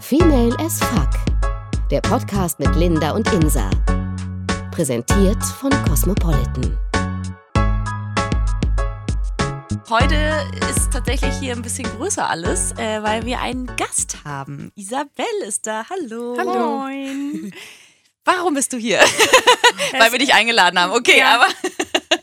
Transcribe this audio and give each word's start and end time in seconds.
Female 0.00 0.54
as 0.60 0.78
Fuck. 0.80 1.08
Der 1.90 2.00
Podcast 2.02 2.58
mit 2.60 2.74
Linda 2.76 3.10
und 3.12 3.30
Insa. 3.32 3.68
Präsentiert 4.70 5.42
von 5.42 5.70
Cosmopolitan. 5.84 6.78
Heute 9.90 10.46
ist 10.70 10.92
tatsächlich 10.92 11.34
hier 11.40 11.54
ein 11.54 11.62
bisschen 11.62 11.88
größer 11.96 12.28
alles, 12.28 12.72
äh, 12.72 13.02
weil 13.02 13.24
wir 13.24 13.40
einen 13.40 13.66
Gast 13.76 14.18
haben. 14.24 14.70
Isabel 14.76 15.24
ist 15.46 15.66
da. 15.66 15.84
Hallo. 15.90 16.36
Hallo. 16.38 16.78
Moin. 16.80 17.52
Warum 18.24 18.54
bist 18.54 18.72
du 18.74 18.76
hier? 18.76 19.00
weil 19.98 20.12
wir 20.12 20.18
dich 20.18 20.34
eingeladen 20.34 20.78
haben. 20.78 20.92
Okay, 20.92 21.18
Ja. 21.18 21.36
aber 21.36 21.46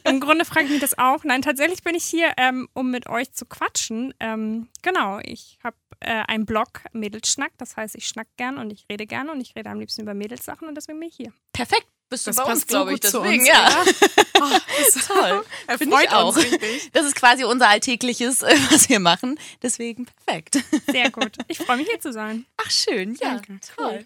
Im 0.06 0.20
Grunde 0.20 0.46
frage 0.46 0.66
ich 0.66 0.72
mich 0.72 0.82
das 0.82 0.98
auch. 0.98 1.24
Nein, 1.24 1.42
tatsächlich 1.42 1.84
bin 1.84 1.96
ich 1.96 2.05
hier, 2.05 2.32
ähm, 2.38 2.68
um 2.74 2.92
mit 2.92 3.08
euch 3.08 3.32
zu 3.34 3.46
quatschen. 3.46 4.14
Ähm, 4.20 4.68
genau, 4.82 5.20
ich 5.24 5.58
habe 5.64 5.76
äh, 6.00 6.24
einen 6.28 6.46
Blog 6.46 6.82
Mädelsschnack. 6.94 7.52
Das 7.58 7.76
heißt, 7.76 7.96
ich 7.96 8.08
schnack 8.08 8.27
gern 8.38 8.58
und 8.58 8.72
ich 8.72 8.86
rede 8.90 9.05
gern 9.08 9.30
und 9.30 9.41
ich 9.41 9.55
rede 9.55 9.70
am 9.70 9.80
liebsten 9.80 10.02
über 10.02 10.13
Mädelssachen 10.13 10.68
und 10.68 10.76
deswegen 10.76 10.99
bin 10.99 11.10
ich 11.10 11.16
hier. 11.16 11.34
perfekt. 11.54 11.88
Bist 12.08 12.27
du 12.27 12.30
Das 12.30 12.38
bei 12.38 12.44
uns, 12.52 12.68
glaube 12.68 12.94
ich. 12.94 12.99
Deswegen, 12.99 13.40
uns, 13.40 13.48
ja. 13.48 13.84
Oh, 14.40 14.58
das 14.94 15.08
Toll. 15.08 15.44
Er 15.68 15.77
Finde 15.80 15.96
ich 15.96 16.02
freut 16.08 16.13
auch. 16.13 16.35
uns 16.35 16.38
richtig. 16.46 16.91
Das 16.94 17.04
ist 17.04 17.16
quasi 17.16 17.46
unser 17.46 17.68
alltägliches, 17.68 18.41
was 18.70 18.90
wir 18.90 18.99
machen. 18.99 19.40
Deswegen 19.63 20.05
perfekt. 20.05 20.60
Sehr 20.85 21.10
gut. 21.10 21.35
Ich 21.48 21.58
freue 21.58 21.77
mich 21.77 21.88
hier 21.88 21.99
zu 21.99 22.13
sein. 22.13 22.46
Ach, 22.58 22.70
schön. 22.70 23.16
Ja, 23.16 23.40
Danke. 23.40 23.60
toll. 23.76 24.05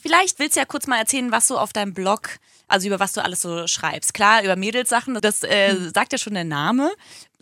Vielleicht 0.00 0.38
willst 0.38 0.54
du 0.54 0.60
ja 0.60 0.64
kurz 0.64 0.86
mal 0.86 0.98
erzählen, 0.98 1.32
was 1.32 1.48
so 1.48 1.58
auf 1.58 1.72
deinem 1.72 1.92
Blog, 1.92 2.38
also 2.70 2.86
über 2.86 3.00
was 3.00 3.12
du 3.12 3.22
alles 3.22 3.42
so 3.42 3.66
schreibst. 3.66 4.14
Klar, 4.14 4.42
über 4.44 4.56
Mädelssachen, 4.56 5.14
das 5.20 5.42
äh, 5.42 5.76
sagt 5.92 6.12
ja 6.12 6.18
schon 6.18 6.34
der 6.34 6.44
Name. 6.44 6.90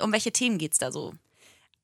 Um 0.00 0.12
welche 0.12 0.32
Themen 0.32 0.58
geht's 0.58 0.78
da 0.78 0.90
so? 0.90 1.12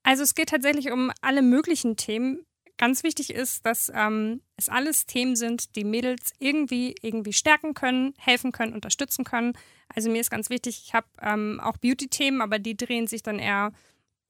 Also 0.03 0.23
es 0.23 0.35
geht 0.35 0.49
tatsächlich 0.49 0.91
um 0.91 1.11
alle 1.21 1.41
möglichen 1.41 1.95
Themen. 1.95 2.45
Ganz 2.77 3.03
wichtig 3.03 3.33
ist, 3.33 3.65
dass 3.65 3.91
ähm, 3.93 4.41
es 4.57 4.67
alles 4.67 5.05
Themen 5.05 5.35
sind, 5.35 5.75
die 5.75 5.85
Mädels 5.85 6.33
irgendwie 6.39 6.95
irgendwie 7.01 7.33
stärken 7.33 7.73
können, 7.73 8.13
helfen 8.17 8.51
können, 8.51 8.73
unterstützen 8.73 9.23
können. 9.23 9.53
Also 9.93 10.09
mir 10.09 10.19
ist 10.19 10.29
ganz 10.29 10.49
wichtig, 10.49 10.83
ich 10.85 10.93
habe 10.93 11.07
ähm, 11.21 11.61
auch 11.63 11.77
Beauty-Themen, 11.77 12.41
aber 12.41 12.59
die 12.59 12.75
drehen 12.75 13.07
sich 13.07 13.23
dann 13.23 13.39
eher 13.39 13.71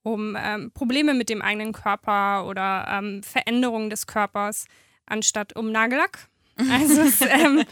um 0.03 0.37
ähm, 0.39 0.71
Probleme 0.71 1.13
mit 1.13 1.29
dem 1.29 1.41
eigenen 1.41 1.73
Körper 1.73 2.45
oder 2.47 2.85
ähm, 2.89 3.23
Veränderungen 3.23 3.89
des 3.89 4.05
Körpers, 4.05 4.65
anstatt 5.05 5.55
um 5.55 5.71
Nagellack. 5.71 6.27
Also 6.71 7.01
es, 7.01 7.19
ähm, 7.19 7.65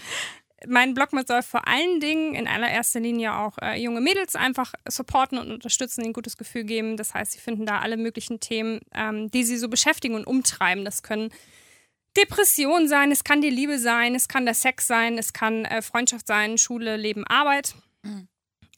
mein 0.67 0.93
Blog 0.93 1.09
soll 1.27 1.43
vor 1.43 1.67
allen 1.67 1.99
Dingen 1.99 2.35
in 2.35 2.47
allererster 2.47 2.99
Linie 2.99 3.35
auch 3.35 3.57
äh, 3.61 3.79
junge 3.81 4.01
Mädels 4.01 4.35
einfach 4.35 4.73
supporten 4.87 5.37
und 5.37 5.51
unterstützen, 5.51 6.01
ihnen 6.01 6.09
ein 6.09 6.13
gutes 6.13 6.37
Gefühl 6.37 6.63
geben. 6.63 6.97
Das 6.97 7.13
heißt, 7.13 7.33
sie 7.33 7.39
finden 7.39 7.65
da 7.65 7.79
alle 7.79 7.97
möglichen 7.97 8.39
Themen, 8.39 8.79
ähm, 8.93 9.29
die 9.31 9.43
sie 9.43 9.57
so 9.57 9.69
beschäftigen 9.69 10.15
und 10.15 10.25
umtreiben. 10.25 10.85
Das 10.85 11.03
können 11.03 11.31
Depressionen 12.15 12.87
sein, 12.87 13.11
es 13.11 13.23
kann 13.23 13.41
die 13.41 13.49
Liebe 13.49 13.79
sein, 13.79 14.15
es 14.15 14.27
kann 14.27 14.45
der 14.45 14.53
Sex 14.53 14.87
sein, 14.87 15.17
es 15.17 15.33
kann 15.33 15.65
äh, 15.65 15.81
Freundschaft 15.81 16.27
sein, 16.27 16.57
Schule, 16.57 16.97
Leben, 16.97 17.25
Arbeit. 17.25 17.75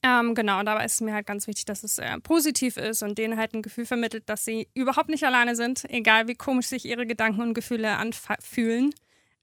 Ähm, 0.04 0.36
genau, 0.36 0.60
und 0.60 0.68
dabei 0.68 0.86
ist 0.86 0.94
es 0.94 1.02
mir 1.02 1.14
halt 1.14 1.26
ganz 1.26 1.48
wichtig, 1.48 1.66
dass 1.66 1.84
es 1.84 1.98
äh, 1.98 2.20
positiv 2.20 2.78
ist 2.78 3.02
und 3.02 3.18
denen 3.18 3.38
halt 3.38 3.56
ein 3.56 3.64
Gefühl 3.64 3.86
vermittelt, 3.86 4.30
dass 4.30 4.46
sie 4.46 4.68
überhaupt 4.76 5.10
nicht 5.10 5.24
alleine 5.24 5.56
sind, 5.56 5.84
egal 5.90 6.28
wie 6.28 6.36
komisch 6.36 6.68
sich 6.68 6.86
ihre 6.86 7.08
Gedanken 7.08 7.42
und 7.42 7.54
Gefühle 7.56 7.98
anfühlen. 7.98 8.94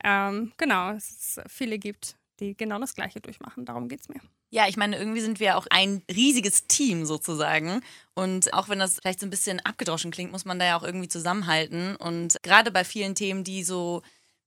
Ähm, 0.05 0.53
genau, 0.57 0.93
es 0.93 1.41
viele 1.49 1.79
gibt, 1.79 2.17
die 2.41 2.57
genau 2.57 2.79
das 2.79 2.95
Gleiche 2.95 3.21
durchmachen. 3.21 3.65
Darum 3.65 3.89
geht 3.89 4.01
es 4.01 4.09
mir. 4.09 4.21
Ja, 4.51 4.69
ich 4.69 4.77
meine, 4.77 4.99
irgendwie 4.99 5.21
sind 5.21 5.41
wir 5.41 5.57
auch 5.57 5.67
ein 5.71 6.03
riesiges 6.11 6.67
Team 6.67 7.05
sozusagen. 7.05 7.81
Und 8.15 8.53
auch 8.53 8.69
wenn 8.69 8.79
das 8.79 8.99
vielleicht 9.01 9.21
so 9.21 9.27
ein 9.27 9.31
bisschen 9.31 9.61
abgedroschen 9.61 10.11
klingt, 10.11 10.33
muss 10.33 10.45
man 10.45 10.59
da 10.59 10.65
ja 10.65 10.77
auch 10.77 10.83
irgendwie 10.83 11.09
zusammenhalten. 11.09 11.97
Und 11.97 12.37
gerade 12.43 12.71
bei 12.71 12.85
vielen 12.85 13.15
Themen, 13.15 13.45
die 13.45 13.65
so 13.65 14.03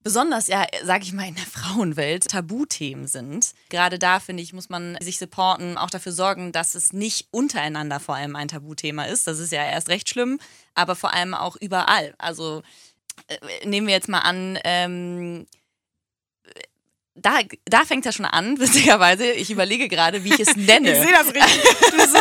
besonders, 0.05 0.47
ja, 0.47 0.67
sag 0.83 1.01
ich 1.01 1.13
mal, 1.13 1.27
in 1.27 1.33
der 1.33 1.45
Frauenwelt 1.45 2.27
Tabuthemen 2.27 3.07
sind, 3.07 3.53
gerade 3.69 3.97
da, 3.97 4.19
finde 4.19 4.43
ich, 4.43 4.53
muss 4.53 4.69
man 4.69 4.95
sich 5.01 5.17
supporten, 5.17 5.79
auch 5.79 5.89
dafür 5.89 6.11
sorgen, 6.11 6.51
dass 6.51 6.75
es 6.75 6.93
nicht 6.93 7.27
untereinander 7.31 7.99
vor 7.99 8.15
allem 8.15 8.35
ein 8.35 8.47
Tabuthema 8.47 9.05
ist. 9.05 9.25
Das 9.25 9.39
ist 9.39 9.51
ja 9.51 9.65
erst 9.65 9.89
recht 9.89 10.07
schlimm, 10.07 10.39
aber 10.75 10.95
vor 10.95 11.13
allem 11.13 11.33
auch 11.33 11.55
überall. 11.55 12.13
Also 12.19 12.61
äh, 13.27 13.65
nehmen 13.67 13.87
wir 13.87 13.95
jetzt 13.95 14.07
mal 14.07 14.19
an, 14.19 14.59
ähm, 14.63 15.47
da, 17.15 17.39
da 17.63 17.85
fängt 17.85 18.05
ja 18.05 18.11
schon 18.11 18.25
an, 18.25 18.59
witzigerweise. 18.59 19.31
Ich 19.31 19.49
überlege 19.49 19.87
gerade, 19.87 20.23
wie 20.23 20.33
ich 20.33 20.39
es 20.39 20.55
nenne. 20.55 20.91
Ich 20.91 20.99
sehe 20.99 21.11
das 21.11 21.27
richtig. 21.27 22.11
So, 22.11 22.17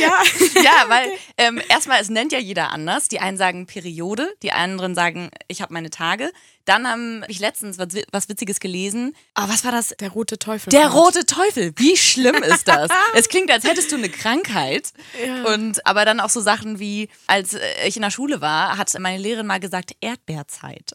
ja. 0.00 0.62
ja, 0.62 0.88
weil 0.88 1.08
ähm, 1.36 1.60
erstmal, 1.68 2.00
es 2.00 2.08
nennt 2.08 2.32
ja 2.32 2.38
jeder 2.38 2.70
anders. 2.72 3.08
Die 3.08 3.20
einen 3.20 3.36
sagen 3.36 3.66
Periode, 3.66 4.32
die 4.42 4.52
anderen 4.52 4.94
sagen, 4.94 5.30
ich 5.46 5.62
habe 5.62 5.72
meine 5.72 5.90
Tage. 5.90 6.32
Dann 6.64 6.86
habe 6.86 7.22
ich 7.28 7.38
letztens 7.38 7.78
was, 7.78 7.88
was 8.12 8.28
Witziges 8.28 8.60
gelesen. 8.60 9.16
Aber 9.34 9.52
was 9.52 9.64
war 9.64 9.72
das? 9.72 9.94
Der 10.00 10.10
rote 10.10 10.38
Teufel. 10.38 10.70
Der 10.70 10.88
rote 10.88 11.24
Teufel. 11.24 11.72
Wie 11.76 11.96
schlimm 11.96 12.42
ist 12.42 12.68
das? 12.68 12.90
es 13.14 13.28
klingt, 13.30 13.50
als 13.50 13.64
hättest 13.64 13.90
du 13.90 13.96
eine 13.96 14.10
Krankheit. 14.10 14.92
Ja. 15.24 15.44
Und 15.54 15.86
aber 15.86 16.04
dann 16.04 16.20
auch 16.20 16.28
so 16.28 16.40
Sachen 16.40 16.78
wie, 16.78 17.08
als 17.26 17.56
ich 17.86 17.96
in 17.96 18.02
der 18.02 18.10
Schule 18.10 18.42
war, 18.42 18.76
hat 18.76 18.92
meine 18.98 19.22
Lehrerin 19.22 19.46
mal 19.46 19.60
gesagt, 19.60 19.92
Erdbeerzeit. 20.00 20.94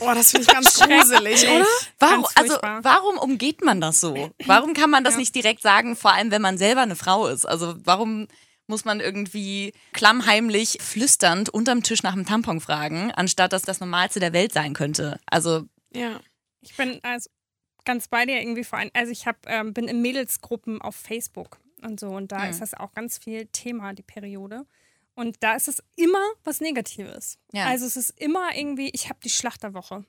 Oh, 0.00 0.12
das 0.14 0.30
finde 0.30 0.46
ich 0.48 0.52
ganz 0.52 0.74
gruselig, 0.78 1.46
oder? 1.48 1.64
Warum, 1.98 2.26
also, 2.34 2.54
warum 2.82 3.18
umgeht 3.18 3.62
man 3.64 3.80
das 3.80 4.00
so? 4.00 4.30
Warum 4.46 4.74
kann 4.74 4.90
man 4.90 5.04
das 5.04 5.16
nicht 5.16 5.34
direkt 5.34 5.62
sagen, 5.62 5.96
vor 5.96 6.12
allem 6.12 6.30
wenn 6.30 6.42
man 6.42 6.58
selber 6.58 6.82
eine 6.82 6.96
Frau 6.96 7.26
ist? 7.28 7.44
Also 7.46 7.74
warum 7.84 8.28
muss 8.66 8.84
man 8.84 9.00
irgendwie 9.00 9.72
klammheimlich 9.92 10.78
flüsternd 10.82 11.48
unterm 11.48 11.82
Tisch 11.82 12.02
nach 12.02 12.12
einem 12.12 12.26
Tampon 12.26 12.60
fragen, 12.60 13.10
anstatt 13.12 13.52
dass 13.52 13.62
das 13.62 13.80
Normalste 13.80 14.20
der 14.20 14.32
Welt 14.32 14.52
sein 14.52 14.74
könnte? 14.74 15.18
Also 15.26 15.64
Ja. 15.94 16.20
Ich 16.60 16.76
bin 16.76 16.98
also 17.02 17.30
ganz 17.84 18.08
bei 18.08 18.26
dir 18.26 18.40
irgendwie 18.40 18.64
vor 18.64 18.78
allem. 18.78 18.90
Also 18.92 19.12
ich 19.12 19.26
hab, 19.26 19.36
ähm, 19.46 19.72
bin 19.72 19.86
in 19.88 20.02
Mädelsgruppen 20.02 20.82
auf 20.82 20.96
Facebook 20.96 21.58
und 21.82 22.00
so 22.00 22.08
und 22.10 22.32
da 22.32 22.40
Mhm. 22.40 22.50
ist 22.50 22.60
das 22.60 22.74
auch 22.74 22.92
ganz 22.92 23.16
viel 23.18 23.46
Thema, 23.46 23.92
die 23.94 24.02
Periode. 24.02 24.66
Und 25.18 25.42
da 25.42 25.54
ist 25.54 25.66
es 25.66 25.82
immer 25.96 26.22
was 26.44 26.60
Negatives. 26.60 27.38
Ja. 27.52 27.66
Also 27.66 27.86
es 27.86 27.96
ist 27.96 28.10
immer 28.20 28.54
irgendwie, 28.54 28.88
ich 28.90 29.08
habe 29.08 29.18
die 29.24 29.30
Schlachterwoche. 29.30 30.04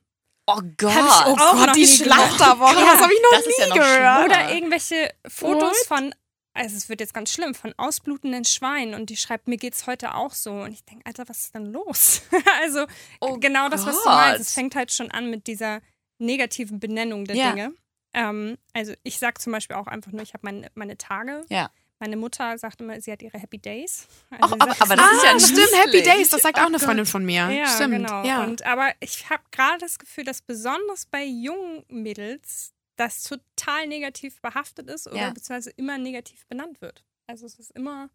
oh 0.45 0.61
Gott. 0.77 0.93
Hab 0.93 1.27
ich 1.27 1.33
Oh 1.33 1.65
Gott, 1.65 1.75
die 1.75 1.87
Schlachterwoche. 1.87 2.75
Ja, 2.75 2.93
das 2.93 3.01
habe 3.01 3.13
ich 3.13 3.19
noch 3.23 3.39
nie 3.47 3.53
ja 3.57 3.67
noch 3.69 3.75
gehört. 3.75 3.91
schlimmer. 3.95 4.25
Oder 4.25 4.53
irgendwelche 4.53 5.09
Fotos 5.27 5.77
What? 5.77 5.87
von, 5.87 6.15
also 6.53 6.75
es 6.75 6.89
wird 6.89 6.99
jetzt 7.01 7.13
ganz 7.15 7.31
schlimm, 7.33 7.55
von 7.55 7.73
ausblutenden 7.77 8.45
Schweinen 8.45 8.93
und 8.93 9.09
die 9.09 9.17
schreibt, 9.17 9.47
mir 9.47 9.57
geht's 9.57 9.87
heute 9.87 10.13
auch 10.13 10.33
so. 10.33 10.51
Und 10.51 10.73
ich 10.73 10.83
denke, 10.85 11.05
Alter, 11.07 11.27
was 11.27 11.39
ist 11.39 11.55
denn 11.55 11.65
los? 11.65 12.21
also 12.61 12.85
Oh 13.19 13.37
genau 13.39 13.67
das, 13.69 13.85
was 13.87 13.95
du 13.95 14.03
Gott. 14.03 14.13
meinst. 14.13 14.41
Es 14.41 14.53
fängt 14.53 14.75
halt 14.75 14.93
schon 14.93 15.09
an 15.09 15.31
mit 15.31 15.47
dieser 15.47 15.81
negativen 16.19 16.79
Benennung 16.79 17.25
der 17.25 17.35
Ja. 17.35 17.51
Dinge. 17.51 17.73
Ähm, 18.13 18.57
also 18.73 18.93
ich 19.03 19.17
sag 19.17 19.41
zum 19.41 19.53
Beispiel 19.53 19.75
auch 19.75 19.87
einfach 19.87 20.11
nur, 20.11 20.21
ich 20.21 20.33
habe 20.33 20.41
meine, 20.45 20.69
meine 20.75 20.97
Tage. 20.97 21.45
Ja. 21.49 21.71
Meine 21.99 22.15
Mutter 22.15 22.57
sagt 22.57 22.79
immer, 22.79 22.99
sie 23.01 23.11
hat 23.11 23.21
ihre 23.21 23.37
Happy 23.37 23.57
Days. 23.57 24.07
Also 24.39 24.55
sie 24.55 24.61
aber, 24.61 24.71
sagt, 24.71 24.81
aber 24.81 24.95
das 24.95 25.11
ist 25.11 25.23
ja 25.23 25.31
Ah, 25.35 25.39
stimmt, 25.39 25.83
Happy. 25.85 26.01
Days, 26.01 26.29
das 26.29 26.41
sagt 26.41 26.57
auch 26.57 26.65
eine 26.67 26.77
Oh 26.77 26.79
Freundin 26.79 27.05
von 27.05 27.25
mir. 27.25 27.49
ja, 27.51 27.67
stimmt. 27.67 27.93
genau. 27.93 28.23
Ja. 28.23 28.43
Und, 28.43 28.65
aber 28.65 28.93
ich 29.01 29.29
habe 29.29 29.43
gerade 29.51 29.79
das 29.79 29.99
Gefühl, 29.99 30.23
dass 30.23 30.41
besonders 30.41 31.05
bei 31.05 31.25
jungen 31.25 31.83
Mädels 31.89 32.71
das 32.95 33.23
total 33.23 33.87
negativ 33.87 34.41
behaftet 34.41 34.89
ist 34.89 35.07
oder 35.07 35.17
Ja. 35.17 35.29
beziehungsweise 35.31 35.71
immer 35.71 35.97
negativ 35.97 36.45
benannt 36.47 36.81
wird. 36.81 37.03
Also 37.27 37.45
es 37.45 37.59
ist 37.59 37.71
immer 37.71 38.09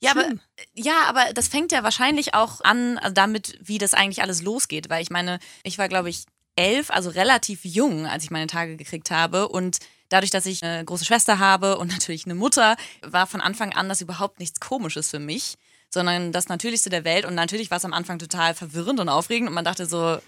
Ja, 0.00 0.10
aber, 0.12 0.24
schlimm. 0.24 0.40
ja, 0.74 1.04
aber 1.06 1.32
das 1.34 1.48
fängt 1.48 1.72
ja 1.72 1.82
wahrscheinlich 1.82 2.34
auch 2.34 2.60
an 2.62 2.98
also 2.98 3.14
damit, 3.14 3.58
wie 3.62 3.78
das 3.78 3.94
eigentlich 3.94 4.22
alles 4.22 4.42
losgeht. 4.42 4.88
Weil 4.90 5.02
ich 5.02 5.10
meine, 5.10 5.38
ich 5.64 5.78
war, 5.78 5.88
glaube 5.88 6.08
ich, 6.10 6.24
elf, 6.54 6.90
also 6.90 7.10
relativ 7.10 7.64
jung, 7.64 8.06
als 8.06 8.24
ich 8.24 8.30
meine 8.30 8.46
Tage 8.46 8.76
gekriegt 8.76 9.10
habe. 9.10 9.48
Und 9.48 9.78
dadurch, 10.08 10.30
dass 10.30 10.46
ich 10.46 10.64
eine 10.64 10.84
große 10.84 11.04
Schwester 11.04 11.38
habe 11.38 11.78
und 11.78 11.88
natürlich 11.92 12.24
eine 12.24 12.34
Mutter, 12.34 12.76
war 13.02 13.26
von 13.26 13.40
Anfang 13.40 13.72
an 13.72 13.88
das 13.88 14.00
überhaupt 14.00 14.40
nichts 14.40 14.60
Komisches 14.60 15.10
für 15.10 15.18
mich, 15.18 15.56
sondern 15.90 16.32
das 16.32 16.48
Natürlichste 16.48 16.90
der 16.90 17.04
Welt. 17.04 17.24
Und 17.24 17.34
natürlich 17.34 17.70
war 17.70 17.78
es 17.78 17.84
am 17.84 17.92
Anfang 17.92 18.18
total 18.18 18.54
verwirrend 18.54 19.00
und 19.00 19.08
aufregend. 19.08 19.48
Und 19.48 19.54
man 19.54 19.64
dachte 19.64 19.86
so, 19.86 20.18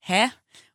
hä? 0.00 0.28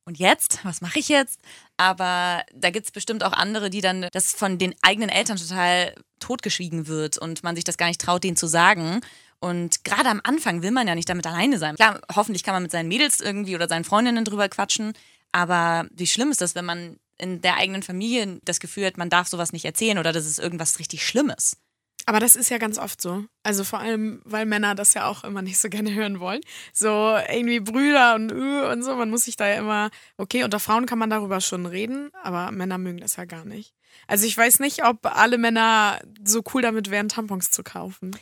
Und 0.06 0.18
jetzt? 0.18 0.60
Was 0.64 0.82
mache 0.82 0.98
ich 0.98 1.08
jetzt? 1.08 1.40
Aber 1.78 2.44
da 2.56 2.72
gibt 2.72 2.88
es 2.88 2.92
bestimmt 2.92 3.24
auch 3.24 3.34
andere, 3.34 3.70
die 3.70 3.82
dann 3.82 4.08
das 4.12 4.32
von 4.34 4.58
den 4.58 4.74
eigenen 4.82 5.10
Eltern 5.10 5.38
total 5.38 5.94
totgeschwiegen 6.20 6.88
wird 6.88 7.18
und 7.20 7.44
man 7.44 7.56
sich 7.56 7.64
das 7.64 7.78
gar 7.78 7.88
nicht 7.88 8.02
traut, 8.02 8.24
denen 8.24 8.36
zu 8.36 8.48
sagen. 8.48 9.02
Und 9.40 9.84
gerade 9.84 10.10
am 10.10 10.22
Anfang 10.24 10.64
will 10.64 10.72
man 10.72 10.88
ja 10.88 10.96
nicht 10.96 11.10
damit 11.10 11.28
alleine 11.28 11.60
sein. 11.60 11.76
Klar, 11.76 12.02
hoffentlich 12.14 12.44
kann 12.44 12.56
man 12.56 12.64
mit 12.64 12.72
seinen 12.72 12.88
Mädels 12.88 13.20
irgendwie 13.20 13.56
oder 13.56 13.68
seinen 13.68 13.86
Freundinnen 13.86 14.26
drüber 14.26 14.50
quatschen. 14.50 14.94
Aber 15.32 15.88
wie 15.92 16.08
schlimm 16.08 16.32
ist 16.32 16.42
das, 16.42 16.56
wenn 16.56 16.66
man 16.66 16.98
in 17.20 17.42
der 17.42 17.58
eigenen 17.58 17.84
Familie 17.84 18.40
das 18.44 18.60
Gefühl 18.60 18.86
hat, 18.86 18.98
man 18.98 19.10
darf 19.10 19.28
sowas 19.28 19.54
nicht 19.54 19.66
erzählen 19.66 19.98
oder 19.98 20.12
das 20.12 20.26
ist 20.26 20.40
irgendwas 20.40 20.80
richtig 20.80 21.06
Schlimmes? 21.06 21.58
Aber 22.06 22.20
das 22.20 22.36
ist 22.36 22.50
ja 22.50 22.58
ganz 22.58 22.80
oft 22.80 23.00
so. 23.00 23.26
Also 23.44 23.64
vor 23.64 23.80
allem, 23.80 24.22
weil 24.26 24.48
Männer 24.48 24.74
das 24.74 24.96
ja 24.96 25.06
auch 25.06 25.24
immer 25.24 25.44
nicht 25.44 25.60
so 25.60 25.70
gerne 25.70 25.94
hören 25.94 26.20
wollen. 26.20 26.42
So 26.74 27.16
irgendwie 27.30 27.60
Brüder 27.60 28.16
und 28.16 28.32
Ü 28.32 28.64
und 28.72 28.82
so. 28.84 28.96
Man 28.96 29.10
muss 29.12 29.26
sich 29.26 29.36
da 29.36 29.48
ja 29.48 29.60
immer, 29.60 29.92
okay, 30.18 30.44
unter 30.44 30.60
Frauen 30.60 30.88
kann 30.88 30.98
man 30.98 31.12
darüber 31.12 31.40
schon 31.40 31.66
reden, 31.66 32.10
aber 32.24 32.50
Männer 32.52 32.80
mögen 32.80 33.00
das 33.00 33.18
ja 33.18 33.26
gar 33.26 33.46
nicht. 33.46 33.76
Also 34.08 34.26
ich 34.26 34.36
weiß 34.36 34.60
nicht, 34.60 34.86
ob 34.86 35.06
alle 35.06 35.38
Männer 35.38 36.00
so 36.24 36.42
cool 36.54 36.62
damit 36.62 36.90
wären, 36.90 37.10
Tampons 37.10 37.52
zu 37.52 37.64
kaufen. 37.64 38.16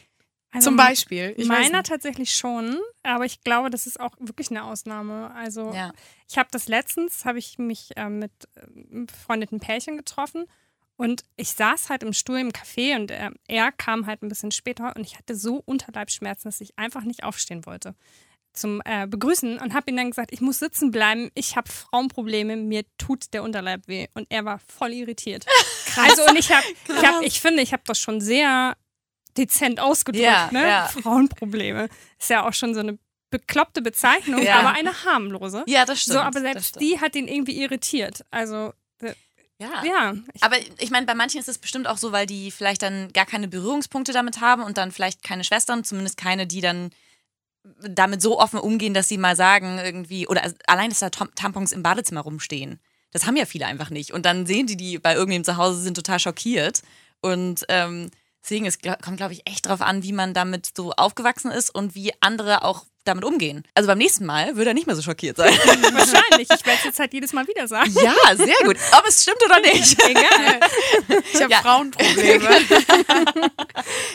Also 0.52 0.70
Zum 0.70 0.78
Beispiel. 0.78 1.34
Ich 1.38 1.48
Meiner 1.48 1.84
tatsächlich 1.84 2.36
schon, 2.36 2.80
aber 3.04 3.26
ich 3.26 3.42
glaube, 3.42 3.70
das 3.70 3.86
ist 3.86 4.00
auch 4.00 4.16
wirklich 4.20 4.50
eine 4.50 4.64
Ausnahme. 4.64 5.32
Also 5.36 5.74
Ja. 5.74 5.92
ich 6.30 6.38
habe 6.38 6.48
das 6.52 6.68
letztens, 6.68 7.26
habe 7.26 7.38
ich 7.40 7.58
mich 7.58 7.96
äh, 7.98 8.10
mit 8.10 8.32
äh, 8.56 9.06
befreundeten 9.06 9.60
Pärchen 9.60 9.98
getroffen 9.98 10.46
und 10.96 11.24
ich 11.36 11.52
saß 11.52 11.90
halt 11.90 12.02
im 12.04 12.14
Stuhl 12.14 12.40
im 12.40 12.52
Café 12.52 12.96
und 12.96 13.12
äh, 13.12 13.30
er 13.48 13.72
kam 13.72 14.08
halt 14.08 14.24
ein 14.24 14.30
bisschen 14.30 14.52
später 14.52 14.96
und 14.96 15.06
ich 15.06 15.18
hatte 15.18 15.36
so 15.36 15.62
Unterleibsschmerzen, 15.66 16.50
dass 16.50 16.62
ich 16.62 16.78
einfach 16.80 17.04
nicht 17.04 17.24
aufstehen 17.24 17.66
wollte 17.66 17.94
zum 18.54 18.82
äh, 18.86 19.08
Begrüßen 19.08 19.60
und 19.60 19.74
habe 19.74 19.92
ihm 19.92 19.98
dann 19.98 20.10
gesagt, 20.10 20.32
ich 20.34 20.42
muss 20.42 20.60
sitzen 20.60 20.92
bleiben, 20.92 21.30
ich 21.36 21.56
habe 21.56 21.70
Frauenprobleme, 21.70 22.58
mir 22.58 22.84
tut 22.98 23.34
der 23.34 23.44
Unterleib 23.44 23.88
weh 23.88 24.08
und 24.16 24.26
er 24.30 24.46
war 24.46 24.60
voll 24.60 24.94
irritiert. 24.94 25.46
Also 26.00 26.28
und 26.28 26.38
ich 26.38 26.52
habe, 26.52 26.64
ich, 26.90 27.08
hab, 27.08 27.24
ich 27.24 27.42
finde, 27.42 27.64
ich 27.64 27.74
habe 27.74 27.82
das 27.88 27.98
schon 27.98 28.22
sehr 28.22 28.78
dezent 29.38 29.80
ausgedrückt, 29.80 30.24
Ja, 30.26 30.50
ne? 30.52 30.68
ja. 30.68 30.88
Frauenprobleme 30.88 31.90
ist 32.20 32.30
ja 32.30 32.48
auch 32.48 32.54
schon 32.54 32.74
so 32.74 32.80
eine 32.82 32.98
bekloppte 33.30 33.82
Bezeichnung, 33.82 34.42
Ja. 34.42 34.60
aber 34.60 34.70
eine 34.74 35.04
harmlose. 35.04 35.64
Ja, 35.68 35.86
das 35.86 36.02
stimmt. 36.02 36.14
so, 36.16 36.20
aber 36.22 36.40
selbst 36.40 36.80
die 36.80 37.00
hat 37.00 37.16
ihn 37.16 37.28
irgendwie 37.28 37.62
irritiert. 37.62 38.24
Also 38.32 38.74
Ja. 39.60 39.84
ja, 39.84 40.14
ich, 40.34 40.44
Aber 40.44 40.56
ich 40.78 40.92
meine, 40.92 41.08
bei 41.08 41.16
manchen 41.16 41.40
ist 41.40 41.50
es 41.50 41.58
bestimmt 41.58 41.88
auch 41.88 41.98
so, 41.98 42.12
weil 42.12 42.28
die 42.28 42.52
vielleicht 42.52 42.84
dann 42.84 43.12
gar 43.12 43.26
keine 43.26 43.48
Berührungspunkte 43.48 44.14
damit 44.14 44.40
haben 44.40 44.62
und 44.62 44.78
dann 44.78 44.92
vielleicht 44.92 45.24
keine 45.24 45.44
Schwestern, 45.44 45.84
zumindest 45.84 46.16
keine, 46.18 46.46
die 46.46 46.62
dann 46.62 46.92
damit 47.82 48.22
so 48.22 48.40
offen 48.40 48.60
umgehen, 48.60 48.94
dass 48.94 49.10
sie 49.10 49.18
mal 49.18 49.36
sagen, 49.36 49.80
irgendwie, 49.80 50.28
oder 50.28 50.44
also 50.44 50.56
allein, 50.68 50.90
dass 50.90 51.00
da 51.00 51.10
Tampons 51.10 51.72
im 51.72 51.82
Badezimmer 51.84 52.22
rumstehen. 52.22 52.80
Das 53.12 53.26
haben 53.26 53.36
ja 53.36 53.46
viele 53.46 53.66
einfach 53.66 53.90
nicht. 53.90 54.12
Und 54.14 54.26
dann 54.28 54.46
sehen 54.46 54.68
die, 54.68 54.78
die 54.78 55.00
bei 55.00 55.16
irgendjemandem 55.16 55.54
zu 55.56 55.58
Hause 55.58 55.82
sind, 55.82 55.96
total 55.96 56.20
schockiert. 56.20 56.82
Und 57.22 57.66
ähm, 57.68 58.12
deswegen, 58.48 58.66
es 58.66 58.80
kommt, 58.82 59.18
glaube 59.18 59.34
ich, 59.34 59.46
echt 59.46 59.66
drauf 59.68 59.82
an, 59.82 60.04
wie 60.04 60.14
man 60.14 60.34
damit 60.34 60.70
so 60.76 60.92
aufgewachsen 60.94 61.52
ist 61.52 61.70
und 61.74 61.96
wie 61.96 62.14
andere 62.22 62.64
auch 62.64 62.86
damit 63.04 63.24
umgehen. 63.24 63.64
Also 63.74 63.88
beim 63.88 63.98
nächsten 63.98 64.26
Mal 64.26 64.56
würde 64.58 64.72
er 64.72 64.74
nicht 64.74 64.86
mehr 64.88 64.96
so 64.96 65.02
schockiert 65.02 65.38
sein. 65.38 65.54
wahrscheinlich. 65.94 66.50
Ich 66.50 66.66
werde 66.66 66.80
es 66.80 66.84
jetzt 66.84 67.00
halt 67.00 67.14
jedes 67.14 67.32
Mal 67.34 67.48
wieder 67.48 67.66
sagen. 67.68 67.94
ja, 68.04 68.14
sehr 68.36 68.56
gut. 68.66 68.76
Ob 68.98 69.08
es 69.08 69.22
stimmt 69.24 69.42
oder 69.46 69.60
nicht. 69.62 70.02
Egal. 70.10 70.60
Ich 71.34 71.42
habe 71.42 71.52
Ja. 71.52 71.60
Frauenprobleme. 71.62 72.50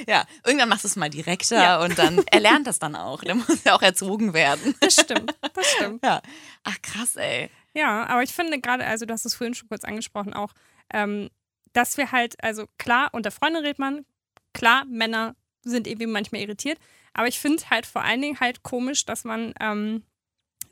Ja, 0.07 0.25
irgendwann 0.45 0.69
machst 0.69 0.85
du 0.85 0.89
es 0.89 0.97
mal 0.97 1.09
direkter 1.11 1.57
Ja. 1.63 1.81
und 1.83 1.99
dann 1.99 2.23
er 2.31 2.41
lernt 2.41 2.67
das 2.67 2.79
dann 2.79 2.97
auch. 2.97 3.23
Der 3.23 3.35
muss 3.37 3.65
ja 3.65 3.75
auch 3.75 3.83
erzogen 3.83 4.35
werden. 4.35 4.75
Das 4.81 4.95
stimmt. 4.95 5.33
Das 5.55 5.71
stimmt. 5.73 6.05
Ja. 6.05 6.21
Ach 6.65 6.77
krass, 6.83 7.17
ey. 7.17 7.51
Ja, 7.75 8.05
aber 8.07 8.23
ich 8.23 8.33
finde 8.33 8.61
gerade, 8.61 8.85
also 8.85 9.07
du 9.07 9.13
hast 9.15 9.25
es 9.25 9.35
vorhin 9.35 9.55
schon 9.55 9.69
kurz 9.69 9.85
angesprochen, 9.85 10.35
auch, 10.35 10.53
ähm, 10.93 11.31
dass 11.73 11.97
wir 11.97 12.13
halt, 12.13 12.35
also 12.43 12.67
klar, 12.79 13.09
unter 13.13 13.31
Freunden 13.31 13.59
redet 13.63 13.79
man, 13.79 14.05
klar, 14.53 14.85
Männer 14.87 15.35
sind 15.63 15.87
irgendwie 15.87 16.07
manchmal 16.07 16.41
irritiert, 16.41 16.79
aber 17.15 17.29
ich 17.29 17.39
finde 17.39 17.63
halt 17.71 17.87
vor 17.87 18.03
allen 18.03 18.21
Dingen 18.23 18.41
halt 18.41 18.63
komisch, 18.63 19.05
dass 19.05 19.25
man 19.25 19.55
ähm, 19.61 20.03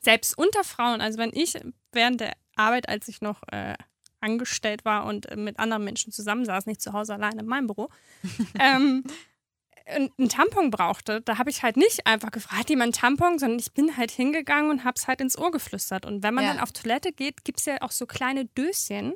selbst 0.01 0.37
unter 0.37 0.65
Frauen, 0.65 1.01
also 1.01 1.19
wenn 1.19 1.31
ich 1.33 1.55
während 1.93 2.21
der 2.21 2.33
Arbeit, 2.57 2.89
als 2.89 3.09
ich 3.09 3.21
noch 3.21 3.43
äh, 3.53 3.75
angestellt 4.21 4.85
war 4.85 5.07
und 5.07 5.27
äh, 5.27 5.37
mit 5.37 5.59
anderen 5.59 5.85
Menschen 5.85 6.13
zusammensaß, 6.13 6.67
nicht 6.67 6.81
zu 6.83 6.93
Hause 6.93 7.15
allein 7.15 7.39
in 7.39 7.47
meinem 7.47 7.67
Büro, 7.67 7.89
ähm, 8.59 9.05
ein 9.87 10.11
ein 10.19 10.29
Tampon 10.29 10.71
brauchte, 10.71 11.21
da 11.23 11.39
habe 11.39 11.51
ich 11.51 11.63
halt 11.63 11.77
nicht 11.77 12.07
einfach 12.07 12.31
gefragt, 12.31 12.59
hat 12.61 12.71
jemand 12.71 12.97
einen 13.03 13.17
Tampon, 13.17 13.39
sondern 13.39 13.59
ich 13.59 13.73
bin 13.73 13.97
halt 13.97 14.11
hingegangen 14.11 14.71
und 14.71 14.85
habe 14.85 14.95
es 14.97 15.09
halt 15.09 15.21
ins 15.21 15.37
Ohr 15.39 15.51
geflüstert. 15.51 16.07
Und 16.07 16.23
wenn 16.23 16.35
man 16.35 16.45
Ja. 16.45 16.53
dann 16.53 16.61
auf 16.63 16.73
Toilette 16.73 17.13
geht, 17.13 17.45
gibt 17.45 17.59
es 17.61 17.65
ja 17.67 17.77
auch 17.81 17.91
so 17.91 18.07
kleine 18.07 18.45
Döschen, 18.45 19.15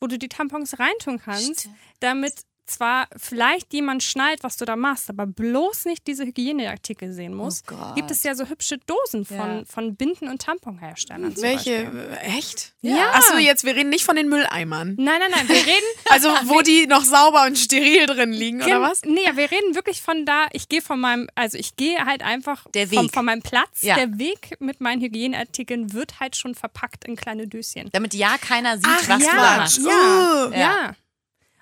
wo 0.00 0.06
du 0.06 0.18
die 0.18 0.28
Tampons 0.28 0.78
reintun 0.78 1.18
kannst, 1.18 1.60
Stimmt. 1.62 1.76
damit 2.00 2.32
zwar 2.66 3.08
vielleicht 3.16 3.72
jemand 3.72 4.02
schnallt, 4.02 4.42
was 4.42 4.56
du 4.56 4.64
da 4.64 4.76
machst, 4.76 5.10
aber 5.10 5.26
bloß 5.26 5.84
nicht 5.86 6.06
diese 6.06 6.24
Hygieneartikel 6.24 7.12
sehen 7.12 7.34
muss. 7.34 7.62
Oh. 7.70 7.94
Gibt 7.94 8.10
es 8.10 8.22
ja 8.22 8.34
so 8.34 8.46
hübsche 8.46 8.78
Dosen 8.78 9.24
von, 9.24 9.36
Ja. 9.36 9.62
von 9.66 9.96
Binden- 9.96 10.28
und 10.28 10.42
Tamponherstellern. 10.42 11.34
Welche? 11.40 11.84
Beispiel. 11.84 12.18
Echt? 12.22 12.72
Ja. 12.80 13.10
Achso, 13.12 13.36
jetzt, 13.38 13.64
wir 13.64 13.74
reden 13.76 13.90
nicht 13.90 14.04
von 14.04 14.16
den 14.16 14.28
Mülleimern. 14.28 14.94
Nein, 14.98 15.20
nein, 15.20 15.30
nein, 15.30 15.48
wir 15.48 15.56
reden 15.66 15.86
Also, 16.10 16.28
wo 16.44 16.60
die 16.62 16.86
noch 16.86 17.02
sauber 17.04 17.44
und 17.46 17.58
steril 17.58 18.06
drin 18.06 18.32
liegen, 18.32 18.62
oder 18.62 18.80
was? 18.80 19.02
Nee, 19.04 19.20
wir 19.34 19.50
reden 19.50 19.74
wirklich 19.74 20.02
von 20.02 20.24
da, 20.26 20.46
ich 20.52 20.68
gehe 20.68 20.82
von 20.82 21.00
meinem, 21.00 21.28
also 21.34 21.58
ich 21.58 21.76
gehe 21.76 22.04
halt 22.04 22.22
einfach 22.22 22.66
Der 22.74 22.88
Vom, 22.88 23.04
Weg. 23.04 23.14
von 23.14 23.24
meinem 23.24 23.42
Platz. 23.42 23.82
Ja. 23.82 23.96
Der 23.96 24.18
Weg 24.18 24.56
mit 24.60 24.80
meinen 24.80 25.00
Hygieneartikeln 25.02 25.92
wird 25.92 26.20
halt 26.20 26.36
schon 26.36 26.54
verpackt 26.54 27.04
in 27.04 27.16
kleine 27.16 27.46
Döschen. 27.46 27.88
Damit 27.92 28.14
ja 28.14 28.36
keiner 28.38 28.76
sieht, 28.76 28.86
Ach, 28.88 29.08
was 29.08 29.22
ja. 29.22 29.30
du 29.30 29.36
da 29.36 29.56
machst. 29.56 29.78
Ja, 29.78 30.50
ja. 30.52 30.58
Ja. 30.58 30.94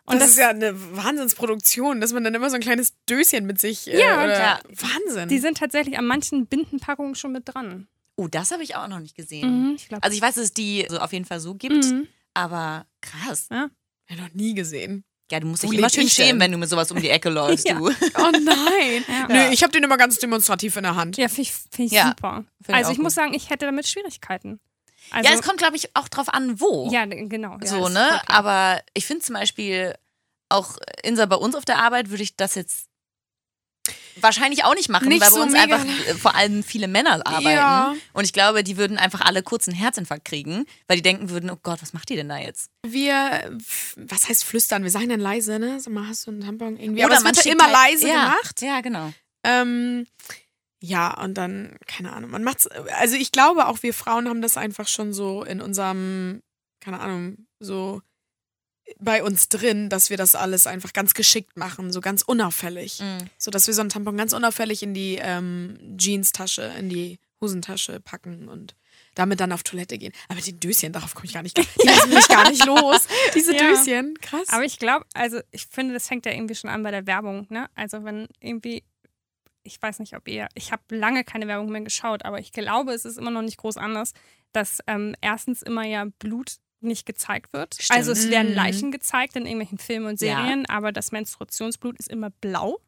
Und 0.05 0.21
das, 0.21 0.31
ist 0.31 0.39
ja 0.39 0.49
eine 0.51 0.75
Wahnsinnsproduktion, 0.97 2.01
dass 2.01 2.13
man 2.13 2.25
dann 2.25 2.35
immer 2.35 2.51
so 2.51 2.57
ein 2.57 2.61
kleines 2.63 2.93
Döschen 3.09 3.47
mit 3.47 3.61
sich. 3.61 3.87
Äh, 3.89 4.01
Ja, 4.01 4.27
ja. 4.29 4.61
Wahnsinn. 4.69 5.29
die 5.29 5.39
sind 5.39 5.59
tatsächlich 5.59 5.97
an 5.99 6.07
manchen 6.07 6.47
Bindenpackungen 6.47 7.15
schon 7.15 7.33
mit 7.33 7.45
dran. 7.47 7.87
Oh, 8.17 8.27
das 8.29 8.51
habe 8.51 8.63
ich 8.63 8.75
auch 8.77 8.89
noch 8.89 8.99
nicht 8.99 9.17
gesehen. 9.17 9.69
Mhm, 9.71 9.75
ich 9.77 9.89
glaube. 9.89 10.03
Also 10.03 10.17
ich 10.17 10.23
weiß, 10.23 10.35
dass 10.35 10.45
es 10.45 10.53
die 10.53 10.87
so 10.91 10.99
auf 10.99 11.13
jeden 11.13 11.25
Fall 11.25 11.41
so 11.41 11.55
gibt, 11.55 11.85
Mhm. 11.85 12.09
aber 12.35 12.87
krass. 13.01 13.47
ja, 13.51 13.69
noch 14.17 14.33
nie 14.35 14.55
gesehen. 14.55 15.05
Ja, 15.31 15.41
du 15.41 15.47
musst 15.47 15.63
Wo 15.63 15.69
dich 15.71 15.79
immer 15.79 15.87
leb 15.87 15.95
schön 15.95 16.05
ich 16.07 16.15
denn? 16.17 16.27
schämen, 16.27 16.41
wenn 16.43 16.53
du 16.53 16.59
mit 16.59 16.69
sowas 16.69 16.91
um 16.93 17.01
die 17.01 17.09
Ecke 17.09 17.31
läufst, 17.31 17.67
Ja. 17.69 17.75
du. 17.79 17.87
Oh 17.89 18.31
nein. 18.33 19.05
Ja. 19.09 19.29
Nö, 19.29 19.53
ich 19.53 19.63
habe 19.63 19.73
den 19.73 19.83
immer 19.83 19.97
ganz 19.97 20.19
demonstrativ 20.19 20.77
in 20.77 20.83
der 20.83 20.95
Hand. 20.97 21.17
ja, 21.17 21.29
finde 21.29 21.43
ich, 21.43 21.53
find 21.53 21.87
ich 21.87 21.93
Ja, 21.93 22.09
super. 22.09 22.45
find 22.61 22.69
ich 22.69 22.75
Also 22.75 22.91
auch 22.91 22.93
ich 22.93 22.99
muss 22.99 23.15
sagen, 23.15 23.33
ich 23.33 23.49
hätte 23.49 23.65
damit 23.65 23.87
Schwierigkeiten. 23.89 24.61
Also, 25.13 25.29
ja, 25.31 25.37
es 25.39 25.43
kommt, 25.43 25.59
glaube 25.59 25.77
ich, 25.77 25.95
auch 25.95 26.09
drauf 26.09 26.29
an, 26.29 26.61
wo. 26.61 26.91
ja, 26.91 27.05
genau. 27.05 27.59
Ja, 27.61 27.67
so, 27.67 27.89
ne? 27.89 28.21
Aber 28.29 28.81
ich 28.95 29.07
finde 29.07 29.23
zum 29.25 29.35
Beispiel 29.35 29.95
auch 30.49 30.77
Insa 31.03 31.27
bei 31.27 31.37
uns 31.37 31.55
auf 31.55 31.65
der 31.65 31.79
Arbeit 31.79 32.11
würde 32.11 32.23
ich 32.23 32.37
das 32.37 32.55
jetzt 32.55 32.89
wahrscheinlich 34.21 34.65
auch 34.65 34.75
nicht 34.75 34.89
machen, 34.89 35.09
Nicht 35.09 35.23
weil 35.23 35.31
bei 35.31 35.35
so 35.37 35.43
uns 35.43 35.55
einfach 35.55 35.85
äh, 35.85 36.15
vor 36.15 36.35
allem 36.35 36.63
viele 36.63 36.87
Männer 36.89 37.27
arbeiten. 37.27 37.49
Ja. 37.57 37.95
Und 38.13 38.25
ich 38.25 38.33
glaube, 38.33 38.63
die 38.63 38.77
würden 38.77 38.99
einfach 38.99 39.23
alle 39.23 39.43
kurz 39.43 39.67
einen 39.69 39.77
Herzinfarkt 39.77 40.25
kriegen, 40.25 40.67
weil 40.87 40.97
die 40.97 41.03
denken 41.03 41.31
würden, 41.31 41.51
oh 41.51 41.59
Gott, 41.63 41.81
was 41.83 41.93
macht 41.93 42.09
die 42.11 42.17
denn 42.17 42.29
da 42.29 42.37
jetzt? 42.39 42.71
Wir, 42.87 43.51
was 43.97 44.29
heißt 44.29 44.45
flüstern? 44.45 44.83
Wir 44.83 44.91
sagen 44.91 45.09
dann 45.09 45.21
leise, 45.21 45.59
ne? 45.59 45.81
Sag 45.81 45.93
mal, 45.93 46.07
hast 46.07 46.27
du 46.27 46.31
einen 46.31 46.41
Tampon 46.41 46.79
irgendwie? 46.79 47.05
Oder 47.05 47.17
Aber 47.17 47.25
man 47.25 47.37
wird 47.37 47.45
ja 47.47 47.53
immer 47.53 47.65
halt- 47.65 47.73
leise 47.73 48.09
ja, 48.09 48.25
gemacht. 48.25 48.63
Ja, 48.63 48.81
genau. 48.81 49.13
Ähm, 49.45 50.07
ja, 50.85 51.17
und 51.23 51.35
dann, 51.35 51.77
keine 51.87 52.13
Ahnung, 52.13 52.31
man 52.31 52.43
macht's, 52.43 52.67
also 52.67 53.15
ich 53.15 53.31
glaube 53.31 53.69
auch, 53.69 53.85
wir 53.85 53.95
Frauen 53.95 54.29
haben 54.29 54.43
das 54.43 54.57
einfach 54.57 54.89
schon 54.89 55.13
so 55.13 55.45
in 55.45 55.61
unserem, 55.61 56.43
keine 56.81 56.99
Ahnung, 56.99 57.47
so 57.61 58.03
bei 58.99 59.23
uns 59.23 59.49
drin, 59.49 59.89
dass 59.89 60.11
wir 60.11 60.17
das 60.17 60.35
alles 60.35 60.67
einfach 60.67 60.93
ganz 60.93 61.15
geschickt 61.15 61.57
machen, 61.57 61.93
so 61.93 62.01
ganz 62.01 62.23
unauffällig. 62.23 62.99
Mhm. 63.01 63.29
So 63.39 63.53
dass 63.53 63.69
wir 63.69 63.75
so 63.75 63.81
einen 63.81 63.91
Tampon 63.91 64.17
ganz 64.17 64.33
unauffällig 64.33 64.83
in 64.83 64.93
die 64.93 65.19
ähm, 65.23 65.79
Jeans-Tasche, 65.97 66.73
in 66.77 66.89
die 66.89 67.21
Hosentasche 67.41 68.01
packen 68.01 68.49
und 68.49 68.75
damit 69.15 69.39
dann 69.39 69.53
auf 69.53 69.63
Toilette 69.63 69.99
gehen. 69.99 70.13
Aber 70.29 70.41
die 70.41 70.59
Döschen, 70.59 70.93
darauf 70.93 71.15
komme 71.15 71.27
ich 71.27 71.35
gar 71.35 71.43
nicht. 71.43 71.57
Die 71.57 71.63
lassen 71.87 72.11
mich 72.11 72.29
gar 72.29 72.51
nicht 72.51 72.67
los. 72.67 73.07
Diese 73.35 73.55
Ja. 73.55 73.71
Döschen, 73.71 74.19
krass. 74.21 74.49
Aber 74.49 74.65
ich 74.65 74.81
glaube, 74.81 75.07
also 75.15 75.41
ich 75.53 75.67
finde, 75.67 75.95
das 75.95 76.09
fängt 76.09 76.27
ja 76.27 76.33
irgendwie 76.33 76.57
schon 76.57 76.71
an 76.71 76.83
bei 76.83 76.91
der 76.91 77.07
Werbung, 77.07 77.47
ne? 77.51 77.69
Also 77.77 78.03
wenn 78.05 78.27
irgendwie, 78.41 78.83
ich 79.65 79.81
weiß 79.81 79.99
nicht, 80.01 80.17
ob 80.17 80.29
ihr, 80.29 80.49
ich 80.55 80.73
habe 80.73 80.83
lange 80.91 81.25
keine 81.25 81.47
Werbung 81.47 81.71
mehr 81.71 81.81
geschaut, 81.83 82.25
aber 82.25 82.39
ich 82.39 82.53
glaube, 82.53 82.93
es 82.93 83.05
ist 83.05 83.19
immer 83.19 83.31
noch 83.31 83.43
nicht 83.43 83.59
groß 83.59 83.77
anders, 83.77 84.13
dass 84.53 84.81
ähm, 84.87 85.15
erstens 85.21 85.63
immer 85.63 85.85
ja 85.85 86.07
Blut 86.19 86.57
nicht 86.81 87.07
gezeigt 87.07 87.53
wird. 87.53 87.75
Stimmt. 87.75 87.99
Also 87.99 88.13
es 88.13 88.29
werden. 88.29 88.55
Leichen 88.55 88.91
gezeigt 88.91 89.37
in 89.37 89.47
irgendwelchen 89.47 89.79
Filmen 89.79 90.07
und 90.07 90.21
Ja. 90.21 90.37
Serien, 90.37 90.67
aber 90.67 90.93
das 90.93 91.13
Menstruationsblut 91.13 91.99
ist 91.99 92.11
immer 92.11 92.31
blau 92.31 92.81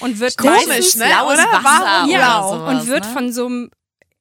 und 0.00 0.18
wird 0.18 0.36
Komisch, 0.36 0.96
ne? 0.96 1.06
blaues 1.06 1.38
oder? 1.38 1.52
Wasser 1.52 1.62
Warum 1.62 2.10
oder 2.10 2.48
sowas, 2.48 2.82
und 2.82 2.88
wird 2.88 3.04
ne? 3.04 3.12
von 3.12 3.32
so 3.32 3.46
einem 3.46 3.70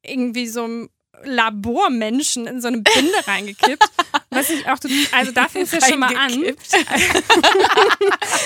irgendwie 0.03 0.47
so 0.47 0.63
einem 0.63 0.89
Labormenschen 1.23 2.47
in 2.47 2.61
so 2.61 2.67
eine 2.67 2.77
Binde 2.77 3.15
reingekippt. 3.27 3.83
Was 4.31 4.49
ich 4.49 4.65
auch, 4.67 4.77
also 5.13 5.31
da 5.31 5.47
fängt 5.47 5.67
es 5.67 5.71
ja 5.71 5.87
schon 5.89 5.99
mal 5.99 6.13
an. 6.15 6.33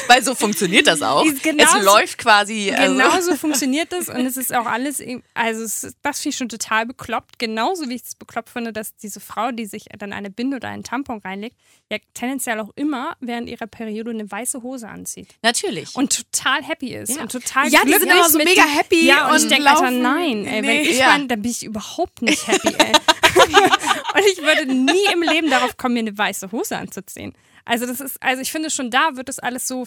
Weil 0.08 0.24
so 0.24 0.36
funktioniert 0.36 0.88
das 0.88 1.02
auch. 1.02 1.26
Ist 1.26 1.42
genau 1.44 1.64
es 1.64 1.84
läuft 1.84 2.18
quasi. 2.20 2.72
Also, 2.72 2.94
Genau 2.96 3.22
so 3.22 3.36
funktioniert 3.38 3.92
das 3.92 4.08
und 4.10 4.26
es 4.26 4.38
ist 4.38 4.54
auch 4.54 4.66
alles, 4.66 5.00
irg- 5.00 5.24
also 5.34 5.64
es 5.64 5.84
ist, 5.84 5.98
das 6.04 6.20
finde 6.20 6.30
ich 6.34 6.38
schon 6.38 6.50
total 6.50 6.86
bekloppt. 6.86 7.40
Genauso 7.40 7.90
wie 7.90 7.96
ich 7.96 8.04
es 8.04 8.16
bekloppt 8.16 8.50
finde, 8.50 8.72
dass 8.74 8.96
diese 8.98 9.20
Frau, 9.20 9.52
die 9.52 9.66
sich 9.66 9.86
dann 9.98 10.14
eine 10.14 10.30
Binde 10.30 10.58
oder 10.58 10.68
einen 10.70 10.84
Tampon 10.84 11.20
reinlegt, 11.20 11.56
ja 11.92 11.98
tendenziell 12.14 12.60
auch 12.60 12.70
immer 12.76 13.16
während 13.20 13.50
ihrer 13.50 13.66
Periode 13.68 14.12
eine 14.12 14.30
weiße 14.30 14.62
Hose 14.62 14.88
anzieht 14.88 15.30
Natürlich. 15.42 15.96
und 15.96 16.16
total 16.32 16.64
happy 16.64 16.94
ist 16.94 17.16
Ja. 17.16 17.24
und 17.24 17.32
total 17.32 17.68
Ja, 17.70 17.80
die 17.84 17.94
sind 17.94 18.04
immer 18.12 18.30
so 18.30 18.38
mega 18.38 18.62
happy 18.64 19.08
Ja, 19.08 19.26
und, 19.28 19.32
und 19.36 19.42
ich 19.44 19.48
denke, 19.48 19.70
Alter, 19.72 19.90
nein, 19.90 20.46
ey, 20.46 20.62
wenn 20.62 20.66
Nee. 20.66 20.82
ich 20.82 21.00
Ja. 21.00 21.08
meine, 21.08 21.26
dann 21.28 21.42
bin 21.42 21.50
ich 21.50 21.64
überhaupt 21.64 22.22
nicht 22.22 22.46
happy, 22.48 22.59
ey. 22.66 22.92
und 24.16 24.26
ich 24.32 24.42
würde 24.42 24.66
nie 24.74 25.06
im 25.14 25.22
Leben 25.22 25.50
darauf 25.50 25.78
kommen, 25.78 25.94
mir 25.94 26.00
eine 26.02 26.18
weiße 26.18 26.52
Hose 26.52 26.78
anzuziehen. 26.78 27.34
Also 27.66 27.86
das 27.86 28.00
ist, 28.00 28.22
also 28.22 28.42
ich 28.42 28.52
finde 28.52 28.72
schon 28.72 28.90
da 28.90 29.16
wird 29.16 29.30
das 29.30 29.38
alles 29.38 29.68
so, 29.68 29.86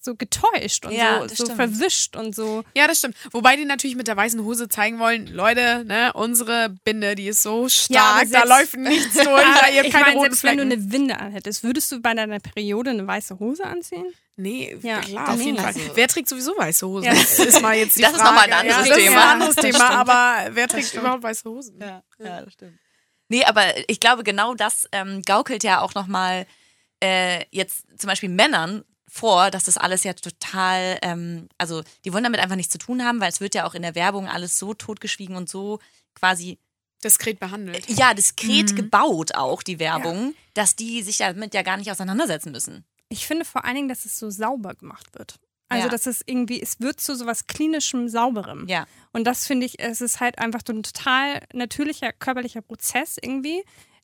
so 0.00 0.14
getäuscht 0.14 0.84
und 0.84 0.92
Ja, 0.92 1.26
so, 1.26 1.46
so 1.46 1.54
verwischt 1.54 2.16
und 2.16 2.34
so. 2.34 2.64
Ja, 2.76 2.86
das 2.86 2.98
stimmt. 2.98 3.16
Wobei 3.30 3.56
die 3.56 3.64
natürlich 3.64 3.96
mit 3.96 4.08
der 4.08 4.16
weißen 4.16 4.42
Hose 4.44 4.68
zeigen 4.68 4.98
wollen, 4.98 5.26
Leute, 5.26 5.84
ne, 5.86 6.12
unsere 6.12 6.74
Binde, 6.84 7.14
die 7.14 7.28
ist 7.28 7.42
so 7.42 7.68
stark, 7.68 8.22
aber 8.22 8.30
da 8.30 8.44
läuft 8.44 8.76
nichts 8.76 9.14
durch, 9.14 9.26
da 9.26 9.68
ihr 9.70 9.78
habt 9.78 9.86
ich 9.86 9.92
keine 9.92 10.06
meine, 10.06 10.20
selbst 10.20 10.44
wenn 10.44 10.58
du 10.58 10.64
Flecken. 10.66 10.82
eine 10.82 10.92
Winde 10.92 11.18
anhättest, 11.18 11.64
würdest 11.64 11.90
du 11.92 12.00
bei 12.00 12.12
deiner 12.12 12.40
Periode 12.40 12.90
eine 12.90 13.06
weiße 13.06 13.38
Hose 13.38 13.64
anziehen? 13.64 14.12
Nee, 14.36 14.76
Ja, 14.82 15.00
klar, 15.00 15.30
auf 15.34 15.40
jeden 15.40 15.58
Fall. 15.58 15.74
Wer 15.94 16.08
trägt 16.08 16.28
sowieso 16.28 16.56
weiße 16.56 16.86
Hosen? 16.86 17.04
Ja. 17.04 17.12
Das 17.14 17.38
ist 17.38 17.60
mal 17.60 17.76
jetzt 17.76 17.96
die 17.98 18.02
Das 18.02 18.12
ist 18.12 18.18
Frage. 18.20 18.30
noch 18.30 18.40
mal 18.40 18.44
ein 18.44 18.52
anderes 18.52 18.88
ja, 18.88 18.94
das 18.94 19.04
Thema. 19.04 19.16
ist 19.16 19.22
ein 19.22 19.28
anderes 19.28 19.56
Thema, 19.56 19.90
aber 19.90 20.54
wer 20.54 20.68
trägt 20.68 20.94
überhaupt 20.94 21.22
weiße 21.22 21.48
Hosen? 21.50 21.78
Ja, 21.80 22.02
ja, 22.18 22.42
das 22.42 22.52
stimmt. 22.54 22.78
Nee, 23.28 23.44
aber 23.44 23.88
ich 23.88 24.00
glaube, 24.00 24.24
genau 24.24 24.54
das 24.54 24.86
ähm, 24.92 25.22
gaukelt 25.22 25.64
ja 25.64 25.80
auch 25.80 25.94
nochmal 25.94 26.46
äh, 27.02 27.44
jetzt 27.50 27.86
zum 27.98 28.08
Beispiel 28.08 28.28
Männern 28.28 28.84
vor, 29.08 29.50
dass 29.50 29.64
das 29.64 29.76
alles 29.76 30.04
ja 30.04 30.14
total, 30.14 30.98
ähm, 31.02 31.48
also 31.58 31.82
die 32.04 32.12
wollen 32.14 32.24
damit 32.24 32.40
einfach 32.40 32.56
nichts 32.56 32.72
zu 32.72 32.78
tun 32.78 33.04
haben, 33.04 33.20
weil 33.20 33.28
es 33.28 33.40
wird 33.40 33.54
ja 33.54 33.66
auch 33.66 33.74
in 33.74 33.82
der 33.82 33.94
Werbung 33.94 34.28
alles 34.28 34.58
so 34.58 34.72
totgeschwiegen 34.72 35.36
und 35.36 35.48
so 35.50 35.78
quasi, 36.14 36.58
Diskret 37.04 37.40
behandelt. 37.40 37.88
ja, 37.88 38.14
diskret 38.14 38.76
gebaut 38.76 39.34
auch, 39.34 39.62
die 39.62 39.78
Werbung, 39.80 40.34
dass 40.54 40.76
die 40.76 41.02
sich 41.02 41.18
damit 41.18 41.52
ja 41.52 41.62
gar 41.62 41.76
nicht 41.76 41.90
auseinandersetzen 41.90 42.52
müssen. 42.52 42.84
Ich 43.12 43.26
finde 43.26 43.44
vor 43.44 43.64
allen 43.64 43.74
Dingen, 43.76 43.88
dass 43.88 44.04
es 44.06 44.18
so 44.18 44.30
sauber 44.30 44.74
gemacht 44.74 45.06
wird. 45.14 45.36
Also, 45.68 45.84
Ja. 45.86 45.90
dass 45.90 46.06
es 46.06 46.22
irgendwie, 46.24 46.60
es 46.60 46.80
wird 46.80 47.00
zu 47.00 47.14
sowas 47.14 47.46
klinischem, 47.46 48.08
sauberem. 48.08 48.66
Ja. 48.68 48.86
Und 49.12 49.24
das 49.24 49.46
finde 49.46 49.66
ich, 49.66 49.78
es 49.80 50.00
ist 50.00 50.20
halt 50.20 50.38
einfach 50.38 50.60
so 50.66 50.72
ein 50.72 50.82
total 50.82 51.40
natürlicher 51.52 52.12
körperlicher 52.12 52.62
Prozess 52.62 53.16
irgendwie. 53.20 53.62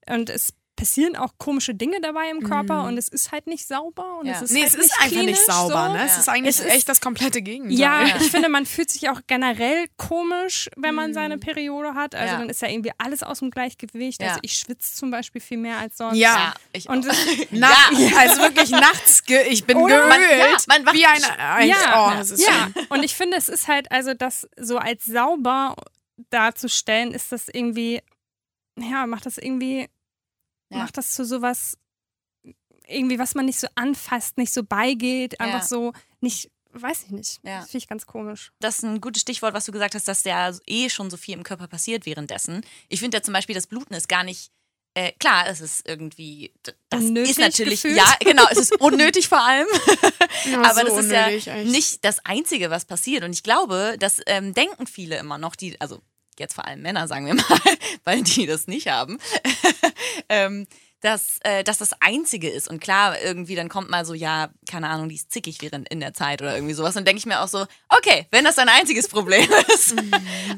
Und 0.09 0.31
es 0.31 0.55
passieren 0.79 1.17
auch 1.17 1.33
komische 1.39 1.75
Dinge 1.75 2.01
dabei 2.01 2.31
im 2.31 2.41
Körper 2.43 2.85
und 2.85 2.97
es 2.97 3.09
ist 3.09 3.33
halt 3.33 3.49
nicht 3.49 3.67
sauber 3.67 4.19
und 4.21 4.27
Ja. 4.27 4.35
es 4.35 4.43
ist 4.43 4.53
Nee, 4.53 4.61
halt 4.63 4.69
es 4.69 4.75
ist 4.77 4.83
nicht 4.85 5.01
einfach 5.03 5.23
nicht 5.27 5.45
sauber, 5.45 5.87
so. 5.89 5.93
ne? 5.95 6.05
Es 6.05 6.13
Ja. 6.15 6.21
ist 6.21 6.29
eigentlich 6.29 6.57
Es 6.59 6.65
ist- 6.65 6.71
echt 6.73 6.89
das 6.89 7.01
komplette 7.01 7.43
Gegenteil. 7.43 7.77
Ja, 7.77 8.05
Ja. 8.07 8.17
ich 8.17 8.31
finde, 8.31 8.49
man 8.49 8.65
fühlt 8.65 8.89
sich 8.89 9.09
auch 9.11 9.21
generell 9.27 9.87
komisch, 9.97 10.71
wenn 10.77 10.95
man 10.95 11.15
seine 11.15 11.37
Mhm. 11.37 11.41
Periode 11.41 11.95
hat. 11.95 12.15
Also 12.15 12.33
Ja. 12.35 12.39
dann 12.39 12.49
ist 12.49 12.63
ja 12.63 12.69
irgendwie 12.69 12.93
alles 12.97 13.25
aus 13.25 13.41
dem 13.41 13.51
Gleichgewicht. 13.51 14.23
Ja. 14.23 14.29
Also 14.29 14.41
ich 14.43 14.53
schwitze 14.53 14.95
zum 14.95 15.11
Beispiel 15.11 15.41
viel 15.41 15.59
mehr 15.59 15.79
als 15.79 15.97
sonst. 15.99 16.17
Ja. 16.17 16.55
ich 16.73 16.89
Und 16.89 17.09
auch. 17.09 17.13
es, 17.13 17.19
Na, 17.51 17.69
Also 18.17 18.41
wirklich 18.43 18.71
nachts, 18.71 19.25
ge 19.25 19.43
ich 19.49 19.65
bin 19.65 19.79
Oder? 19.79 19.97
geölt. 19.97 20.09
Man- 20.09 20.21
ja, 20.21 20.57
man 20.85 20.95
wie 20.95 21.07
ein, 21.07 21.25
ein 21.25 21.69
ja, 21.69 22.07
oh, 22.09 22.17
das 22.17 22.31
ist 22.31 22.47
ja. 22.47 22.69
Und 22.89 23.03
ich 23.03 23.17
finde, 23.17 23.37
es 23.37 23.49
ist 23.49 23.67
halt, 23.67 23.91
also 23.91 24.15
das 24.15 24.47
so 24.57 24.79
als 24.79 25.05
sauber 25.05 25.75
darzustellen, 26.31 27.13
ist 27.13 27.33
das 27.33 27.49
irgendwie, 27.49 28.01
ja, 28.79 29.07
macht 29.07 29.27
das 29.27 29.39
irgendwie, 29.39 29.89
Ja. 30.71 30.79
macht 30.79 30.97
das 30.97 31.13
zu 31.13 31.25
sowas, 31.25 31.77
irgendwie, 32.87 33.19
was 33.19 33.35
man 33.35 33.47
nicht 33.47 33.59
so 33.61 33.67
anfasst, 33.75 34.39
nicht 34.39 34.53
so 34.53 34.63
beigeht, 34.63 35.41
einfach 35.41 35.61
Ja. 35.61 35.67
so 35.67 35.93
nicht, 36.21 36.51
weiß 36.73 37.05
ich 37.05 37.11
nicht. 37.11 37.41
Ja. 37.43 37.61
Das 37.61 37.71
finde 37.71 37.79
ich 37.85 37.89
ganz 37.89 38.07
komisch. 38.07 38.53
das 38.61 38.79
ist 38.79 38.85
ein 38.85 39.01
gutes 39.01 39.23
Stichwort, 39.23 39.55
was 39.55 39.67
du 39.67 39.73
gesagt 39.73 39.95
hast, 39.95 40.09
dass 40.09 40.25
ja 40.25 40.51
eh 40.67 40.89
schon 40.89 41.11
so 41.11 41.17
viel 41.17 41.35
im 41.35 41.43
Körper 41.43 41.67
passiert 41.69 42.07
währenddessen. 42.07 42.63
Ich 42.89 43.01
finde 43.01 43.19
ja 43.19 43.23
zum 43.23 43.35
Beispiel, 43.35 43.55
das 43.55 43.67
Bluten 43.67 43.95
ist 43.95 44.09
gar 44.09 44.25
nicht. 44.25 44.51
Äh, 44.95 45.13
klar, 45.13 45.47
es 45.47 45.61
ist 45.61 45.87
irgendwie, 45.87 46.53
das 46.89 47.05
Unnötig 47.05 47.31
ist 47.33 47.39
natürlich, 47.39 47.83
gefühlt. 47.83 47.99
ja, 47.99 48.17
genau, 48.21 48.45
es 48.51 48.59
ist 48.59 48.81
unnötig 48.81 49.29
vor 49.29 49.39
allem, 49.41 49.67
Ja, 50.51 50.63
aber 50.63 50.81
so 50.91 50.97
das 50.97 51.05
ist 51.05 51.11
ja 51.13 51.27
echt. 51.29 51.47
nicht 51.71 52.05
das 52.05 52.25
Einzige, 52.25 52.71
was 52.71 52.85
passiert. 52.87 53.23
Und 53.23 53.33
ich 53.33 53.43
glaube, 53.43 53.97
das 54.01 54.21
ähm, 54.27 54.55
denken 54.55 54.87
viele 54.87 55.19
immer 55.19 55.37
noch, 55.39 55.55
die, 55.57 55.79
also 55.81 56.01
jetzt 56.39 56.55
vor 56.55 56.67
allem 56.67 56.83
Männer, 56.83 57.09
sagen 57.09 57.27
wir 57.27 57.35
mal, 57.35 57.61
weil 58.05 58.23
die 58.23 58.47
das 58.47 58.67
nicht 58.67 58.89
haben, 58.89 59.19
ähm, 60.29 60.67
dass, 61.01 61.39
äh, 61.43 61.63
dass 61.63 61.79
das 61.79 61.93
Einzige 62.01 62.49
ist. 62.51 62.69
Und 62.69 62.81
klar, 62.81 63.21
irgendwie 63.23 63.55
dann 63.55 63.69
kommt 63.69 63.89
mal 63.89 64.05
so, 64.05 64.15
ja, 64.15 64.51
keine 64.69 64.89
Ahnung, 64.89 65.09
die 65.09 65.15
ist 65.15 65.31
zickig 65.31 65.59
während 65.61 65.89
in 65.89 66.01
der 66.01 66.13
Zeit 66.13 66.43
oder 66.43 66.55
irgendwie 66.55 66.75
sowas. 66.75 66.95
Dann 66.95 67.05
denke 67.05 67.19
ich 67.19 67.27
mir 67.27 67.41
auch 67.41 67.49
so, 67.49 67.67
okay, 67.89 68.27
wenn 68.31 68.45
das 68.45 68.57
dein 68.57 68.69
einziges 68.69 69.09
Problem 69.11 69.49
ist. 69.75 69.95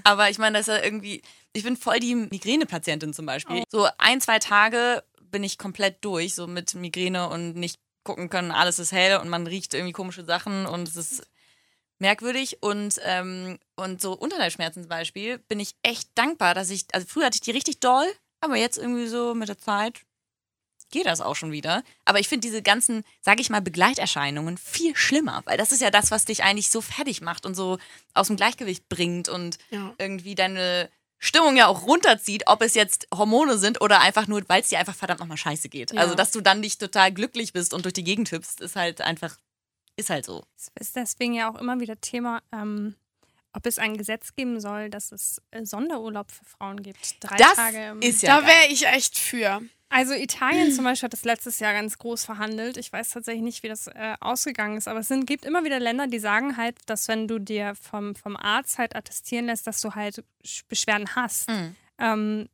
Aber 0.04 0.30
ich 0.30 0.38
meine, 0.38 0.58
das 0.58 0.68
ist 0.68 0.74
ja 0.74 0.82
irgendwie, 0.82 1.22
ich 1.52 1.62
bin 1.62 1.76
voll 1.76 2.00
die 2.00 2.14
Migränepatientin 2.14 3.12
zum 3.12 3.26
Beispiel. 3.26 3.64
So 3.70 3.86
ein, 3.98 4.20
zwei 4.20 4.38
Tage 4.38 5.04
bin 5.20 5.44
ich 5.44 5.58
komplett 5.58 6.04
durch, 6.04 6.34
so 6.34 6.46
mit 6.46 6.74
Migräne 6.74 7.28
und 7.28 7.54
nicht 7.54 7.78
gucken 8.02 8.30
können, 8.30 8.50
alles 8.50 8.78
ist 8.78 8.92
hell 8.92 9.18
und 9.18 9.28
man 9.28 9.46
riecht 9.46 9.74
irgendwie 9.74 9.92
komische 9.92 10.24
Sachen 10.24 10.66
und 10.66 10.88
es 10.88 10.96
ist 10.96 11.22
merkwürdig 11.98 12.62
und, 12.62 12.98
ähm, 13.04 13.58
und 13.80 14.00
so 14.00 14.12
Unterleibsschmerzen 14.12 14.82
zum 14.84 14.88
Beispiel 14.88 15.38
bin 15.38 15.60
ich 15.60 15.74
echt 15.82 16.08
dankbar, 16.14 16.54
dass 16.54 16.70
ich, 16.70 16.86
also 16.92 17.06
früher 17.06 17.26
hatte 17.26 17.36
ich 17.36 17.40
die 17.40 17.50
richtig 17.50 17.80
doll, 17.80 18.06
aber 18.40 18.56
jetzt 18.56 18.78
irgendwie 18.78 19.06
so 19.06 19.34
mit 19.34 19.48
der 19.48 19.58
Zeit 19.58 20.00
geht 20.90 21.06
das 21.06 21.20
auch 21.20 21.36
schon 21.36 21.52
wieder. 21.52 21.82
Aber 22.04 22.18
ich 22.18 22.28
finde 22.28 22.46
diese 22.46 22.62
ganzen, 22.62 23.04
sage 23.20 23.40
ich 23.40 23.50
mal, 23.50 23.60
Begleiterscheinungen 23.60 24.58
viel 24.58 24.96
schlimmer, 24.96 25.42
weil 25.44 25.56
das 25.56 25.72
ist 25.72 25.80
ja 25.80 25.90
das, 25.90 26.10
was 26.10 26.24
dich 26.24 26.42
eigentlich 26.42 26.70
so 26.70 26.80
fertig 26.80 27.20
macht 27.20 27.46
und 27.46 27.54
so 27.54 27.78
aus 28.12 28.26
dem 28.26 28.36
Gleichgewicht 28.36 28.88
bringt 28.88 29.28
und 29.28 29.58
Ja. 29.70 29.94
irgendwie 29.98 30.34
deine 30.34 30.90
Stimmung 31.18 31.56
ja 31.56 31.66
auch 31.66 31.86
runterzieht, 31.86 32.44
ob 32.46 32.62
es 32.62 32.74
jetzt 32.74 33.06
Hormone 33.14 33.58
sind 33.58 33.80
oder 33.82 34.00
einfach 34.00 34.26
nur, 34.26 34.42
weil 34.48 34.62
es 34.62 34.70
dir 34.70 34.78
einfach 34.78 34.94
verdammt 34.94 35.20
nochmal 35.20 35.36
scheiße 35.36 35.68
geht. 35.68 35.92
Ja. 35.92 36.00
Also, 36.00 36.14
dass 36.14 36.30
du 36.30 36.40
dann 36.40 36.60
nicht 36.60 36.80
total 36.80 37.12
glücklich 37.12 37.52
bist 37.52 37.74
und 37.74 37.84
durch 37.84 37.92
die 37.92 38.04
Gegend 38.04 38.32
hüpfst, 38.32 38.60
ist 38.60 38.74
halt 38.74 39.00
einfach, 39.02 39.36
ist 39.96 40.10
halt 40.10 40.24
so. 40.24 40.44
Es 40.56 40.70
ist 40.80 40.96
deswegen 40.96 41.34
ja 41.34 41.50
auch 41.50 41.56
immer 41.60 41.78
wieder 41.78 42.00
Thema, 42.00 42.42
ähm, 42.52 42.96
ob 43.52 43.66
es 43.66 43.78
ein 43.78 43.96
Gesetz 43.96 44.34
geben 44.36 44.60
soll, 44.60 44.90
dass 44.90 45.12
es 45.12 45.40
äh, 45.50 45.64
Sonderurlaub 45.64 46.30
für 46.30 46.44
Frauen 46.44 46.82
gibt. 46.82 47.16
Drei 47.24 47.36
Das 47.36 47.54
Tage 47.54 47.88
im 47.90 48.00
ist 48.02 48.22
ja 48.22 48.40
Da 48.40 48.46
wäre 48.46 48.68
ich 48.70 48.86
echt 48.86 49.18
für. 49.18 49.60
Also 49.92 50.14
Italien 50.14 50.70
zum 50.72 50.84
Beispiel 50.84 51.06
hat 51.08 51.12
das 51.14 51.24
letztes 51.24 51.58
Jahr 51.58 51.72
ganz 51.72 51.98
groß 51.98 52.24
verhandelt. 52.24 52.76
Ich 52.76 52.92
weiß 52.92 53.10
tatsächlich 53.10 53.42
nicht, 53.42 53.64
wie 53.64 53.68
das 53.68 53.88
äh, 53.88 54.14
ausgegangen 54.20 54.76
ist, 54.76 54.86
aber 54.86 55.00
es 55.00 55.08
sind, 55.08 55.26
gibt 55.26 55.44
immer 55.44 55.64
wieder 55.64 55.80
Länder, 55.80 56.06
die 56.06 56.20
sagen 56.20 56.56
halt, 56.56 56.76
dass 56.86 57.08
wenn 57.08 57.26
du 57.26 57.40
dir 57.40 57.74
vom, 57.74 58.14
vom 58.14 58.36
Arzt 58.36 58.78
halt 58.78 58.94
attestieren 58.94 59.46
lässt, 59.46 59.66
dass 59.66 59.80
du 59.80 59.96
halt 59.96 60.22
Sch- 60.44 60.62
Beschwerden 60.68 61.16
hast, 61.16 61.48
Mhm. 61.50 61.74
ähm, 61.98 62.48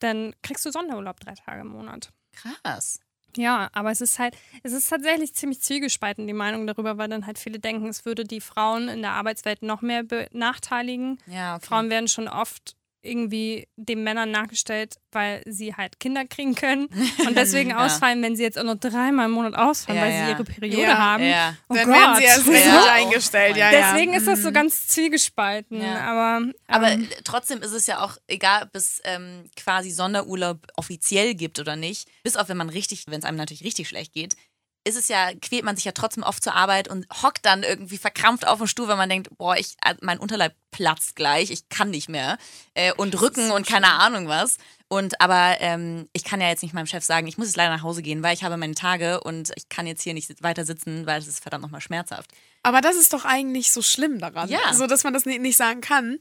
dann 0.00 0.34
kriegst 0.42 0.64
du 0.66 0.72
Sonderurlaub 0.72 1.20
drei 1.20 1.34
Tage 1.34 1.60
im 1.60 1.68
Monat. 1.68 2.10
Krass. 2.32 2.98
Ja, 3.36 3.70
aber 3.72 3.90
es 3.90 4.00
ist 4.00 4.18
halt, 4.18 4.36
es 4.62 4.72
ist 4.72 4.88
tatsächlich 4.88 5.34
ziemlich 5.34 5.60
zwiegespalten, 5.60 6.26
die 6.26 6.32
Meinung 6.32 6.66
darüber, 6.66 6.98
weil 6.98 7.08
dann 7.08 7.26
halt 7.26 7.38
viele 7.38 7.58
denken, 7.58 7.88
es 7.88 8.04
würde 8.04 8.24
die 8.24 8.40
Frauen 8.40 8.88
in 8.88 9.02
der 9.02 9.12
Arbeitswelt 9.12 9.62
noch 9.62 9.82
mehr 9.82 10.02
benachteiligen. 10.02 11.18
Ja, 11.26 11.56
okay. 11.56 11.66
Frauen 11.66 11.90
werden 11.90 12.08
schon 12.08 12.28
oft 12.28 12.76
irgendwie 13.02 13.66
den 13.76 14.02
Männern 14.04 14.30
nachgestellt, 14.30 14.96
weil 15.12 15.42
sie 15.46 15.74
halt 15.74 15.98
Kinder 16.00 16.24
kriegen 16.26 16.54
können 16.54 16.86
und 17.26 17.36
deswegen 17.36 17.70
Ja. 17.70 17.84
ausfallen, 17.86 18.22
wenn 18.22 18.36
sie 18.36 18.42
jetzt 18.42 18.58
auch 18.58 18.64
noch 18.64 18.74
dreimal 18.76 19.26
im 19.26 19.32
Monat 19.32 19.54
ausfallen, 19.54 19.98
Ja, 19.98 20.04
weil 20.06 20.12
ja. 20.12 20.24
sie 20.26 20.30
ihre 20.32 20.44
Periode 20.44 20.82
Ja, 20.82 20.98
haben. 20.98 21.24
ja. 21.24 21.56
Oh 21.68 21.74
Dann 21.74 21.86
Gott. 21.86 21.94
werden 21.94 22.16
sie 22.16 22.24
erst 22.24 22.46
richtig 22.46 22.64
Ja. 22.66 22.92
eingestellt. 22.92 23.56
Ja, 23.56 23.70
ja. 23.72 23.92
Deswegen 23.92 24.12
ist 24.14 24.26
das 24.26 24.42
so 24.42 24.52
ganz 24.52 24.88
zwiegespalten. 24.88 25.80
Ja. 25.80 26.00
Aber, 26.00 26.44
ähm, 26.44 26.54
Aber 26.66 26.96
trotzdem 27.24 27.62
ist 27.62 27.72
es 27.72 27.86
ja 27.86 28.02
auch 28.04 28.16
egal, 28.28 28.64
ob 28.64 28.74
es 28.74 29.00
ähm, 29.04 29.44
quasi 29.56 29.90
Sonderurlaub 29.90 30.58
offiziell 30.76 31.34
gibt 31.34 31.58
oder 31.58 31.76
nicht. 31.76 32.08
Bis 32.22 32.36
auf 32.36 32.48
wenn 32.48 32.56
man 32.56 32.68
richtig, 32.70 33.04
wenn 33.08 33.18
es 33.20 33.24
einem 33.24 33.38
natürlich 33.38 33.64
richtig 33.64 33.88
schlecht 33.88 34.12
geht, 34.12 34.36
ist 34.84 34.96
es 34.96 35.08
ja, 35.08 35.30
quält 35.40 35.64
man 35.64 35.76
sich 35.76 35.84
ja 35.84 35.92
trotzdem 35.92 36.22
oft 36.22 36.42
zur 36.42 36.54
Arbeit 36.54 36.88
und 36.88 37.06
hockt 37.22 37.44
dann 37.44 37.62
irgendwie 37.62 37.98
verkrampft 37.98 38.46
auf 38.46 38.58
dem 38.58 38.66
Stuhl, 38.66 38.88
weil 38.88 38.96
man 38.96 39.08
denkt, 39.08 39.28
boah, 39.36 39.56
ich, 39.56 39.76
äh, 39.84 39.94
mein 40.00 40.18
Unterleib 40.18 40.54
platzt 40.70 41.16
gleich, 41.16 41.50
ich 41.50 41.68
kann 41.68 41.90
nicht 41.90 42.08
mehr. 42.08 42.38
Äh, 42.74 42.92
und 42.94 43.20
Rücken 43.20 43.50
und 43.50 43.66
keine 43.66 43.92
Ahnung 43.92 44.28
was. 44.28 44.56
Und 44.88 45.20
aber 45.20 45.56
ähm, 45.60 46.08
ich 46.12 46.24
kann 46.24 46.40
ja 46.40 46.48
jetzt 46.48 46.62
nicht 46.62 46.74
meinem 46.74 46.86
Chef 46.86 47.04
sagen, 47.04 47.26
ich 47.26 47.38
muss 47.38 47.46
jetzt 47.48 47.56
leider 47.56 47.76
nach 47.76 47.82
Hause 47.82 48.02
gehen, 48.02 48.22
weil 48.22 48.34
ich 48.34 48.42
habe 48.42 48.56
meine 48.56 48.74
Tage 48.74 49.20
und 49.20 49.52
ich 49.54 49.68
kann 49.68 49.86
jetzt 49.86 50.02
hier 50.02 50.14
nicht 50.14 50.42
weiter 50.42 50.64
sitzen, 50.64 51.06
weil 51.06 51.20
es 51.20 51.28
ist 51.28 51.40
verdammt 51.40 51.62
nochmal 51.62 51.80
schmerzhaft. 51.80 52.30
Aber 52.62 52.80
das 52.80 52.96
ist 52.96 53.12
doch 53.12 53.24
eigentlich 53.24 53.70
so 53.70 53.82
schlimm 53.82 54.18
daran. 54.18 54.48
Ja. 54.48 54.74
So, 54.74 54.86
dass 54.86 55.04
man 55.04 55.14
das 55.14 55.26
nicht 55.26 55.56
sagen 55.56 55.80
kann. 55.80 56.18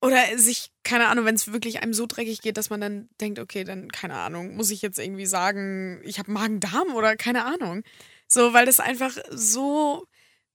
Oder 0.00 0.38
sich, 0.38 0.70
keine 0.84 1.08
Ahnung, 1.08 1.24
wenn 1.24 1.34
es 1.34 1.52
wirklich 1.52 1.82
einem 1.82 1.92
so 1.92 2.06
dreckig 2.06 2.40
geht, 2.40 2.56
dass 2.56 2.70
man 2.70 2.80
dann 2.80 3.08
denkt, 3.20 3.40
okay, 3.40 3.64
dann, 3.64 3.90
keine 3.90 4.14
Ahnung, 4.14 4.54
muss 4.54 4.70
ich 4.70 4.80
jetzt 4.80 4.98
irgendwie 4.98 5.26
sagen, 5.26 6.00
ich 6.04 6.20
habe 6.20 6.30
Magen-Darm 6.30 6.94
oder 6.94 7.16
keine 7.16 7.44
Ahnung. 7.44 7.82
So, 8.28 8.52
weil 8.52 8.64
das 8.64 8.78
einfach 8.78 9.16
so, 9.30 10.06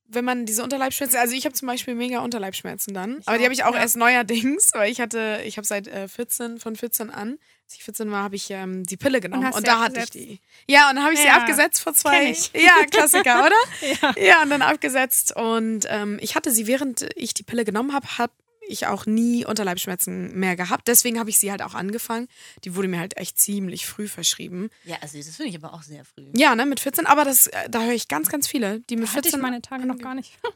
wenn 0.08 0.24
man 0.24 0.46
diese 0.46 0.64
Unterleibsschmerzen, 0.64 1.20
also 1.20 1.36
ich 1.36 1.44
habe 1.44 1.56
zum 1.56 1.68
Beispiel 1.68 1.94
mega 1.96 2.20
Unterleibsschmerzen 2.20 2.94
dann, 2.94 3.22
aber 3.26 3.38
die 3.38 3.44
habe 3.44 3.54
ich 3.54 3.66
auch 3.66 3.74
ja. 3.74 3.82
erst 3.82 3.98
neuerdings, 3.98 4.70
weil 4.74 4.90
ich 4.92 5.02
hatte, 5.02 5.42
ich 5.44 5.58
habe 5.58 5.68
seit 5.68 5.88
äh, 5.88 6.08
14, 6.08 6.60
von 6.60 6.78
14 6.78 7.10
an, 7.10 7.38
als 7.66 7.76
ich 7.76 7.84
14 7.84 8.12
war, 8.12 8.24
habe 8.24 8.36
ich 8.36 8.50
ähm, 8.50 8.84
die 8.84 8.98
Pille 8.98 9.20
genommen 9.20 9.48
und, 9.48 9.56
sie 9.56 9.64
da 9.64 9.80
hatte 9.82 9.98
ich 10.00 10.04
abgesetzt? 10.04 10.14
die. 10.14 10.40
Ja, 10.68 10.90
und 10.90 10.96
dann 10.96 11.04
habe 11.04 11.16
ich 11.16 11.20
sie 11.20 11.28
Ja, 11.28 11.38
abgesetzt 11.38 11.82
vor 11.82 11.94
zwei. 11.94 12.30
ich. 12.30 12.52
Ja, 12.54 12.86
Klassiker, 12.90 13.46
oder? 13.46 13.56
ja. 14.18 14.24
Ja, 14.24 14.42
und 14.44 14.52
dann 14.52 14.62
abgesetzt. 14.62 15.36
Und 15.36 15.86
ähm, 15.90 16.18
ich 16.22 16.36
hatte 16.36 16.52
sie, 16.52 16.68
während 16.68 17.08
ich 17.16 17.34
die 17.34 17.44
Pille 17.44 17.66
genommen 17.66 17.94
habe, 17.94 18.18
habe 18.18 18.34
ich 18.68 18.88
auch 18.88 19.06
nie 19.06 19.46
Unterleibsschmerzen 19.46 20.38
mehr 20.40 20.56
gehabt. 20.56 20.88
Deswegen 20.88 21.20
habe 21.20 21.30
ich 21.30 21.38
sie 21.38 21.52
halt 21.52 21.62
auch 21.62 21.74
angefangen. 21.74 22.28
Die 22.64 22.76
wurde 22.76 22.88
mir 22.88 23.00
halt 23.00 23.18
echt 23.18 23.40
ziemlich 23.40 23.86
früh 23.86 24.08
verschrieben. 24.08 24.70
Ja, 24.86 24.98
also 25.02 25.18
das 25.18 25.36
finde 25.36 25.50
ich 25.50 25.56
aber 25.56 25.74
auch 25.74 25.84
sehr 25.84 26.06
früh. 26.06 26.26
Ja, 26.36 26.56
ne, 26.56 26.66
mit 26.66 26.80
14. 26.80 27.06
Aber 27.06 27.26
das, 27.26 27.48
äh, 27.48 27.70
da 27.70 27.82
höre 27.84 27.94
ich 27.94 28.08
ganz, 28.08 28.30
ganz 28.30 28.48
viele, 28.48 28.80
die 28.90 28.96
mit 28.96 29.08
hatte 29.10 29.20
ich 29.28 29.34
14. 29.34 29.42
meine 29.42 29.62
Tage 29.62 29.86
noch 29.86 29.98
gar 29.98 30.16
nicht. 30.16 30.38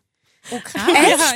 Oh, 0.50 0.60
krass. 0.64 0.82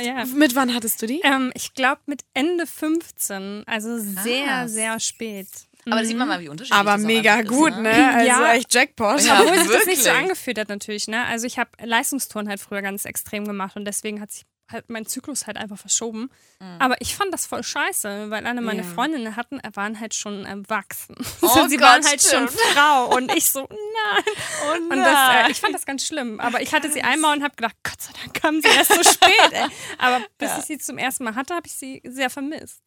ja. 0.00 0.24
Mit 0.24 0.54
wann 0.54 0.74
hattest 0.74 1.02
du 1.02 1.06
die? 1.06 1.20
Ähm, 1.22 1.52
ich 1.54 1.74
glaube 1.74 2.00
mit 2.06 2.22
Ende 2.32 2.66
15, 2.66 3.62
also 3.66 3.98
sehr, 3.98 4.46
Krass. 4.46 4.72
sehr 4.72 4.98
spät. 5.00 5.48
Aber 5.84 5.96
da 6.00 6.04
sieht 6.06 6.16
man 6.16 6.28
mal, 6.28 6.40
wie 6.40 6.48
unterschiedlich 6.48 6.78
Aber 6.80 6.96
mega 6.96 7.34
einfach 7.34 7.50
gut, 7.52 7.72
ist, 7.72 7.78
ne? 7.80 8.14
Also 8.14 8.26
Ja. 8.28 8.52
echt 8.54 8.72
Jackpot. 8.72 9.20
Ja. 9.20 9.42
Obwohl 9.42 9.58
sich 9.58 9.68
das 9.70 9.84
nicht 9.86 10.02
so 10.02 10.10
angefühlt 10.10 10.58
hat 10.58 10.68
natürlich, 10.70 11.08
ne? 11.08 11.26
Also 11.26 11.46
ich 11.46 11.58
habe 11.58 11.70
Leistungsturnen 11.84 12.48
halt 12.48 12.60
früher 12.60 12.80
ganz 12.80 13.04
extrem 13.04 13.44
gemacht 13.46 13.76
und 13.76 13.84
deswegen 13.84 14.18
hat 14.20 14.30
sich 14.30 14.44
halt 14.72 14.90
meinZyklus 14.90 15.46
halt 15.46 15.56
einfach 15.56 15.78
verschoben. 15.78 16.30
Aber 16.78 17.00
ich 17.00 17.14
fand 17.16 17.32
das 17.32 17.46
voll 17.46 17.62
scheiße, 17.62 18.30
weil 18.30 18.46
alle 18.46 18.60
meine 18.60 18.82
Ja. 18.82 18.88
Freundinnen 18.88 19.36
hatten, 19.36 19.60
waren 19.74 19.98
halt 20.00 20.14
schon 20.14 20.44
erwachsen. 20.44 21.14
Oh 21.42 21.48
so, 21.48 21.68
sie 21.68 21.76
Gott, 21.76 21.86
waren 21.88 22.06
halt 22.06 22.20
stimmt. 22.22 22.50
schon 22.50 22.58
Frau 22.74 23.14
und 23.16 23.34
ich 23.36 23.50
so, 23.50 23.60
nein. 23.68 24.24
Oh 24.68 24.92
Und 24.94 24.98
das, 24.98 25.48
äh, 25.48 25.50
ich 25.50 25.60
fand 25.60 25.74
das 25.74 25.84
ganz 25.86 26.06
schlimm. 26.06 26.40
Aber 26.40 26.62
ich 26.62 26.72
hatte 26.72 26.90
sie 26.90 27.02
einmal 27.02 27.36
und 27.36 27.42
habe 27.42 27.54
gedacht, 27.56 27.76
Gott 27.82 28.00
sei 28.00 28.12
Dank 28.20 28.34
kamen 28.40 28.62
sie 28.62 28.68
erst 28.68 28.92
so 28.94 29.02
spät. 29.10 29.52
Ey. 29.52 29.66
Aber 29.98 30.20
bis 30.38 30.48
Ja. 30.50 30.58
ich 30.60 30.64
sie 30.64 30.78
zum 30.78 30.98
ersten 30.98 31.24
Mal 31.24 31.34
hatte, 31.34 31.54
habe 31.54 31.66
ich 31.66 31.74
sie 31.74 32.00
sehr 32.04 32.30
vermisst. 32.30 32.80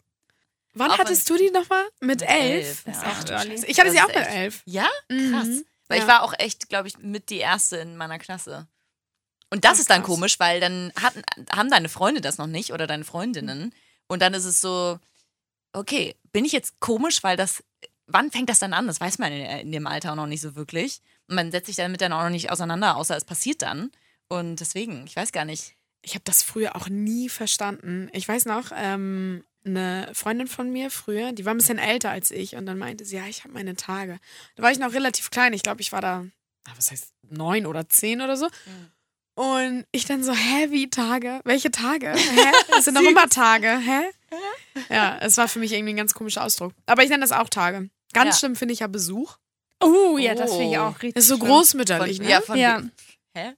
Wann 0.74 0.92
Auch 0.92 0.98
hattest 0.98 1.30
du 1.30 1.38
die 1.38 1.52
nochmal? 1.52 1.84
Mit, 2.02 2.22
elf? 2.22 2.32
elf, 2.32 2.88
ist 2.88 3.02
ja. 3.30 3.38
auch. 3.38 3.46
Ich 3.68 3.80
hatte 3.80 3.88
Das 3.88 3.94
sie 3.94 4.02
auch 4.02 4.10
ist 4.10 4.16
mit 4.18 4.28
elf. 4.28 4.62
Ja? 4.66 4.88
Krass. 5.10 5.48
Mhm. 5.48 5.66
Weil 5.88 5.98
ich 6.00 6.04
Ja. 6.04 6.08
war 6.08 6.24
auch 6.24 6.34
echt, 6.38 6.68
glaube 6.70 6.88
ich, 6.88 6.98
mit 6.98 7.30
die 7.30 7.38
Erste 7.38 7.78
in 7.78 7.96
meiner 7.96 8.20
Klasse. 8.20 8.68
Und 9.50 9.64
das 9.64 9.76
Ach, 9.76 9.80
ist 9.82 9.90
dann 9.90 10.02
krass. 10.02 10.08
komisch, 10.16 10.40
weil 10.40 10.60
dann 10.60 10.92
hatten, 11.02 11.22
haben 11.52 11.70
deine 11.70 11.90
Freunde 11.90 12.22
das 12.22 12.38
noch 12.38 12.48
nicht 12.48 12.74
oder 12.74 12.88
deine 12.88 13.04
Freundinnen. 13.06 13.74
Und 14.08 14.22
dann 14.22 14.34
ist 14.34 14.46
es 14.46 14.62
so, 14.62 15.00
okay, 15.74 16.16
bin 16.32 16.46
ich 16.46 16.52
jetzt 16.52 16.80
komisch, 16.80 17.24
weil 17.24 17.38
das, 17.38 17.64
wann 18.08 18.32
fängt 18.32 18.50
das 18.50 18.60
dann 18.60 18.74
an? 18.74 18.88
Das 18.88 19.00
weiß 19.00 19.20
man 19.20 19.32
in, 19.32 19.46
in 19.46 19.72
dem 19.72 19.88
Alter 19.88 20.12
auch 20.12 20.16
noch 20.16 20.28
nicht 20.28 20.42
so 20.42 20.56
wirklich. 20.56 21.02
Und 21.28 21.36
man 21.36 21.52
setzt 21.52 21.68
sich 21.68 21.76
damit 21.76 22.02
dann 22.02 22.14
auch 22.14 22.24
noch 22.24 22.30
nicht 22.30 22.52
auseinander, 22.52 22.98
außer 22.98 23.16
es 23.16 23.26
passiert 23.26 23.62
dann. 23.62 23.92
Und 24.28 24.60
deswegen, 24.60 25.06
ich 25.06 25.16
weiß 25.16 25.32
gar 25.32 25.46
nicht. 25.46 25.76
Ich 26.02 26.14
habe 26.14 26.24
das 26.24 26.44
früher 26.44 26.76
auch 26.76 26.88
nie 26.88 27.30
verstanden. 27.30 28.10
Ich 28.14 28.28
weiß 28.28 28.46
noch, 28.46 28.72
ähm, 28.76 29.44
eine 29.66 30.10
Freundin 30.14 30.48
von 30.48 30.72
mir 30.72 30.92
früher, 30.92 31.32
die 31.32 31.46
war 31.46 31.54
ein 31.54 31.58
bisschen 31.58 31.80
älter 31.80 32.12
als 32.12 32.30
ich 32.32 32.56
und 32.56 32.66
dann 32.68 32.78
meinte 32.78 33.06
sie, 33.06 33.16
ja, 33.16 33.26
ich 33.26 33.44
habe 33.44 33.54
meine 33.54 33.76
Tage. 33.76 34.20
Da 34.56 34.64
war 34.64 34.72
ich 34.72 34.80
noch 34.80 34.94
relativ 34.94 35.32
klein. 35.32 35.54
Ich 35.54 35.64
glaube, 35.64 35.82
ich 35.82 35.92
war 35.92 36.02
da, 36.02 36.26
ah, 36.66 36.72
was 36.76 36.92
heißt, 36.92 37.14
neun 37.30 37.66
oder 37.66 37.90
zehn 37.90 38.22
oder 38.22 38.38
so. 38.38 38.48
Und 39.36 39.86
ich 39.92 40.06
dann 40.06 40.24
so, 40.24 40.32
hä, 40.34 40.68
wie 40.72 40.90
Tage? 40.90 41.42
Welche 41.44 41.70
Tage? 41.70 42.14
Hä? 42.16 42.52
Es 42.78 42.86
sind 42.86 42.96
doch 42.98 43.02
immer 43.04 43.28
Tage. 43.30 43.68
Hä? 43.78 44.02
Ja, 44.90 45.18
es 45.20 45.36
war 45.38 45.48
für 45.50 45.60
mich 45.60 45.74
irgendwie 45.74 45.94
ein 45.94 45.98
ganz 45.98 46.14
komischer 46.14 46.44
Ausdruck. 46.44 46.72
Aber 46.86 47.04
ich 47.04 47.10
nenne 47.10 47.22
das 47.22 47.32
auch 47.34 47.50
Tage. 47.50 47.90
Ganz 48.14 48.36
Ja. 48.36 48.40
schlimm 48.40 48.56
finde 48.56 48.74
ich 48.74 48.80
ja 48.80 48.88
Besuch. 48.88 49.36
Oh, 49.84 50.18
ja, 50.18 50.36
das 50.36 50.52
finde 50.52 50.72
ich 50.72 50.78
Oh. 50.78 50.84
auch 50.84 50.96
richtig. 50.96 51.16
Das 51.16 51.26
ist 51.26 51.30
so 51.30 51.36
schlimm. 51.36 51.50
großmütterlich, 51.50 52.20
ne? 52.22 52.30
ja, 52.30 52.42
von 52.42 52.58
Ja. 52.58 52.82
Hä? 53.34 53.54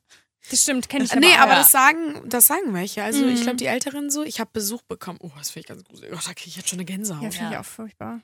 Das 0.49 0.61
stimmt, 0.63 0.89
kenne 0.89 1.03
ich 1.03 1.11
aber 1.11 1.19
Nee, 1.19 1.33
auch. 1.35 1.39
aber 1.41 1.51
Ja. 1.53 1.57
das 1.59 1.71
sagen, 1.71 2.21
das 2.27 2.47
sagen 2.47 2.73
welche. 2.73 3.03
Also 3.03 3.25
ich 3.27 3.39
Mhm. 3.39 3.43
glaube, 3.43 3.57
die 3.57 3.65
Älteren 3.67 4.09
so, 4.09 4.23
ich 4.23 4.39
habe 4.39 4.49
Besuch 4.53 4.81
bekommen. 4.83 5.19
Oh, 5.21 5.29
das 5.37 5.51
finde 5.51 5.59
ich 5.61 5.67
ganz 5.67 5.83
gruselig. 5.83 6.11
Oh, 6.13 6.19
da 6.25 6.33
kriege 6.33 6.47
ich 6.49 6.55
jetzt 6.55 6.69
schon 6.69 6.77
eine 6.79 6.85
Gänsehaut. 6.85 7.21
Ja, 7.23 7.29
finde 7.29 7.45
ich 7.47 7.53
Ja. 7.53 7.59
auch 7.59 7.65
furchtbar. 7.65 8.21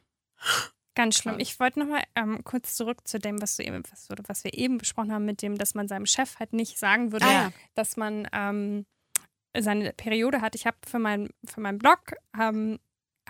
Ganz 0.95 1.17
schlimm. 1.17 1.35
Ich 1.39 1.59
wollte 1.59 1.79
nochmal 1.79 2.03
ähm, 2.15 2.43
kurz 2.43 2.75
zurück 2.75 3.07
zu 3.07 3.17
dem, 3.19 3.41
was, 3.41 3.55
du 3.55 3.63
eben, 3.63 3.83
was, 3.91 4.07
was 4.27 4.43
wir 4.43 4.53
eben 4.53 4.77
besprochen 4.77 5.11
haben, 5.11 5.25
mit 5.25 5.41
dem, 5.41 5.57
dass 5.57 5.73
man 5.73 5.87
seinem 5.87 6.05
Chef 6.05 6.39
halt 6.39 6.53
nicht 6.53 6.77
sagen 6.77 7.11
würde, 7.11 7.25
Ah, 7.25 7.31
ja. 7.31 7.51
dass 7.73 7.97
man 7.97 8.27
ähm, 8.31 8.85
seine 9.57 9.93
Periode 9.93 10.41
hat. 10.41 10.55
Ich 10.55 10.65
habe 10.67 10.77
für, 10.87 10.99
mein, 10.99 11.29
für 11.45 11.61
meinen 11.61 11.79
Blog 11.79 12.13
ähm, 12.39 12.79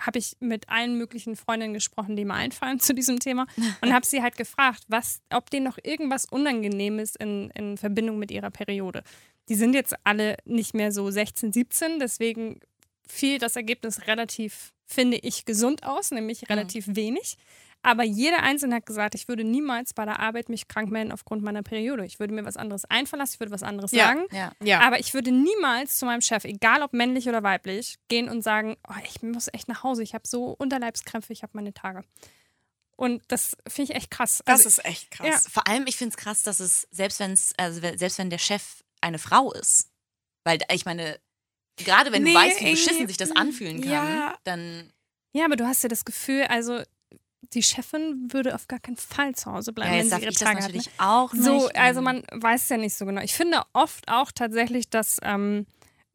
habe 0.00 0.18
ich 0.18 0.36
mit 0.40 0.68
allen 0.68 0.98
möglichen 0.98 1.36
Freundinnen 1.36 1.72
gesprochen, 1.72 2.16
die 2.16 2.24
mir 2.24 2.34
einfallen 2.34 2.80
zu 2.80 2.94
diesem 2.94 3.18
Thema 3.20 3.46
und 3.80 3.92
habe 3.92 4.04
sie 4.04 4.22
halt 4.22 4.36
gefragt, 4.36 4.82
was, 4.88 5.22
ob 5.32 5.48
denen 5.50 5.64
noch 5.64 5.78
irgendwas 5.82 6.26
unangenehm 6.26 6.98
ist 6.98 7.16
in, 7.16 7.50
in 7.50 7.78
Verbindung 7.78 8.18
mit 8.18 8.30
ihrer 8.30 8.50
Periode. 8.50 9.04
Die 9.48 9.54
sind 9.54 9.74
jetzt 9.74 9.94
alle 10.04 10.36
nicht 10.44 10.74
mehr 10.74 10.90
so 10.90 11.10
16, 11.10 11.52
17, 11.52 11.98
deswegen 11.98 12.60
fiel 13.08 13.38
das 13.38 13.56
Ergebnis 13.56 14.06
relativ, 14.06 14.72
finde 14.86 15.16
ich, 15.18 15.44
gesund 15.44 15.84
aus, 15.84 16.10
nämlich 16.10 16.48
relativ 16.48 16.86
wenig. 16.88 17.36
Aber 17.86 18.02
jeder 18.02 18.42
Einzelne 18.42 18.76
hat 18.76 18.86
gesagt, 18.86 19.14
ich 19.14 19.28
würde 19.28 19.44
niemals 19.44 19.92
bei 19.92 20.06
der 20.06 20.18
Arbeit 20.18 20.48
mich 20.48 20.68
krank 20.68 20.90
melden 20.90 21.12
aufgrund 21.12 21.42
meiner 21.42 21.62
Periode. 21.62 22.06
Ich 22.06 22.18
würde 22.18 22.32
mir 22.32 22.46
was 22.46 22.56
anderes 22.56 22.86
einfallen 22.86 23.20
lassen, 23.20 23.34
ich 23.34 23.40
würde 23.40 23.52
was 23.52 23.62
anderes 23.62 23.92
Ja. 23.92 24.06
sagen. 24.06 24.24
Ja. 24.32 24.52
Ja. 24.62 24.80
Aber 24.80 24.98
ich 25.00 25.12
würde 25.12 25.30
niemals 25.32 25.96
zu 25.98 26.06
meinem 26.06 26.22
Chef, 26.22 26.44
egal 26.44 26.82
ob 26.82 26.94
männlich 26.94 27.28
oder 27.28 27.42
weiblich, 27.42 27.96
gehen 28.08 28.30
und 28.30 28.40
sagen, 28.42 28.76
oh, 28.88 28.94
ich 29.06 29.20
muss 29.22 29.48
echt 29.52 29.68
nach 29.68 29.82
Hause, 29.82 30.02
ich 30.02 30.14
habe 30.14 30.26
so 30.26 30.52
Unterleibskrämpfe, 30.58 31.34
ich 31.34 31.42
habe 31.42 31.52
meine 31.54 31.74
Tage. 31.74 32.04
Und 32.96 33.22
das 33.28 33.54
finde 33.68 33.92
ich 33.92 33.96
echt 33.98 34.10
krass. 34.10 34.40
das 34.46 34.64
Also, 34.64 34.68
ist 34.80 34.84
echt 34.86 35.10
krass. 35.10 35.26
Ja. 35.28 35.50
Vor 35.50 35.66
allem, 35.68 35.86
ich 35.86 35.96
finde 35.96 36.14
es 36.16 36.16
krass, 36.16 36.42
dass 36.42 36.60
es, 36.60 36.88
selbst 36.90 37.20
wenn 37.20 37.32
es, 37.32 37.52
also 37.58 37.80
selbst 37.96 38.18
wenn 38.18 38.30
der 38.30 38.38
Chef 38.38 38.82
eine 39.02 39.18
Frau 39.18 39.52
ist, 39.52 39.90
weil 40.44 40.58
ich 40.72 40.86
meine, 40.86 41.18
gerade 41.76 42.12
wenn 42.12 42.22
Nee, 42.22 42.32
du 42.32 42.38
weißt, 42.38 42.60
wie 42.60 42.70
beschissen 42.72 43.06
sich 43.06 43.16
das 43.16 43.34
anfühlen 43.34 43.80
kann, 43.80 43.90
Ja. 43.90 44.34
dann 44.44 44.90
ja, 45.32 45.44
aber 45.46 45.56
du 45.56 45.66
hast 45.66 45.82
ja 45.82 45.88
das 45.88 46.04
Gefühl, 46.04 46.44
also 46.44 46.80
die 47.52 47.62
Chefin 47.62 48.32
würde 48.32 48.54
auf 48.54 48.68
gar 48.68 48.78
keinen 48.78 48.96
Fall 48.96 49.34
zu 49.34 49.52
Hause 49.52 49.72
bleiben, 49.72 49.92
ja, 49.92 49.98
wenn 49.98 50.08
sie 50.08 50.24
ihre 50.24 50.32
Tage 50.32 50.62
hat. 50.62 50.70
ne? 50.70 50.78
natürlich 50.78 50.90
auch 50.98 51.32
nicht. 51.32 51.44
So, 51.44 51.68
also 51.74 52.00
man 52.00 52.22
weiß 52.32 52.68
ja 52.68 52.76
nicht 52.76 52.94
so 52.94 53.04
genau. 53.04 53.20
Ich 53.22 53.34
finde 53.34 53.62
oft 53.72 54.08
auch 54.08 54.30
tatsächlich, 54.32 54.88
dass 54.88 55.18
ähm, 55.22 55.66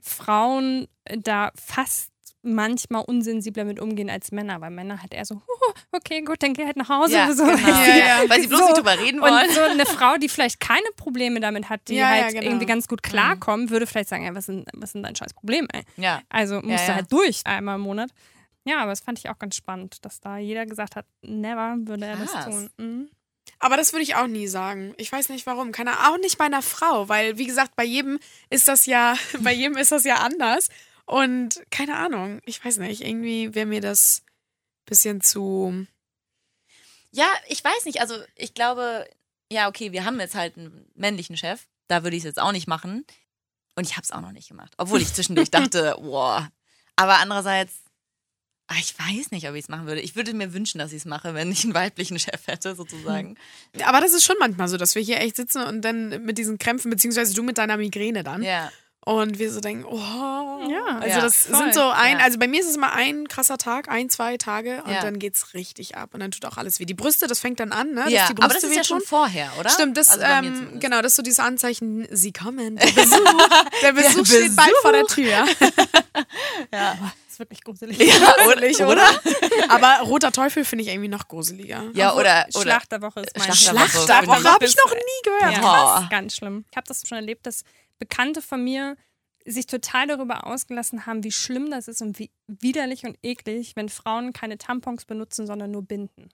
Frauen 0.02 0.88
da 1.06 1.52
fast 1.56 2.12
manchmal 2.42 3.04
unsensibler 3.06 3.66
mit 3.66 3.80
umgehen 3.80 4.10
als 4.10 4.32
Männer, 4.32 4.62
weil 4.62 4.70
Männer 4.72 5.02
halt 5.02 5.14
eher 5.14 5.26
so, 5.26 5.36
"Huhu, 5.36 5.74
okay, 5.92 6.22
gut, 6.22 6.42
dann 6.42 6.54
geh 6.54 6.66
halt 6.66 6.78
nach 6.78 6.88
Hause. 6.90 7.14
ja, 7.14 7.34
so, 7.34 7.44
genau. 7.44 7.58
ja, 7.68 7.96
ja. 7.98 8.30
Weil 8.30 8.42
sie 8.42 8.48
bloß 8.48 8.60
So. 8.60 8.66
nicht 8.68 8.78
drüber 8.78 8.98
reden 8.98 9.20
wollen. 9.22 9.34
Und 9.48 9.52
so 9.54 9.62
eine 9.62 9.86
Frau, 9.86 10.16
die 10.18 10.30
vielleicht 10.30 10.60
keine 10.60 10.88
Probleme 10.96 11.40
damit 11.42 11.70
hat, 11.70 11.82
die 11.90 11.96
Ja, 11.96 12.16
ja, 12.16 12.24
halt 12.24 12.34
genau. 12.36 12.46
irgendwie 12.46 12.66
ganz 12.66 12.88
gut 12.88 13.04
klarkommt, 13.04 13.70
würde 13.72 13.86
vielleicht 13.88 14.10
sagen, 14.10 14.24
ja, 14.26 14.34
was 14.34 14.48
ist 14.48 14.56
denn, 14.56 14.66
was 14.74 14.90
ist 14.90 14.94
denn 14.96 15.04
dein 15.04 15.16
scheiß 15.16 15.34
Problem, 15.34 15.68
ey? 15.74 15.84
ja. 15.98 16.22
Also 16.30 16.56
musst 16.56 16.68
Ja, 16.70 16.78
du 16.78 16.84
ja. 16.84 16.96
halt 16.96 17.12
durch 17.12 17.42
einmal 17.46 17.76
im 17.76 17.82
Monat. 17.82 18.10
Ja, 18.66 18.80
aber 18.82 18.92
das 18.92 19.00
fand 19.02 19.20
ich 19.20 19.30
auch 19.30 19.40
ganz 19.40 19.56
spannend, 19.56 20.06
dass 20.06 20.20
da 20.20 20.38
jeder 20.38 20.66
gesagt 20.66 20.96
hat, 20.96 21.06
never 21.22 21.76
würde 21.80 22.06
er 22.06 22.18
das 22.18 22.32
Krass. 22.32 22.46
tun. 22.46 22.70
Mhm. 22.78 23.10
Aber 23.58 23.78
das 23.78 23.92
würde 23.94 24.04
ich 24.04 24.16
auch 24.16 24.28
nie 24.28 24.48
sagen. 24.48 24.94
Ich 24.98 25.12
weiß 25.12 25.30
nicht 25.30 25.46
warum. 25.48 25.72
Keine 25.72 25.92
auch 26.08 26.18
nicht 26.20 26.38
bei 26.38 26.46
einer 26.46 26.62
Frau, 26.62 27.10
weil 27.10 27.38
wie 27.38 27.46
gesagt, 27.48 27.76
bei 27.76 27.84
jedem 27.84 28.20
ist 28.50 28.68
das 28.68 28.86
ja, 28.86 29.16
bei 29.42 29.52
jedem 29.54 29.76
ist 29.76 29.92
das 29.92 30.04
ja 30.04 30.18
anders. 30.18 30.70
Und 31.10 31.64
keine 31.72 31.96
Ahnung, 31.98 32.40
ich 32.46 32.64
weiß 32.64 32.78
nicht, 32.78 33.02
irgendwie 33.02 33.56
wäre 33.56 33.66
mir 33.66 33.82
das 33.82 34.22
bisschen 34.86 35.22
zu. 35.22 35.88
Ja, 37.10 37.26
ich 37.48 37.64
weiß 37.64 37.86
nicht. 37.86 38.00
Also 38.00 38.14
ich 38.36 38.54
glaube, 38.54 39.10
ja, 39.52 39.68
okay, 39.68 39.92
wir 39.92 40.06
haben 40.06 40.20
jetzt 40.20 40.36
halt 40.36 40.56
einen 40.56 40.86
männlichen 40.94 41.36
Chef. 41.36 41.66
Da 41.88 42.04
würde 42.04 42.16
ich 42.16 42.22
es 42.22 42.26
jetzt 42.26 42.40
auch 42.40 42.52
nicht 42.52 42.68
machen. 42.68 43.08
Und 43.74 43.88
ich 43.88 43.94
habe 43.94 44.04
es 44.04 44.12
auch 44.12 44.22
noch 44.22 44.34
nicht 44.34 44.50
gemacht. 44.50 44.76
Obwohl 44.78 45.02
ich 45.02 45.12
zwischendurch 45.12 45.50
dachte, 45.52 45.96
wow. 45.98 46.44
Aber 46.96 47.18
andererseits, 47.18 47.74
ah, 48.68 48.76
ich 48.80 48.94
weiß 49.00 49.32
nicht, 49.32 49.50
ob 49.50 49.56
ich 49.56 49.64
es 49.64 49.70
machen 49.70 49.88
würde. 49.88 50.02
Ich 50.02 50.16
würde 50.16 50.36
mir 50.36 50.54
wünschen, 50.54 50.78
dass 50.78 50.92
ich 50.92 51.00
es 51.00 51.06
mache, 51.06 51.34
wenn 51.34 51.52
ich 51.52 51.64
einen 51.64 51.74
weiblichen 51.74 52.20
Chef 52.20 52.46
hätte, 52.46 52.76
sozusagen. 52.76 53.36
Aber 53.84 54.00
das 54.00 54.14
ist 54.14 54.26
schon 54.26 54.38
manchmal 54.40 54.68
so, 54.68 54.78
dass 54.78 54.94
wir 54.94 55.02
hier 55.02 55.20
echt 55.22 55.38
sitzen 55.38 55.64
und 55.64 55.82
dann 55.82 56.24
mit 56.24 56.38
diesen 56.38 56.60
Krämpfen, 56.60 56.92
beziehungsweise 56.92 57.34
du 57.34 57.42
mit 57.42 57.58
deiner 57.58 57.78
Migräne 57.78 58.22
dann. 58.22 58.44
Ja. 58.44 58.72
Und 59.06 59.40
wir 59.40 59.52
so 59.52 59.60
denken, 59.62 59.86
oh. 59.86 59.98
Ja. 59.98 60.98
Also 61.00 61.08
Ja, 61.08 61.22
das 61.22 61.38
voll. 61.48 61.56
sind 61.58 61.74
so 61.74 61.90
ein, 61.90 62.20
Ja. 62.20 62.24
also 62.26 62.38
bei 62.38 62.48
mir 62.48 62.60
ist 62.60 62.70
es 62.70 62.76
immer 62.76 62.92
ein 62.94 63.28
krasser 63.28 63.58
Tag, 63.58 63.88
ein, 63.90 64.10
zwei 64.10 64.38
Tage 64.38 64.84
und 64.84 64.92
Ja. 64.92 65.02
dann 65.02 65.20
geht's 65.20 65.54
richtig 65.54 65.96
ab. 65.96 66.10
Und 66.14 66.20
dann 66.20 66.32
tut 66.32 66.46
auch 66.46 66.58
alles 66.58 66.80
weh. 66.80 66.86
Die 66.86 66.94
Brüste, 66.94 67.26
das 67.28 67.40
fängt 67.40 67.60
dann 67.62 67.72
an, 67.72 67.94
ne? 67.94 68.06
ja. 68.10 68.28
die 68.28 68.34
Brüste 68.34 68.44
Aber 68.44 68.54
das 68.54 68.64
ist 68.64 68.76
ja 68.76 68.84
schon 68.84 69.02
vorher, 69.02 69.52
oder? 69.58 69.70
Stimmt, 69.70 69.98
das, 69.98 70.10
Also 70.10 70.22
ähm, 70.24 70.80
genau, 70.80 71.02
das 71.02 71.14
ist 71.14 71.16
so 71.16 71.22
dieses 71.24 71.40
Anzeichen, 71.40 72.08
sie 72.12 72.34
kommen. 72.34 72.76
Der 72.76 72.86
Besuch, 72.92 73.48
der 73.82 73.94
Besuch 73.94 74.26
steht 74.26 74.56
bald 74.56 74.74
vor 74.82 74.92
der 74.92 75.06
Tür. 75.06 75.46
Ja. 76.74 76.98
Das 77.30 77.34
ist 77.34 77.40
wirklich 77.40 77.64
gruselig. 77.64 77.98
Gruselig, 78.44 78.82
oder? 78.82 79.08
Aber 79.70 80.00
roter 80.04 80.32
Teufel 80.32 80.66
finde 80.66 80.84
ich 80.84 80.90
irgendwie 80.90 81.08
noch 81.08 81.28
gruseliger. 81.28 81.84
Ja, 81.94 82.10
Obwohl, 82.10 82.22
oder, 82.24 82.46
oder 82.54 82.62
Schlacht 82.62 82.92
der 82.92 83.02
Woche 83.02 83.22
ist 83.22 83.38
mein 83.38 83.54
Schlacht 83.56 83.76
der 83.76 83.82
Woche. 83.82 84.04
Schlachterwoche 84.06 84.44
habe 84.52 84.66
ich 84.66 84.76
noch 84.76 84.92
nie 84.94 85.22
gehört. 85.24 85.64
Ja, 85.64 85.94
das 85.96 86.04
ist 86.04 86.10
ganz 86.10 86.36
schlimm. 86.36 86.66
Ich 86.72 86.76
habe 86.76 86.88
das 86.88 87.04
schon 87.08 87.16
erlebt, 87.18 87.46
dass 87.46 87.64
Bekannte 88.00 88.42
von 88.42 88.64
mir 88.64 88.96
sich 89.46 89.68
total 89.68 90.08
darüber 90.08 90.46
ausgelassen 90.46 91.06
haben, 91.06 91.24
wie 91.24 91.32
schlimm 91.32 91.72
das 91.72 91.88
ist 91.88 92.02
und 92.02 92.20
wie 92.20 92.32
widerlich 92.48 93.06
und 93.06 93.18
eklig, 93.24 93.76
wenn 93.76 93.90
Frauen 93.90 94.34
keine 94.34 94.58
Tampons 94.58 95.06
benutzen, 95.06 95.48
sondern 95.48 95.72
nur 95.72 95.84
Binden. 95.84 96.30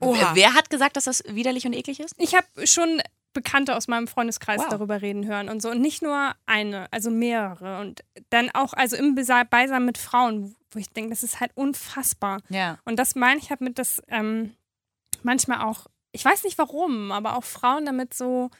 Oha. 0.00 0.34
Wer 0.34 0.54
hat 0.54 0.70
gesagt, 0.70 0.96
dass 0.96 1.04
das 1.04 1.22
widerlich 1.26 1.66
und 1.66 1.72
eklig 1.72 2.00
ist? 2.00 2.14
Ich 2.18 2.34
habe 2.34 2.46
schon 2.66 3.00
Bekannte 3.32 3.76
aus 3.76 3.86
meinem 3.86 4.08
Freundeskreis 4.08 4.62
Wow. 4.62 4.68
darüber 4.70 5.02
reden 5.02 5.26
hören 5.26 5.48
und 5.48 5.60
so. 5.60 5.70
Und 5.70 5.80
nicht 5.80 6.02
nur 6.02 6.32
eine, 6.46 6.90
also 6.90 7.10
mehrere. 7.10 7.80
Und 7.80 8.02
dann 8.30 8.50
auch, 8.50 8.72
also 8.72 8.96
im 8.96 9.14
Beisammen 9.14 9.84
mit 9.84 9.98
Frauen, 9.98 10.56
wo 10.70 10.78
ich 10.78 10.88
denke, 10.90 11.10
das 11.10 11.22
ist 11.22 11.38
halt 11.38 11.52
unfassbar. 11.54 12.40
Ja. 12.48 12.78
Und 12.84 12.98
das 12.98 13.14
meine 13.14 13.38
ich 13.38 13.50
halt 13.50 13.60
mit, 13.60 13.78
dass 13.78 14.02
ähm, 14.08 14.54
manchmal 15.22 15.60
auch, 15.66 15.86
ich 16.12 16.24
weiß 16.24 16.44
nicht 16.44 16.56
warum, 16.56 17.12
aber 17.12 17.36
auch 17.36 17.44
Frauen 17.44 17.84
damit 17.84 18.14
so 18.14 18.50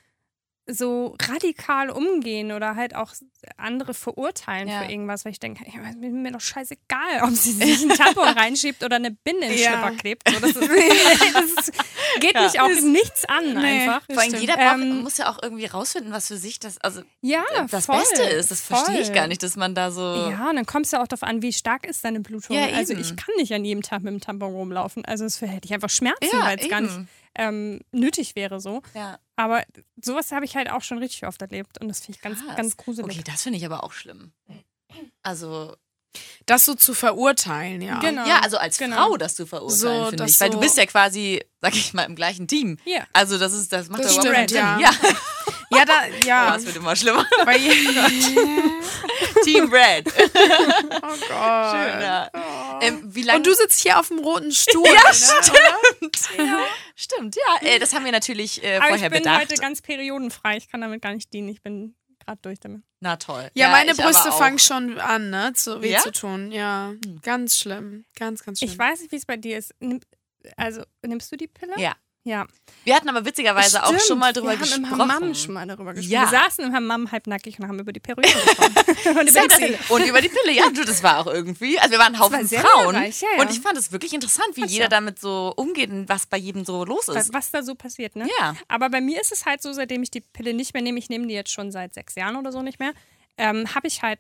so 0.69 1.15
radikal 1.23 1.91
umgehen 1.91 2.51
oder 2.51 2.75
halt 2.75 2.97
auch 2.97 3.13
andere 3.57 3.95
verurteilen 3.95 4.67
Ja. 4.69 4.83
für 4.83 4.91
irgendwas, 4.91 5.25
weil 5.25 5.31
ich 5.31 5.39
denke, 5.39 5.65
ja, 5.65 5.89
ist 5.91 5.97
mir 6.01 6.33
doch 6.33 6.41
scheißegal, 6.41 7.23
ob 7.23 7.31
sie 7.31 7.53
sich 7.53 7.83
einen 7.83 7.91
Tampon 7.91 8.27
reinschiebt 8.29 8.83
oder 8.83 8.97
eine 8.97 9.13
Binde 9.13 9.47
in 9.47 9.53
den 9.53 9.59
Ja. 9.61 9.71
Schlipper 9.71 9.91
klebt. 9.97 10.29
So, 10.29 10.41
das 10.41 10.51
ist, 10.51 10.61
das 11.35 11.67
ist, 11.69 11.73
geht 12.21 12.35
Ja. 12.35 12.43
mich 12.43 12.61
auch 12.61 12.69
nichts 12.83 13.25
an 13.27 13.55
Nee, 13.55 13.83
einfach. 13.89 14.03
Vor 14.13 14.21
allem 14.23 14.35
jeder 14.41 14.57
braucht, 14.57 14.75
Ähm, 14.81 15.03
muss 15.03 15.19
ja 15.19 15.31
auch 15.31 15.39
irgendwie 15.41 15.67
rausfinden, 15.67 16.13
was 16.13 16.27
für 16.27 16.37
sich 16.37 16.59
das, 16.59 16.79
also 16.79 17.03
Ja, 17.21 17.45
das 17.71 17.87
voll, 17.87 17.99
Beste 18.01 18.23
ist. 18.25 18.51
Das 18.51 18.61
verstehe 18.63 19.01
ich 19.01 19.13
gar 19.13 19.29
nicht, 19.29 19.45
dass 19.45 19.55
man 19.55 19.77
da 19.77 19.93
so. 19.93 20.01
Ja, 20.03 20.51
und 20.51 20.57
dann 20.57 20.67
kommt 20.67 20.87
es 20.87 20.93
ja 20.93 21.01
auch 21.01 21.07
darauf 21.07 21.23
an, 21.23 21.43
wie 21.43 21.53
stark 21.53 21.87
ist 21.87 22.05
deine 22.05 22.19
Blutung. 22.21 22.57
Ja, 22.57 22.67
also 22.75 22.93
ich 22.95 23.15
kann 23.17 23.35
nicht 23.37 23.53
an 23.55 23.65
jedem 23.65 23.83
Tag 23.83 24.03
mit 24.03 24.13
dem 24.13 24.21
Tampon 24.21 24.53
rumlaufen. 24.53 25.05
Also 25.05 25.25
es 25.25 25.41
hätte 25.41 25.61
ich 25.65 25.73
einfach 25.75 25.91
Schmerzen, 25.91 26.29
Ja, 26.33 26.45
weil 26.45 26.59
es 26.59 26.69
gar 26.69 26.81
nicht. 26.81 26.95
Ähm, 27.37 27.81
nötig 27.93 28.35
wäre 28.37 28.61
so. 28.61 28.83
Ja. 28.95 29.19
Aber 29.37 29.63
sowas 30.03 30.33
habe 30.33 30.45
ich 30.45 30.57
halt 30.57 30.71
auch 30.71 30.83
schon 30.83 30.99
richtig 30.99 31.27
oft 31.27 31.41
erlebt 31.43 31.81
und 31.81 31.89
das 31.89 32.01
finde 32.01 32.17
ich 32.17 32.23
ganz, 32.23 32.45
Krass. 32.45 32.57
ganz 32.57 32.77
gruselig. 32.77 33.17
Okay, 33.19 33.25
das 33.31 33.43
finde 33.43 33.59
ich 33.59 33.67
aber 33.67 33.85
auch 33.85 33.93
schlimm. 33.93 34.33
Also, 35.23 35.77
Das 36.47 36.65
so 36.65 36.75
zu 36.75 36.95
verurteilen, 36.95 37.83
ja. 37.83 37.99
Genau. 38.01 38.27
ja, 38.27 38.41
also 38.41 38.57
als 38.57 38.79
genau. 38.79 38.97
Frau 38.97 39.17
das 39.19 39.35
zu 39.37 39.47
verurteilen, 39.47 39.79
So, 40.05 40.09
finde 40.11 40.25
ich. 40.25 40.41
Weil 40.41 40.49
du 40.51 40.55
so- 40.57 40.61
bist 40.61 40.77
ja 40.79 40.87
quasi, 40.87 41.45
sag 41.61 41.75
ich 41.75 41.93
mal, 41.93 42.05
im 42.05 42.17
gleichen 42.17 42.49
Team. 42.49 42.79
Ja. 42.87 43.07
Also, 43.13 43.37
das 43.39 43.53
ist, 43.53 43.73
das 43.73 43.89
macht 43.91 44.05
Das 44.05 44.15
doch 44.17 44.25
überhaupt 44.25 44.51
stimmt, 44.51 44.61
keinen 44.63 44.81
ja. 44.81 44.93
Sinn. 44.93 45.11
Ja, 45.11 45.53
Ja, 45.71 45.85
da, 45.85 45.93
oh, 46.09 46.27
ja. 46.27 46.57
es 46.57 46.65
wird 46.67 46.77
immer 46.77 46.95
schlimmer. 46.95 47.27
Weil, 47.45 47.59
Team 49.45 49.73
Red. 49.73 50.07
oh 50.17 51.01
Gott. 51.01 51.21
Schön, 51.29 52.01
ja. 52.01 52.31
Ähm, 52.81 53.13
Und 53.35 53.47
du 53.47 53.55
sitzt 53.55 53.81
hier 53.81 53.99
auf 53.99 54.09
dem 54.09 54.19
roten 54.19 54.53
Stuhl. 54.53 54.87
Ja, 54.87 54.93
ne? 54.93 55.15
stimmt. 55.15 56.19
Stimmt, 56.95 57.37
ja. 57.37 57.69
Äh, 57.69 57.79
das 57.79 57.95
haben 57.95 58.05
wir 58.05 58.13
natürlich 58.13 58.63
äh, 58.63 58.77
Aber 58.77 58.85
ich 58.85 58.89
vorher 58.91 59.11
bin 59.11 59.19
bedacht. 59.21 59.41
heute 59.43 59.55
ganz 59.57 59.83
periodenfrei. 59.83 60.57
Ich 60.57 60.69
kann 60.69 60.81
damit 60.81 61.03
gar 61.03 61.13
nicht 61.15 61.33
dienen. 61.33 61.49
Ich 61.49 61.63
bin 61.63 61.95
gerade 62.25 62.39
durch 62.43 62.61
damit. 62.61 62.83
Na 63.01 63.17
toll. 63.17 63.51
Ja, 63.55 63.71
meine 63.71 63.93
ich 63.93 64.01
aber 64.01 64.11
Brüste 64.11 64.33
fangen 64.33 64.59
schon 64.59 64.99
an, 64.99 65.31
ne? 65.31 65.53
Zu, 65.55 65.83
weh 65.83 65.93
Ja? 65.93 66.01
zu 66.01 66.13
tun. 66.13 66.51
Ja, 66.53 66.93
ganz 67.23 67.59
schlimm. 67.59 68.05
Ganz, 68.17 68.43
ganz 68.45 68.59
schlimm. 68.59 68.71
Ich 68.71 68.79
weiß 68.79 69.01
nicht, 69.01 69.13
wie 69.13 69.17
es 69.17 69.27
bei 69.27 69.37
dir 69.37 69.59
ist. 69.59 69.75
Nimm, 69.81 70.01
also, 70.57 70.83
nimmst 71.03 71.31
du 71.33 71.37
die 71.37 71.49
Pille? 71.49 71.75
Ja. 71.77 71.95
Ja. 72.27 72.45
Wir 72.83 72.97
hatten 72.97 73.09
aber 73.09 73.25
witzigerweise 73.25 73.83
auch 73.85 73.87
Stimmt, 73.89 74.03
schon 74.03 74.19
mal 74.19 74.33
drüber 74.33 74.51
wir 74.51 74.57
gesprochen. 74.59 74.91
haben 74.91 75.01
im 75.01 75.13
Hammam 75.13 75.35
schon 75.37 75.55
mal 75.55 75.65
darüber 75.67 75.95
gesprochen. 75.95 76.13
Ja. 76.13 76.23
Wir 76.23 76.39
saßen 76.41 76.65
im 76.65 76.73
Hammam 76.75 77.11
halbnackig 77.13 77.59
und 77.61 77.69
haben 77.69 77.79
über 77.79 77.93
die 77.93 78.01
Perioden 78.01 78.29
gesprochen. 78.33 78.75
und 79.21 79.31
über 79.31 79.41
die 79.49 79.49
Pille. 79.57 79.79
Und 79.89 80.07
über 80.07 80.21
die 80.21 80.29
Pille, 80.29 80.53
ja, 80.53 80.69
du, 80.71 80.85
das 80.85 81.03
war 81.05 81.19
auch 81.21 81.27
irgendwie. 81.29 81.79
Also 81.79 81.93
wir 81.93 81.99
waren 82.01 82.15
ein 82.15 82.21
Haufen 82.21 82.51
war 82.51 82.61
Frauen. 82.61 82.95
lehrreich, 82.95 83.21
ja, 83.21 83.29
ja. 83.37 83.43
Und 83.43 83.51
ich 83.53 83.61
fand 83.61 83.79
es 83.79 83.93
wirklich 83.93 84.13
interessant, 84.13 84.49
wie 84.55 84.63
Fand's 84.63 84.73
jeder 84.75 84.87
auch. 84.87 84.91
damit 84.91 85.21
so 85.21 85.53
umgeht 85.57 85.91
und 85.91 86.09
was 86.09 86.27
bei 86.27 86.37
jedem 86.37 86.65
so 86.65 86.85
los 86.85 87.07
Was- 87.07 87.27
ist. 87.27 87.33
was 87.33 87.51
da 87.53 87.63
so 87.63 87.77
passiert, 87.77 88.17
ne? 88.17 88.29
Ja. 88.41 88.57
Aber 88.67 88.91
bei 88.91 89.01
mir 89.01 89.21
ist 89.21 89.31
es 89.31 89.47
halt 89.47 89.63
so, 89.63 89.73
seitdem 89.73 90.03
ich 90.03 90.11
die 90.11 90.21
Pille 90.21 90.53
nicht 90.53 90.75
mehr 90.75 90.83
nehme, 90.83 90.99
ich 90.99 91.09
nehme 91.09 91.29
die 91.29 91.35
jetzt 91.35 91.53
schon 91.53 91.71
seit 91.71 91.95
sechs 91.95 92.17
Jahren 92.17 92.35
oder 92.37 92.51
so 92.51 92.61
nicht 92.63 92.81
mehr, 92.81 92.93
ähm, 93.39 93.73
habe 93.75 93.87
ich 93.87 94.03
halt 94.03 94.19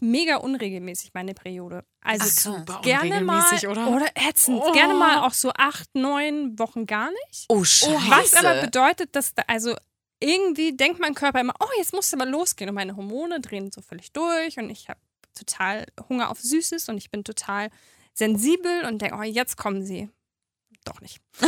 mega 0.00 0.36
unregelmäßig 0.36 1.12
meine 1.14 1.34
Periode. 1.34 1.84
Also 2.02 2.24
Ach. 2.26 2.30
Super 2.56 2.80
gerne 2.82 3.20
mal 3.20 3.38
unregelmäßig, 3.40 3.68
oder? 3.68 4.06
ätzend, 4.28 4.60
Oh. 4.62 4.72
gerne 4.72 4.94
mal 4.94 5.26
auch 5.26 5.32
so 5.32 5.50
acht, 5.56 5.94
neun 5.94 6.58
Wochen 6.58 6.86
gar 6.86 7.10
nicht. 7.26 7.46
Oh, 7.48 7.64
scheiße. 7.64 8.10
Was 8.10 8.34
aber 8.34 8.60
bedeutet, 8.62 9.14
dass 9.16 9.34
da, 9.34 9.42
also 9.46 9.74
irgendwie 10.20 10.76
denkt 10.76 10.98
mein 11.00 11.14
Körper 11.14 11.40
immer, 11.40 11.54
oh, 11.60 11.68
jetzt 11.78 11.92
muss 11.92 12.12
aber 12.14 12.26
losgehen 12.26 12.68
und 12.70 12.74
meine 12.74 12.96
Hormone 12.96 13.40
drehen 13.40 13.70
so 13.70 13.82
völlig 13.82 14.12
durch 14.12 14.58
und 14.58 14.70
ich 14.70 14.88
habe 14.88 15.00
total 15.34 15.86
Hunger 16.08 16.30
auf 16.30 16.40
Süßes 16.40 16.88
und 16.88 16.96
ich 16.96 17.10
bin 17.10 17.22
total 17.24 17.68
sensibel 18.14 18.84
und 18.86 19.02
denke, 19.02 19.16
oh, 19.18 19.22
jetzt 19.22 19.56
kommen 19.56 19.84
sie. 19.84 20.08
Doch 20.86 21.00
nicht. 21.00 21.18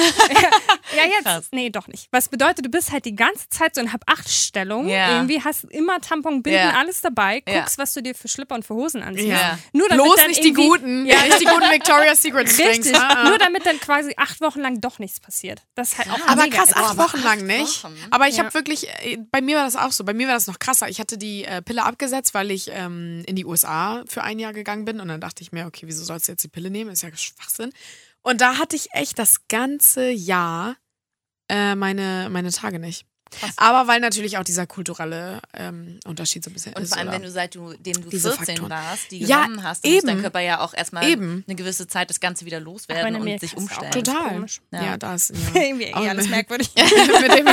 ja, 0.96 1.04
jetzt. 1.04 1.22
Krass. 1.24 1.46
Nee, 1.52 1.70
doch 1.70 1.86
nicht. 1.86 2.08
Was 2.10 2.28
bedeutet, 2.28 2.64
du 2.66 2.68
bist 2.70 2.90
halt 2.92 3.04
die 3.04 3.14
ganze 3.14 3.48
Zeit 3.48 3.74
so 3.76 3.80
in 3.80 3.92
Hab-Acht-Stellung. 3.92 4.88
Ja. 4.88 5.14
Irgendwie 5.16 5.42
hast 5.42 5.64
immer 5.70 6.00
Tampon, 6.00 6.42
Binden, 6.42 6.58
Ja. 6.58 6.74
alles 6.76 7.00
dabei. 7.00 7.40
Guckst, 7.42 7.78
was 7.78 7.94
du 7.94 8.02
dir 8.02 8.14
für 8.16 8.26
Schlipper 8.26 8.56
und 8.56 8.64
für 8.66 8.74
Hosen 8.74 9.02
anziehst. 9.02 9.28
Ja. 9.28 9.58
Nur 9.72 9.88
damit 9.88 10.04
Bloß 10.04 10.16
dann 10.16 10.26
nicht 10.26 10.42
die 10.42 10.52
guten, 10.52 11.06
Ja. 11.06 11.22
nicht 11.24 11.40
die 11.40 11.44
guten 11.44 11.70
Victoria's 11.70 12.20
Secret 12.20 12.48
Strings. 12.48 12.78
Richtig. 12.86 12.96
Ah, 12.96 13.08
ah. 13.18 13.28
Nur 13.28 13.38
damit 13.38 13.64
dann 13.64 13.78
quasi 13.78 14.12
acht 14.16 14.40
Wochen 14.40 14.60
lang 14.60 14.80
doch 14.80 14.98
nichts 14.98 15.20
passiert. 15.20 15.62
Das 15.76 15.92
ist 15.92 15.98
halt 15.98 16.10
auch 16.10 16.26
Aber 16.28 16.42
mega 16.42 16.56
krass, 16.56 16.72
acht 16.74 16.90
aber 16.98 17.04
Wochen 17.04 17.22
lang 17.22 17.46
nicht. 17.46 17.84
Wochen? 17.84 17.96
Aber 18.10 18.26
ich 18.28 18.36
Ja. 18.38 18.44
habe 18.44 18.54
wirklich, 18.54 18.88
äh, 18.88 19.18
bei 19.30 19.40
mir 19.40 19.56
war 19.56 19.64
das 19.64 19.76
auch 19.76 19.92
so. 19.92 20.02
Bei 20.04 20.14
mir 20.14 20.26
war 20.26 20.34
das 20.34 20.48
noch 20.48 20.58
krasser. 20.58 20.88
Ich 20.88 20.98
hatte 20.98 21.16
die 21.16 21.44
äh, 21.44 21.62
Pille 21.62 21.84
abgesetzt, 21.84 22.34
weil 22.34 22.50
ich 22.50 22.70
ähm, 22.72 23.22
in 23.26 23.36
die 23.36 23.44
USA 23.46 24.02
für 24.08 24.22
ein 24.24 24.38
Jahr 24.40 24.52
gegangen 24.52 24.84
bin. 24.84 25.00
Und 25.00 25.08
dann 25.08 25.20
dachte 25.20 25.42
ich 25.42 25.52
mir, 25.52 25.66
okay, 25.66 25.86
wieso 25.86 26.02
sollst 26.04 26.26
du 26.26 26.32
jetzt 26.32 26.42
die 26.42 26.48
Pille 26.48 26.70
nehmen? 26.70 26.90
Ist 26.90 27.02
ja 27.02 27.10
Schwachsinn. 27.16 27.70
Und 28.28 28.42
da 28.42 28.58
hatte 28.58 28.76
ich 28.76 28.92
echt 28.92 29.18
das 29.18 29.48
ganze 29.48 30.10
Jahr 30.10 30.76
äh, 31.48 31.74
meine, 31.74 32.28
meine 32.30 32.50
Tage 32.50 32.78
nicht. 32.78 33.06
Krass. 33.30 33.50
Aber 33.56 33.86
weil 33.88 34.00
natürlich 34.00 34.38
auch 34.38 34.44
dieser 34.44 34.66
kulturelle 34.66 35.40
ähm, 35.54 35.98
Unterschied 36.06 36.44
so 36.44 36.50
ein 36.50 36.54
bisschen 36.54 36.74
Und 36.74 36.82
ist. 36.82 36.88
vor 36.90 36.98
allem, 36.98 37.08
oder? 37.08 37.16
wenn 37.16 37.22
du 37.22 37.30
seitdem 37.30 37.62
du 38.02 38.08
Diese 38.10 38.30
14 38.32 38.46
Faktoren. 38.56 38.70
warst, 38.70 39.10
die 39.10 39.18
Ja, 39.24 39.42
genommen 39.44 39.62
hast, 39.62 39.84
dann 39.84 39.92
muss 39.92 40.02
dein 40.04 40.10
eben. 40.14 40.22
Körper 40.22 40.40
ja 40.40 40.60
auch 40.60 40.74
erstmal 40.74 41.08
Eben. 41.08 41.44
eine 41.46 41.54
gewisse 41.56 41.86
Zeit 41.86 42.10
das 42.10 42.20
Ganze 42.20 42.44
wieder 42.46 42.60
loswerden 42.60 43.14
in 43.16 43.20
und 43.22 43.40
sich 43.40 43.52
es 43.52 43.58
umstellen. 43.58 43.90
Total. 43.92 44.28
komisch. 44.30 44.60
Ja, 44.70 44.82
Ja. 44.84 44.96
das. 44.96 45.28
Ja. 45.54 45.60
Irgendwie 45.62 45.92
alles 45.94 46.28
merkwürdig. 46.28 46.70
mit, 46.76 47.32
dem, 47.38 47.46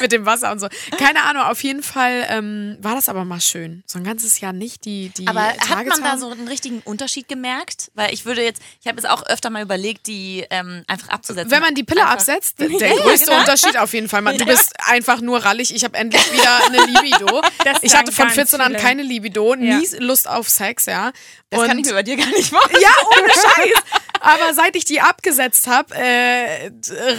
mit 0.00 0.12
dem 0.12 0.26
Wasser 0.26 0.52
und 0.52 0.58
so. 0.60 0.68
Keine 0.98 1.22
Ahnung, 1.24 1.42
auf 1.44 1.62
jeden 1.62 1.82
Fall 1.82 2.24
ähm, 2.28 2.76
war 2.80 2.94
das 2.94 3.08
aber 3.08 3.24
mal 3.24 3.40
schön. 3.40 3.82
So 3.86 3.98
ein 3.98 4.04
ganzes 4.04 4.40
Jahr 4.40 4.52
nicht 4.52 4.84
die, 4.84 5.10
die 5.10 5.26
Aber 5.28 5.40
hat 5.42 5.86
man 5.86 6.02
da 6.02 6.16
so 6.18 6.30
einen 6.30 6.48
richtigen 6.48 6.80
Unterschied 6.80 7.28
gemerkt? 7.28 7.90
Weil 7.94 8.12
ich 8.12 8.24
würde 8.24 8.42
jetzt, 8.42 8.62
ich 8.80 8.86
habe 8.86 8.96
jetzt 9.00 9.08
auch 9.08 9.22
öfter 9.26 9.50
mal 9.50 9.62
überlegt, 9.62 10.06
die 10.06 10.44
ähm, 10.50 10.84
einfach 10.86 11.08
abzusetzen. 11.08 11.50
Wenn 11.50 11.60
man 11.62 11.74
die 11.74 11.84
Pille 11.84 12.00
Einfach- 12.02 12.14
absetzt, 12.14 12.58
der 12.58 12.68
größte 12.68 13.26
genau. 13.26 13.40
Unterschied 13.40 13.76
auf 13.78 13.92
jeden 13.94 14.08
Fall. 14.08 14.22
Man, 14.22 14.36
du 14.38 14.44
bist 14.46 14.72
einfach 15.02 15.20
nur 15.20 15.44
rallig. 15.44 15.74
Ich 15.74 15.82
habe 15.84 15.96
endlich 15.98 16.32
wieder 16.32 16.64
eine 16.66 16.86
Libido. 16.86 17.42
Das 17.64 17.78
Ich 17.82 17.94
hatte 17.94 18.12
von 18.12 18.24
ganz 18.26 18.34
14 18.34 18.60
an 18.60 18.74
keine 18.76 19.02
Libido, 19.02 19.54
Ja. 19.54 19.78
nie 19.78 19.86
Lust 19.98 20.28
auf 20.28 20.48
Sex, 20.48 20.86
ja. 20.86 21.12
das 21.50 21.60
Und 21.60 21.66
kann 21.66 21.78
ich 21.78 21.86
mir 21.86 21.92
bei 21.92 22.02
dir 22.02 22.16
gar 22.16 22.26
nicht 22.28 22.52
machen. 22.52 22.70
ja, 22.80 22.90
ohne 23.16 23.28
Scheiß. 23.28 23.82
Aber 24.20 24.54
seit 24.54 24.76
ich 24.76 24.84
die 24.84 25.00
abgesetzt 25.00 25.66
habe, 25.66 25.94
äh, 25.94 26.70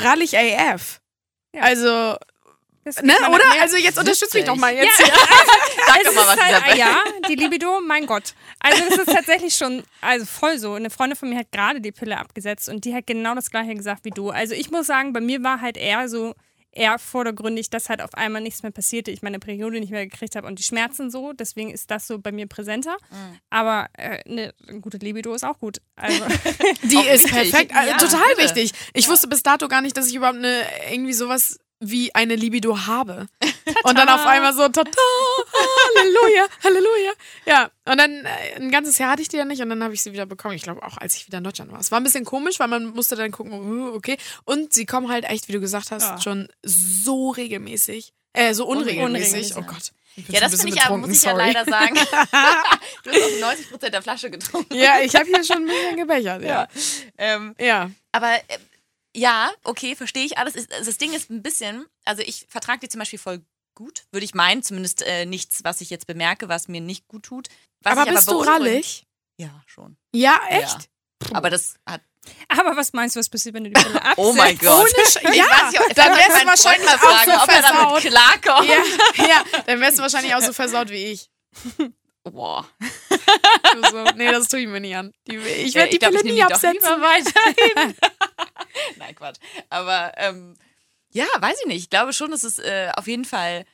rallig 0.03 0.37
AF. 0.37 0.99
Ja. 1.53 1.61
Also, 1.63 1.89
ne, 1.89 3.13
oder? 3.29 3.43
Also 3.61 3.77
jetzt 3.77 3.97
unterstützt 3.97 4.33
mich 4.33 4.45
doch 4.45 4.55
mal 4.55 4.73
jetzt. 4.73 4.99
Ja. 4.99 5.07
Sag 5.87 5.97
es 6.01 6.05
doch 6.07 6.15
mal 6.15 6.27
was, 6.37 6.41
halt, 6.41 6.77
ja, 6.77 6.97
die 7.29 7.35
Libido, 7.35 7.79
mein 7.81 8.05
Gott. 8.05 8.33
Also 8.59 8.83
das 8.89 8.99
ist 8.99 9.13
tatsächlich 9.13 9.55
schon, 9.55 9.83
also 10.01 10.25
voll 10.25 10.57
so. 10.57 10.73
Eine 10.73 10.89
Freundin 10.89 11.17
von 11.17 11.29
mir 11.29 11.39
hat 11.39 11.51
gerade 11.51 11.81
die 11.81 11.91
Pille 11.91 12.17
abgesetzt 12.17 12.69
und 12.69 12.85
die 12.85 12.95
hat 12.95 13.05
genau 13.07 13.35
das 13.35 13.49
gleiche 13.51 13.75
gesagt 13.75 14.03
wie 14.05 14.09
du. 14.11 14.29
Also 14.29 14.53
ich 14.55 14.71
muss 14.71 14.87
sagen, 14.87 15.13
bei 15.13 15.19
mir 15.21 15.43
war 15.43 15.61
halt 15.61 15.77
eher 15.77 16.07
so, 16.09 16.33
eher 16.73 16.97
vordergründig, 16.99 17.69
dass 17.69 17.89
halt 17.89 18.01
auf 18.01 18.13
einmal 18.15 18.41
nichts 18.41 18.63
mehr 18.63 18.71
passierte, 18.71 19.11
ich 19.11 19.21
meine 19.21 19.39
Periode 19.39 19.79
nicht 19.79 19.91
mehr 19.91 20.05
gekriegt 20.07 20.35
habe 20.35 20.47
und 20.47 20.59
die 20.59 20.63
Schmerzen 20.63 21.11
so, 21.11 21.33
deswegen 21.33 21.71
ist 21.71 21.91
das 21.91 22.07
so 22.07 22.19
bei 22.19 22.31
mir 22.31 22.47
präsenter. 22.47 22.97
Mhm. 23.11 23.37
Aber 23.49 23.87
äh, 23.97 24.19
eine 24.29 24.53
gute 24.81 24.97
Libido 24.97 25.33
ist 25.33 25.43
auch 25.45 25.59
gut. 25.59 25.77
Also 25.95 26.23
Die 26.83 26.97
Auch 26.97 27.05
ist 27.05 27.27
perfekt, 27.27 27.75
also 27.75 27.89
Ja, 27.91 27.97
total 27.97 28.35
bitte. 28.35 28.55
wichtig. 28.55 28.71
Ich 28.93 29.07
wusste 29.07 29.27
bis 29.27 29.43
dato 29.43 29.67
gar 29.67 29.81
nicht, 29.81 29.95
dass 29.95 30.07
ich 30.07 30.15
überhaupt 30.15 30.37
eine 30.37 30.63
irgendwie 30.91 31.13
sowas 31.13 31.59
wie 31.89 32.13
eine 32.15 32.35
Libido 32.35 32.85
habe. 32.87 33.27
Und 33.83 33.97
dann 33.97 34.09
auf 34.09 34.25
einmal 34.25 34.53
so, 34.53 34.67
tata, 34.67 34.89
Halleluja, 35.97 36.47
Halleluja. 36.63 37.11
Ja, 37.45 37.69
und 37.85 37.97
dann 37.97 38.25
äh, 38.25 38.55
ein 38.57 38.71
ganzes 38.71 38.97
Jahr 38.97 39.11
hatte 39.11 39.21
ich 39.21 39.29
die 39.29 39.37
ja 39.37 39.45
nicht 39.45 39.61
und 39.61 39.69
dann 39.69 39.83
habe 39.83 39.93
ich 39.93 40.01
sie 40.01 40.11
wieder 40.13 40.25
bekommen. 40.25 40.55
Ich 40.55 40.63
glaube 40.63 40.83
auch, 40.83 40.97
als 40.97 41.15
ich 41.15 41.27
wieder 41.27 41.37
in 41.39 41.43
Deutschland 41.43 41.71
war. 41.71 41.79
Es 41.79 41.91
war 41.91 41.99
ein 41.99 42.03
bisschen 42.03 42.25
komisch, 42.25 42.59
weil 42.59 42.67
man 42.67 42.87
musste 42.87 43.15
dann 43.15 43.31
gucken, 43.31 43.53
uh, 43.53 43.93
okay. 43.95 44.17
Und 44.45 44.73
sie 44.73 44.85
kommen 44.85 45.09
halt 45.09 45.25
echt, 45.25 45.47
wie 45.47 45.53
du 45.53 45.59
gesagt 45.59 45.91
hast, 45.91 46.03
Ja. 46.03 46.21
schon 46.21 46.47
so 46.61 47.29
regelmäßig. 47.31 48.13
Äh, 48.33 48.53
so 48.53 48.65
unregelmäßig. 48.65 49.55
Unregelmäßig, 49.55 49.57
Oh 49.57 49.61
ja. 49.61 49.67
Gott. 49.67 49.91
Ja, 50.27 50.39
das 50.41 50.51
finde 50.61 50.67
ich 50.75 50.81
aber, 50.83 50.97
betrunken, 50.97 51.09
muss 51.09 51.17
ich 51.17 51.23
ja 51.23 51.31
sorry. 51.31 51.43
leider 51.53 51.65
sagen. 51.65 51.95
du 53.03 53.09
hast 53.11 53.21
auch 53.23 53.39
90 53.41 53.69
Prozent 53.71 53.93
der 53.93 54.01
Flasche 54.01 54.29
getrunken. 54.29 54.75
Ja, 54.75 54.99
ich 55.01 55.15
habe 55.15 55.25
hier 55.25 55.43
schon 55.43 55.57
ein 55.57 55.65
bisschen 55.65 55.97
gebechert, 55.97 56.43
ja. 56.43 56.67
Ähm, 57.17 57.55
Ja. 57.59 57.89
aber 58.11 58.35
äh, 58.35 58.41
ja, 59.15 59.51
okay, 59.63 59.95
verstehe 59.95 60.25
ich 60.25 60.37
alles. 60.37 60.55
Ist- 60.55 60.71
Das 60.71 60.97
Ding 60.97 61.13
ist 61.13 61.29
ein 61.29 61.41
bisschen, 61.43 61.85
also 62.05 62.21
ich 62.23 62.45
vertrage 62.49 62.79
die 62.81 62.89
zum 62.89 62.99
Beispiel 62.99 63.19
voll 63.19 63.41
gut, 63.75 64.03
würde 64.11 64.25
ich 64.25 64.33
meinen. 64.33 64.63
Zumindest 64.63 65.01
äh, 65.03 65.25
nichts, 65.25 65.63
was 65.63 65.81
ich 65.81 65.89
jetzt 65.89 66.07
bemerke, 66.07 66.49
was 66.49 66.67
mir 66.67 66.81
nicht 66.81 67.07
gut 67.07 67.23
tut. 67.23 67.47
Was 67.81 67.97
Aber 67.97 68.11
bist 68.11 68.27
du 68.27 68.39
beunruhigt- 68.39 68.49
rallig? 68.49 69.05
Ja, 69.37 69.61
schon. 69.65 69.97
Ja, 70.13 70.39
echt? 70.49 70.89
Aber 71.31 71.49
das 71.49 71.75
hat. 71.87 72.01
Aber 72.47 72.77
was 72.77 72.93
meinst 72.93 73.15
du, 73.15 73.19
was 73.19 73.27
passiert, 73.29 73.53
wenn 73.55 73.65
du 73.65 73.71
die 73.71 73.81
Pille 73.81 73.95
absetzt? 74.01 74.13
Oh 74.17 74.31
mein 74.33 74.57
Gott. 74.57 74.79
Ohne 74.81 75.05
Sch 75.05 75.17
Ich 75.17 75.35
ja, 75.35 75.43
weiß 75.45 75.73
dann 75.95 76.15
wärst 76.15 76.41
du 76.41 76.47
wahrscheinlich 76.47 76.85
mal 76.85 76.95
auch 76.95 76.99
fragen, 76.99 77.31
so 77.31 77.37
ob 77.43 77.49
er 77.49 77.61
damit 77.61 78.01
versaut. 78.01 78.01
klarkommt. 78.41 78.69
Ja, 79.17 79.25
ja, 79.27 79.43
dann 79.65 79.79
wärst 79.81 79.97
du 79.97 80.01
wahrscheinlich 80.03 80.33
auch 80.35 80.41
so 80.41 80.53
versaut 80.53 80.89
wie 80.89 81.05
ich. 81.11 81.29
Boah. 82.23 82.67
Du 83.73 83.89
so, 83.89 84.03
nee, 84.15 84.29
das 84.31 84.47
tue 84.49 84.59
ich 84.59 84.67
mir 84.67 84.79
nicht 84.79 84.95
an. 84.95 85.11
Die, 85.27 85.35
ich 85.37 85.73
werde 85.73 85.89
die 85.89 85.97
Pille 85.97 86.17
ich 86.17 86.23
nehm 86.23 86.33
nie 86.35 86.39
die 86.41 86.43
absetzen. 86.43 87.01
weiterhin. 87.01 87.95
Nein, 88.97 89.15
Quatsch. 89.15 89.37
Aber 89.69 90.13
ähm, 90.17 90.55
ja, 91.11 91.25
weiß 91.39 91.57
ich 91.61 91.67
nicht. 91.67 91.77
Ich 91.83 91.89
glaube 91.89 92.13
schon, 92.13 92.31
dass 92.31 92.43
es 92.43 92.59
äh, 92.59 92.91
auf 92.95 93.07
jeden 93.07 93.25
Fall 93.25 93.65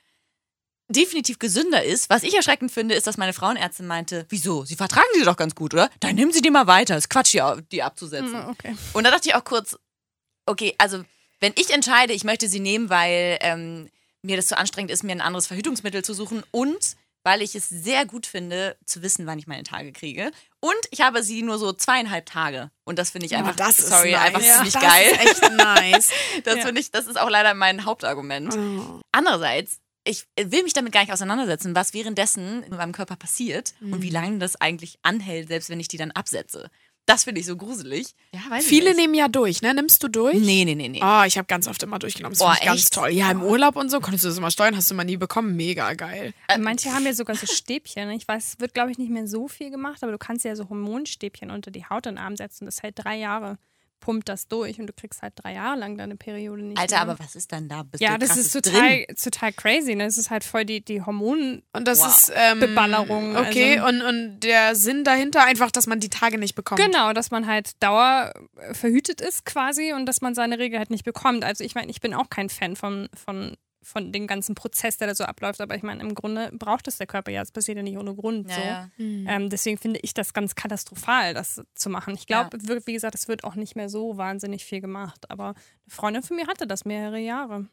definitiv 0.90 1.38
gesünder 1.40 1.84
ist. 1.84 2.10
Was 2.10 2.24
ich 2.24 2.36
erschreckend 2.36 2.72
finde, 2.72 2.96
ist, 2.96 3.06
dass 3.08 3.18
meine 3.18 3.34
Frauenärztin 3.34 3.86
meinte, 3.88 4.26
wieso? 4.30 4.66
Sie 4.66 4.76
vertragen 4.76 5.08
sie 5.14 5.24
doch 5.24 5.38
ganz 5.38 5.54
gut, 5.56 5.74
oder? 5.74 5.90
Dann 6.00 6.16
nehmen 6.16 6.32
Sie 6.32 6.42
die 6.42 6.50
mal 6.50 6.68
weiter. 6.68 6.98
Ist 6.98 7.10
Quatsch, 7.10 7.34
die, 7.34 7.42
die 7.72 7.84
abzusetzen. 7.84 8.34
Hm, 8.44 8.50
Okay. 8.50 8.76
Und 8.94 9.04
da 9.04 9.12
dachte 9.12 9.30
ich 9.30 9.36
auch 9.36 9.44
kurz, 9.44 9.78
okay, 10.48 10.74
also 10.80 11.04
wenn 11.40 11.54
ich 11.56 11.72
entscheide, 11.72 12.14
ich 12.14 12.24
möchte 12.24 12.50
sie 12.50 12.60
nehmen, 12.60 12.90
weil 12.90 13.38
ähm, 13.42 13.90
mir 14.24 14.36
das 14.36 14.48
zu 14.48 14.58
anstrengend 14.58 14.92
ist, 14.92 15.04
mir 15.04 15.12
ein 15.12 15.22
anderes 15.22 15.48
Verhütungsmittel 15.48 16.04
zu 16.04 16.14
suchen 16.14 16.44
und 16.52 16.98
weil 17.24 17.42
ich 17.42 17.56
es 17.56 17.68
sehr 17.70 18.06
gut 18.06 18.26
finde, 18.26 18.78
zu 18.86 19.02
wissen, 19.02 19.26
wann 19.26 19.40
ich 19.40 19.48
meine 19.48 19.64
Tage 19.64 19.92
kriege. 19.92 20.32
Und 20.60 20.76
ich 20.92 21.02
habe 21.02 21.22
sie 21.24 21.42
nur 21.42 21.58
so 21.60 21.74
zweieinhalb 21.74 22.26
Tage. 22.26 22.72
Und 22.86 22.98
das 23.00 23.10
finde 23.12 23.26
ich 23.28 23.36
einfach, 23.36 23.54
Oh, 23.54 23.58
das 23.58 23.80
ist 23.80 23.90
sorry, 23.90 24.12
nice. 24.12 24.22
einfach 24.22 24.42
Ja, 24.42 24.54
ziemlich 24.56 24.74
das 24.74 24.82
geil. 24.84 25.12
ist 25.12 25.20
echt 25.44 25.52
nice. 25.56 26.10
Das 26.44 26.56
Ja. 26.58 26.66
finde 26.66 26.82
ich, 26.82 26.92
das 26.92 27.08
ist 27.08 27.20
auch 27.20 27.30
leider 27.30 27.54
mein 27.54 27.86
Hauptargument. 27.86 28.54
Oh. 28.56 29.02
Andererseits, 29.12 29.80
ich 30.06 30.26
will 30.38 30.64
mich 30.64 30.74
damit 30.74 30.94
gar 30.94 31.02
nicht 31.02 31.12
auseinandersetzen, 31.14 31.76
was 31.76 31.94
währenddessen 31.94 32.64
in 32.64 32.76
meinem 32.76 32.94
Körper 32.94 33.16
passiert 33.16 33.74
und 33.82 33.90
Mhm. 33.92 34.02
wie 34.02 34.10
lange 34.10 34.40
das 34.40 34.56
eigentlich 34.60 34.98
anhält, 35.04 35.50
selbst 35.50 35.70
wenn 35.70 35.80
ich 35.80 35.88
die 35.90 35.98
dann 35.98 36.12
absetze. 36.12 36.70
Das 37.10 37.24
finde 37.24 37.42
ich 37.42 37.48
so 37.48 37.56
gruselig. 37.58 38.14
Ja, 38.34 38.42
weiß 38.50 38.64
Viele 38.66 38.94
nehmen 38.96 39.16
ja 39.16 39.28
durch, 39.28 39.64
ne? 39.64 39.74
Nimmst 39.74 40.04
du 40.04 40.08
durch? 40.10 40.36
Nee, 40.36 40.64
nee, 40.64 40.76
nee, 40.76 40.90
nee. 40.90 41.02
Oh, 41.04 41.24
ich 41.26 41.38
habe 41.40 41.48
ganz 41.48 41.68
oft 41.68 41.82
immer 41.82 41.98
durchgenommen. 41.98 42.36
Das 42.38 42.42
Oh, 42.42 42.46
finde 42.52 42.60
ich 42.62 42.66
ganz 42.68 42.90
toll. 42.92 43.10
Ja, 43.10 43.32
im 43.32 43.42
Urlaub 43.42 43.76
und 43.76 43.90
so 43.90 44.00
konntest 44.00 44.26
du 44.26 44.28
das 44.30 44.38
immer 44.38 44.52
steuern, 44.52 44.76
hast 44.76 44.92
du 44.92 44.96
mal 44.96 45.04
nie 45.04 45.18
bekommen. 45.18 45.56
Mega 45.56 45.94
geil. 45.96 46.34
Manche 46.60 46.94
haben 46.94 47.06
ja 47.06 47.14
sogar 47.14 47.36
so 47.36 47.48
Stäbchen. 47.52 48.12
Ich 48.12 48.28
weiß, 48.28 48.54
es 48.54 48.60
wird, 48.60 48.76
glaube 48.76 48.92
ich, 48.92 49.00
nicht 49.00 49.10
mehr 49.10 49.28
so 49.28 49.48
viel 49.48 49.72
gemacht, 49.72 50.04
aber 50.04 50.12
du 50.12 50.20
kannst 50.20 50.46
ja 50.46 50.56
so 50.56 50.70
Hormonstäbchen 50.70 51.50
unter 51.50 51.72
die 51.72 51.86
Haut 51.86 52.06
in 52.06 52.14
den 52.16 52.18
Arm 52.24 52.38
setzen. 52.38 52.66
Das 52.66 52.84
hält 52.84 52.96
drei 53.04 53.18
Jahre, 53.18 53.58
pumpt 54.00 54.30
das 54.30 54.48
durch 54.48 54.80
und 54.80 54.88
du 54.88 54.94
kriegst 54.94 55.22
halt 55.22 55.34
drei 55.36 55.54
Jahre 55.54 55.78
lang 55.78 55.98
deine 55.98 56.16
Periode 56.16 56.64
nicht 56.64 56.78
Alter, 56.80 56.96
mehr. 56.96 57.02
aber 57.02 57.20
was 57.20 57.36
ist 57.36 57.52
dann 57.52 57.68
da? 57.68 57.84
Bist 57.84 58.02
ja, 58.02 58.18
du 58.18 58.26
das 58.26 58.38
ist 58.38 58.52
total, 58.52 59.06
drin? 59.06 59.16
total 59.22 59.54
crazy. 59.54 59.96
Ne? 59.96 60.06
Das 60.06 60.18
ist 60.18 60.30
halt 60.30 60.44
voll 60.44 60.66
die, 60.66 60.82
die 60.84 61.02
Hormon... 61.02 61.62
Und 61.74 61.88
das 61.88 62.00
Wow. 62.00 62.08
ist 62.08 62.32
ähm, 62.36 62.60
Beballerung, 62.60 63.36
Okay, 63.36 63.78
also- 63.80 63.88
und, 63.88 64.02
und 64.02 64.40
der 64.42 64.76
Sinn 64.76 65.04
dahinter 65.04 65.44
einfach, 65.44 65.72
dass 65.72 65.88
man 65.88 66.00
die 66.00 66.10
Tage 66.10 66.38
nicht 66.38 66.56
bekommt. 66.56 66.80
Genau, 66.82 67.14
dass 67.14 67.32
man 67.32 67.48
halt 67.48 67.82
Dauer 67.84 68.34
äh, 68.58 68.74
verhütet 68.74 69.22
ist 69.22 69.46
quasi 69.46 69.94
und 69.94 70.06
dass 70.06 70.22
man 70.22 70.36
seine 70.36 70.60
Regel 70.60 70.80
halt 70.80 70.90
nicht 70.90 71.04
bekommt. 71.06 71.44
Also 71.44 71.64
ich 71.64 71.76
meine, 71.76 71.92
ich 71.92 72.02
bin 72.02 72.14
auch 72.14 72.30
kein 72.30 72.50
Fan 72.50 72.76
von, 72.76 73.10
von, 73.16 73.56
von 73.82 74.12
dem 74.12 74.28
ganzen 74.28 74.56
Prozess, 74.56 74.98
der 74.98 75.08
da 75.08 75.16
so 75.16 75.24
abläuft, 75.24 75.62
aber 75.62 75.76
ich 75.76 75.84
meine, 75.84 76.02
im 76.02 76.14
Grunde 76.14 76.52
braucht 76.54 76.88
es 76.88 76.98
der 76.98 77.08
Körper 77.08 77.32
ja. 77.32 77.42
Es 77.42 77.52
passiert 77.52 77.78
ja 77.78 77.84
nicht 77.84 77.98
ohne 77.98 78.14
Grund. 78.14 78.50
Ja, 78.50 78.56
so. 78.56 78.62
ja. 78.62 78.90
Ähm, 78.98 79.50
deswegen 79.50 79.78
finde 79.78 80.00
ich 80.04 80.14
das 80.14 80.34
ganz 80.34 80.56
katastrophal, 80.56 81.34
das 81.34 81.62
zu 81.76 81.90
machen. 81.90 82.14
Ich 82.16 82.28
glaube, 82.28 82.58
wir- 82.62 82.86
wie 82.86 82.94
gesagt, 82.94 83.16
es 83.16 83.28
wird 83.28 83.44
auch 83.44 83.56
nicht 83.56 83.76
mehr 83.76 83.90
so 83.90 84.18
wahnsinnig 84.18 84.66
viel 84.66 84.82
gemacht. 84.82 85.30
Aber 85.30 85.50
eine 85.50 85.56
Freundin 85.88 86.24
von 86.24 86.36
mir 86.36 86.48
hatte 86.48 86.68
das 86.68 86.84
mehrere 86.86 87.20
Jahre. 87.20 87.68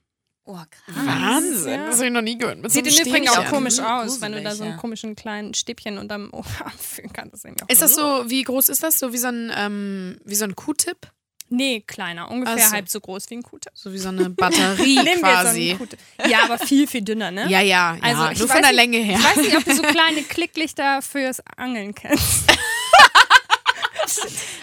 Oh, 0.48 0.54
krass. 0.70 0.94
Wahnsinn, 1.06 1.72
Ja. 1.72 1.86
das 1.86 1.96
habe 1.96 2.06
ich 2.06 2.12
noch 2.12 2.22
nie 2.22 2.38
gehört. 2.38 2.60
Mit 2.62 2.70
Sieht 2.70 2.88
so 2.88 3.02
im 3.02 3.08
Übrigen 3.08 3.28
auch 3.30 3.44
komisch 3.46 3.78
Mhm, 3.78 3.84
aus, 3.84 4.20
wenn 4.20 4.30
du 4.30 4.40
da 4.42 4.54
so 4.54 4.62
einen 4.62 4.74
ja. 4.74 4.78
komischen 4.78 5.16
kleinen 5.16 5.54
Stäbchen 5.54 5.98
unterm 5.98 6.30
Oberarm 6.32 6.70
fühlen 6.78 7.12
kannst. 7.12 7.44
Das 7.44 7.52
Ist 7.68 7.82
das 7.82 7.94
so? 7.96 8.22
so, 8.22 8.30
wie 8.30 8.44
groß 8.44 8.68
ist 8.68 8.84
das? 8.84 9.00
So 9.00 9.12
wie 9.12 9.18
so 9.18 9.26
ein, 9.26 9.50
ähm, 9.56 10.18
wie 10.24 10.36
so 10.36 10.44
ein 10.44 10.54
Q-Tip? 10.54 11.10
Nee, 11.48 11.82
kleiner. 11.86 12.30
Ungefähr 12.30 12.58
so. 12.58 12.72
halb 12.72 12.88
so 12.88 13.00
groß 13.00 13.30
wie 13.30 13.36
ein 13.36 13.42
Q-Tip. 13.42 13.72
So 13.74 13.92
wie 13.92 13.98
so 13.98 14.08
eine 14.08 14.30
Batterie 14.30 14.96
Nehmen 15.02 15.06
wir 15.06 15.12
jetzt 15.12 15.22
so 15.22 15.26
quasi. 15.44 15.70
einen 15.70 15.78
Q-Tip. 15.78 15.98
Ja, 16.28 16.44
aber 16.44 16.58
viel, 16.58 16.86
viel 16.88 17.02
dünner, 17.02 17.30
ne? 17.30 17.42
ja, 17.48 17.60
ja, 17.60 17.94
ja. 17.94 17.98
Also, 18.02 18.28
ich 18.32 18.38
nur 18.40 18.48
weiß 18.48 18.54
von 18.54 18.62
der 18.62 18.72
nicht- 18.72 18.80
Länge 18.80 18.98
her. 18.98 19.18
Ich 19.18 19.24
weiß 19.24 19.36
nicht, 19.36 19.56
ob 19.56 19.64
du 19.64 19.74
so 19.74 19.82
kleine 19.82 20.22
Klicklichter 20.22 21.02
fürs 21.02 21.40
Angeln 21.56 21.94
kennst. 21.94 22.44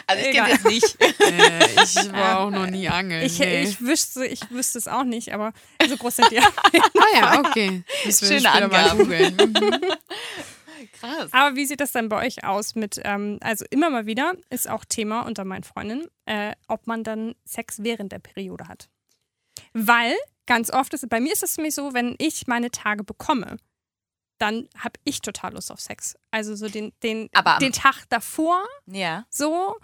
Also 0.08 0.26
ich 0.26 0.36
kenne 0.36 0.50
jetzt 0.50 0.66
nicht. 0.66 1.02
äh, 1.02 1.84
ich 1.84 2.14
war 2.14 2.40
auch 2.40 2.50
noch 2.50 2.68
nie 2.68 2.88
angeln. 2.88 3.24
Ich, 3.26 3.40
nee. 3.40 3.64
ich, 3.64 3.82
wüsste, 3.82 4.26
ich 4.26 4.40
wüsste 4.52 4.78
es 4.78 4.88
auch 4.88 5.04
nicht, 5.04 5.34
aber 5.34 5.54
so 5.88 5.98
groß 5.98 6.18
sind 6.18 6.32
die. 6.32 6.40
ah 6.40 6.52
ja, 7.14 7.40
okay. 7.40 7.84
Wir 8.04 8.14
Schöne 8.14 8.52
Angaben. 8.52 9.08
Mhm. 9.08 9.82
Krass. 11.04 11.34
Aber 11.34 11.56
wie 11.56 11.66
sieht 11.66 11.82
das 11.82 11.92
dann 11.92 12.10
bei 12.10 12.26
euch 12.26 12.44
aus 12.44 12.76
mit, 12.76 13.00
ähm, 13.04 13.38
also 13.42 13.66
immer 13.70 13.90
mal 13.90 14.06
wieder 14.06 14.34
ist 14.50 14.70
auch 14.70 14.86
Thema 14.86 15.22
unter 15.22 15.44
meinen 15.44 15.64
Freundinnen, 15.64 16.08
äh, 16.26 16.54
ob 16.68 16.88
man 16.88 17.04
dann 17.04 17.36
Sex 17.46 17.84
während 17.84 18.12
der 18.12 18.20
Periode 18.20 18.68
hat. 18.68 18.90
Weil 19.74 20.16
ganz 20.46 20.72
oft 20.72 20.94
ist, 20.94 21.08
bei 21.10 21.20
mir 21.20 21.34
ist 21.34 21.44
es 21.44 21.58
nämlich 21.58 21.76
so, 21.76 21.94
wenn 21.94 22.16
ich 22.20 22.48
meine 22.48 22.72
Tage 22.72 23.04
bekomme, 23.04 23.58
dann 24.40 24.68
habe 24.78 25.00
ich 25.04 25.22
total 25.22 25.54
Lust 25.54 25.72
auf 25.72 25.80
Sex. 25.80 26.16
Also 26.32 26.56
so 26.56 26.68
den, 26.68 26.94
den, 27.04 27.30
Aber 27.34 27.58
den 27.60 27.72
Tag 27.72 28.06
davor 28.10 28.64
Ja. 28.86 29.26
so 29.30 29.78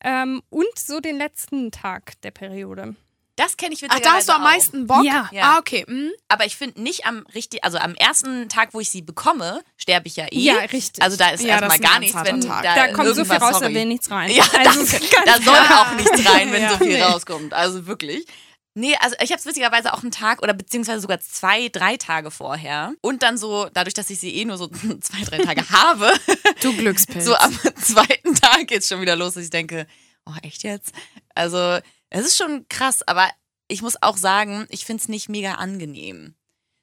ähm, 0.00 0.42
und 0.50 0.78
so 0.78 1.00
den 1.00 1.16
letzten 1.16 1.70
Tag 1.70 2.20
der 2.20 2.30
Periode. 2.30 2.96
Das 3.36 3.56
kenne 3.58 3.74
ich 3.74 3.84
Ach, 3.88 4.00
da 4.00 4.12
hast 4.14 4.28
du 4.28 4.32
am 4.32 4.40
witzigerweise 4.42 4.42
meisten 4.42 4.86
Bock? 4.86 5.04
Ja. 5.04 5.28
Ja. 5.30 5.42
Ah, 5.42 5.58
okay. 5.58 5.84
Mhm. 5.86 6.10
Aber 6.28 6.46
ich 6.46 6.56
finde 6.56 6.80
nicht 6.80 7.04
am 7.06 7.26
richtig, 7.34 7.62
also 7.64 7.76
am 7.78 7.94
ersten 7.94 8.48
Tag, 8.48 8.70
wo 8.72 8.80
ich 8.80 8.88
sie 8.88 9.02
bekomme, 9.02 9.62
sterbe 9.76 10.08
ich 10.08 10.16
ja 10.16 10.24
eh. 10.26 10.38
Ja, 10.38 10.54
richtig. 10.72 11.02
Also 11.02 11.16
da 11.18 11.28
ist 11.30 11.42
Ja, 11.42 11.50
erstmal 11.60 11.78
gar 11.78 11.90
ganz 11.92 12.00
nichts, 12.00 12.24
wenn 12.24 12.40
Tag. 12.40 12.62
da, 12.62 12.74
Da 12.74 12.92
kommt 12.94 13.14
so 13.14 13.24
viel 13.24 13.34
raus, 13.36 13.52
da 13.52 13.58
sorry. 13.60 13.74
will 13.74 13.84
nichts 13.84 14.10
rein. 14.10 14.30
Ja, 14.30 14.44
also, 14.58 14.80
das, 14.80 14.90
ganz 15.10 15.24
da 15.26 15.40
soll 15.42 15.54
auch 15.56 15.92
nichts 15.96 16.26
rein, 16.32 16.50
wenn 16.50 16.62
Ja. 16.62 16.70
so 16.70 16.76
viel 16.78 16.86
Nee. 16.88 17.02
rauskommt. 17.02 17.52
Also 17.52 17.86
wirklich. 17.86 18.24
Nee, 18.78 18.94
also 19.00 19.16
ich 19.22 19.30
habe 19.30 19.38
es 19.40 19.46
witzigerweise 19.46 19.92
auch 19.94 20.02
einen 20.02 20.10
Tag 20.12 20.42
oder 20.42 20.52
beziehungsweise 20.52 21.00
sogar 21.00 21.18
zwei, 21.20 21.68
drei 21.70 21.96
Tage 21.96 22.30
vorher. 22.30 22.92
Und 23.00 23.22
dann 23.22 23.38
so, 23.38 23.68
dadurch, 23.72 23.94
dass 23.94 24.10
ich 24.10 24.18
sie 24.20 24.34
eh 24.34 24.44
nur 24.44 24.56
so 24.58 24.68
zwei, 25.00 25.22
drei 25.24 25.38
Tage 25.38 25.68
habe, 25.70 26.12
Du 26.60 26.74
Glückspilz. 26.76 27.24
so 27.24 27.34
am 27.36 27.52
zweiten 27.82 28.34
Tag 28.34 28.66
geht's 28.66 28.88
schon 28.88 29.00
wieder 29.00 29.16
los, 29.16 29.34
dass 29.34 29.44
ich 29.44 29.50
denke, 29.50 29.86
oh, 30.26 30.32
echt 30.42 30.62
jetzt? 30.62 30.92
Also, 31.34 31.78
es 32.10 32.26
ist 32.26 32.36
schon 32.36 32.66
krass, 32.68 33.02
aber 33.06 33.30
ich 33.68 33.82
muss 33.82 34.00
auch 34.02 34.16
sagen, 34.16 34.66
ich 34.70 34.84
find's 34.84 35.08
nicht 35.08 35.28
mega 35.28 35.54
angenehm. 35.54 36.34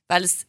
Weil 0.08 0.24
es, 0.24 0.46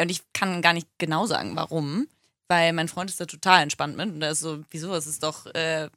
und 0.00 0.10
ich 0.10 0.22
kann 0.32 0.62
gar 0.62 0.72
nicht 0.72 0.88
genau 0.98 1.26
sagen, 1.26 1.56
warum, 1.56 2.08
weil 2.48 2.72
mein 2.72 2.88
Freund 2.88 3.10
ist 3.10 3.20
da 3.20 3.26
total 3.26 3.62
entspannt 3.62 3.96
mit 3.96 4.08
und 4.08 4.20
da 4.20 4.30
ist 4.30 4.40
so, 4.40 4.62
wieso, 4.70 4.94
es 4.94 5.06
ist 5.06 5.22
doch, 5.22 5.46
äh, 5.54 5.88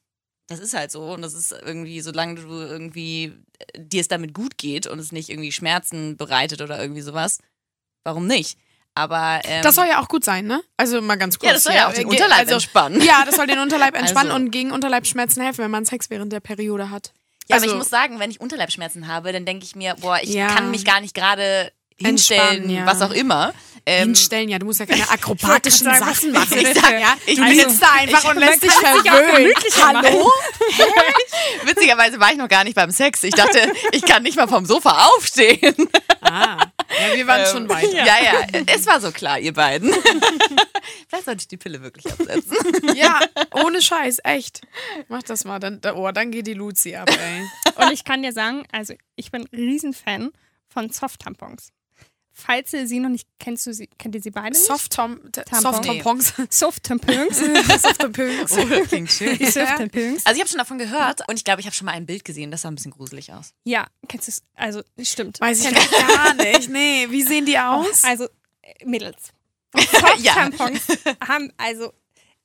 das 0.47 0.59
ist 0.59 0.73
halt 0.73 0.91
so 0.91 1.13
und 1.13 1.21
das 1.21 1.33
ist 1.33 1.51
irgendwie, 1.51 2.01
solange 2.01 2.35
du 2.35 2.47
irgendwie 2.47 3.33
äh, 3.59 3.79
dir 3.79 4.01
es 4.01 4.07
damit 4.07 4.33
gut 4.33 4.57
geht 4.57 4.87
und 4.87 4.99
es 4.99 5.11
nicht 5.11 5.29
irgendwie 5.29 5.51
Schmerzen 5.51 6.17
bereitet 6.17 6.61
oder 6.61 6.79
irgendwie 6.81 7.01
sowas, 7.01 7.39
warum 8.03 8.27
nicht? 8.27 8.57
Aber 8.95 9.41
ähm, 9.43 9.61
das 9.61 9.75
soll 9.75 9.87
ja 9.87 10.01
auch 10.01 10.07
gut 10.07 10.25
sein, 10.25 10.45
ne? 10.45 10.61
Also 10.75 11.01
mal 11.01 11.15
ganz 11.17 11.37
kurz. 11.37 11.47
ja, 11.47 11.53
das 11.53 11.63
soll 11.63 11.73
ja 11.73 11.87
auch 11.87 11.93
den 11.93 12.07
Unterleib 12.07 12.39
also, 12.39 12.53
entspannen. 12.55 13.01
Ja, 13.01 13.23
das 13.25 13.35
soll 13.35 13.47
den 13.47 13.59
Unterleib 13.59 13.95
entspannen 13.95 14.31
Also. 14.31 14.43
und 14.43 14.51
gegen 14.51 14.71
Unterleibsschmerzen 14.71 15.41
helfen, 15.41 15.63
wenn 15.63 15.71
man 15.71 15.85
Sex 15.85 16.09
während 16.09 16.33
der 16.33 16.39
Periode 16.39 16.89
hat. 16.89 17.13
Ja, 17.49 17.55
Also- 17.55 17.65
aber 17.65 17.73
ich 17.73 17.77
muss 17.79 17.89
sagen, 17.89 18.19
wenn 18.19 18.29
ich 18.31 18.39
Unterleibschmerzen 18.39 19.07
habe, 19.07 19.31
dann 19.33 19.45
denke 19.45 19.65
ich 19.65 19.75
mir, 19.75 19.95
boah, 19.99 20.19
ich 20.21 20.29
Ja. 20.29 20.47
kann 20.47 20.69
mich 20.71 20.85
gar 20.85 21.01
nicht 21.01 21.15
gerade 21.15 21.71
hinstellen, 21.97 22.69
ja. 22.69 22.85
was 22.85 23.01
auch 23.01 23.11
immer. 23.11 23.53
Ähm, 23.85 24.09
Hinstellen, 24.09 24.49
ja, 24.49 24.59
du 24.59 24.65
musst 24.65 24.79
ja 24.79 24.85
keine 24.85 25.01
akrobatischen 25.09 25.85
Sachen 25.85 26.31
machen. 26.33 26.57
ich 26.59 26.67
sag, 26.79 26.91
ja, 26.99 27.15
ich 27.25 27.37
Du 27.39 27.53
sitzt 27.55 27.81
da 27.81 27.87
einfach 27.97 28.23
und 28.25 28.37
lässt 28.37 28.61
dich 28.63 28.71
verwöhnen. 28.71 29.51
Hallo? 29.81 30.31
Witzigerweise 31.65 32.19
war 32.19 32.31
ich 32.31 32.37
noch 32.37 32.47
gar 32.47 32.63
nicht 32.63 32.75
beim 32.75 32.91
Sex. 32.91 33.23
Ich 33.23 33.33
dachte, 33.33 33.71
ich 33.91 34.03
kann 34.03 34.23
nicht 34.23 34.35
mal 34.37 34.47
vom 34.47 34.65
Sofa 34.65 35.05
aufstehen. 35.07 35.75
Ah, 36.21 36.57
ja, 36.89 37.15
wir 37.15 37.27
waren 37.27 37.41
Ähm, 37.41 37.47
schon 37.47 37.69
weiter. 37.69 37.91
Ja, 37.91 38.17
ja, 38.23 38.61
es 38.67 38.85
war 38.87 38.99
so 39.01 39.11
klar, 39.11 39.39
ihr 39.39 39.53
beiden. 39.53 39.91
Vielleicht 41.07 41.25
sollte 41.25 41.41
ich 41.41 41.47
die 41.47 41.57
Pille 41.57 41.81
wirklich 41.81 42.11
absetzen. 42.11 42.57
Ja, 42.95 43.19
ohne 43.63 43.81
Scheiß, 43.81 44.19
echt. 44.23 44.61
Mach 45.07 45.23
das 45.23 45.45
mal, 45.45 45.59
dann, 45.59 45.81
oh, 45.95 46.11
dann 46.11 46.31
geht 46.31 46.47
die 46.47 46.53
Luzi 46.53 46.95
ab, 46.95 47.09
ey. 47.09 47.47
Und 47.83 47.91
ich 47.91 48.03
kann 48.03 48.21
dir 48.21 48.33
sagen, 48.33 48.65
also 48.71 48.93
ich 49.15 49.31
bin 49.31 49.43
ein 49.43 49.47
Riesenfan 49.55 50.31
von 50.67 50.89
Soft-Tampons. 50.89 51.71
Falls 52.39 52.73
ihr 52.73 52.87
sie 52.87 52.99
noch 52.99 53.09
nicht 53.09 53.27
kennst, 53.39 53.67
du 53.67 53.73
sie, 53.73 53.87
kennt 53.97 54.15
ihr 54.15 54.21
sie 54.21 54.31
beide 54.31 54.51
nicht? 54.51 54.65
Soft-Tom, 54.65 55.19
Tampon. 55.31 55.61
Soft-Tampons. 55.61 56.33
Soft-Tampons. 56.49 57.37
Soft-Tampons. 57.81 58.57
Oh, 58.57 58.83
klingt 58.85 59.11
schön. 59.11 59.37
Die 59.37 59.45
Soft-Tampons. 59.45 60.25
Also 60.25 60.35
ich 60.35 60.39
habe 60.39 60.49
schon 60.49 60.57
davon 60.57 60.77
gehört 60.77 61.27
und 61.27 61.35
ich 61.35 61.43
glaube, 61.43 61.59
ich 61.61 61.67
habe 61.67 61.75
schon 61.75 61.85
mal 61.85 61.91
ein 61.91 62.05
Bild 62.05 62.23
gesehen, 62.23 62.51
das 62.51 62.61
sah 62.61 62.69
ein 62.69 62.75
bisschen 62.75 62.91
gruselig 62.91 63.33
aus. 63.33 63.53
Ja, 63.63 63.87
kennst 64.07 64.27
du 64.27 64.31
es? 64.31 64.43
Also, 64.55 64.81
stimmt. 65.01 65.39
Weiß 65.41 65.65
ich 65.65 65.71
gar 65.71 66.33
nicht. 66.35 66.69
Nee, 66.69 67.07
wie 67.09 67.23
sehen 67.23 67.45
die 67.45 67.59
aus? 67.59 68.03
Also, 68.03 68.25
äh, 68.61 68.85
Mädels. 68.85 69.31
Ja. 70.19 70.33
Soft-Tampons 70.33 70.81
haben, 71.27 71.51
also, 71.57 71.93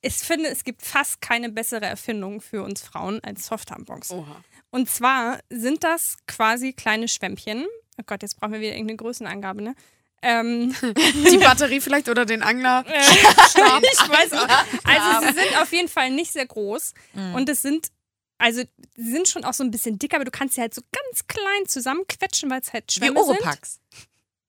ich 0.03 0.15
finde, 0.15 0.51
es 0.51 0.65
gibt 0.65 0.83
fast 0.83 1.21
keine 1.21 1.49
bessere 1.49 1.87
Erfindung 1.87 2.41
für 2.41 2.63
uns 2.63 2.83
Frauen 2.83 3.21
als 3.25 3.47
Soft-Tampons. 3.47 4.11
Oha. 4.11 4.45
Und 4.71 4.91
zwar 4.91 5.39
sind 5.51 5.85
das 5.85 6.17
quasi 6.27 6.73
kleine 6.73 7.07
Schwämmchen. 7.09 7.65
Oh 7.99 8.03
Gott, 8.07 8.23
jetzt 8.23 8.39
brauchen 8.39 8.53
wir 8.53 8.61
wieder 8.61 8.73
irgendeine 8.73 8.97
Größenangabe, 8.97 9.63
ne? 9.63 9.75
Ähm, 10.23 10.75
Die 10.83 11.39
Batterie 11.39 11.81
vielleicht 11.81 12.09
oder 12.09 12.25
den 12.25 12.43
Angler. 12.43 12.85
äh, 12.87 12.99
ich 13.03 14.09
weiß 14.09 14.33
auch. 14.33 14.49
Also 14.85 15.27
sie 15.29 15.35
sind 15.35 15.61
auf 15.61 15.73
jeden 15.73 15.89
Fall 15.89 16.11
nicht 16.11 16.33
sehr 16.33 16.47
groß 16.47 16.95
Mhm. 17.15 17.35
und 17.35 17.49
es 17.49 17.63
sind 17.63 17.89
also 18.39 18.63
sie 18.97 19.11
sind 19.13 19.29
schon 19.29 19.45
auch 19.45 19.55
so 19.55 19.63
ein 19.63 19.71
bisschen 19.71 19.99
dicker, 19.99 20.17
aber 20.17 20.25
du 20.25 20.31
kannst 20.33 20.57
sie 20.57 20.61
halt 20.61 20.75
so 20.75 20.83
ganz 20.93 21.27
klein 21.29 21.67
zusammenquetschen, 21.69 22.51
weil 22.51 22.61
es 22.61 22.73
halt 22.73 22.85
Wie 22.89 22.95
Schwämme 22.99 23.23
sind. 23.23 23.31
Oropax. 23.37 23.81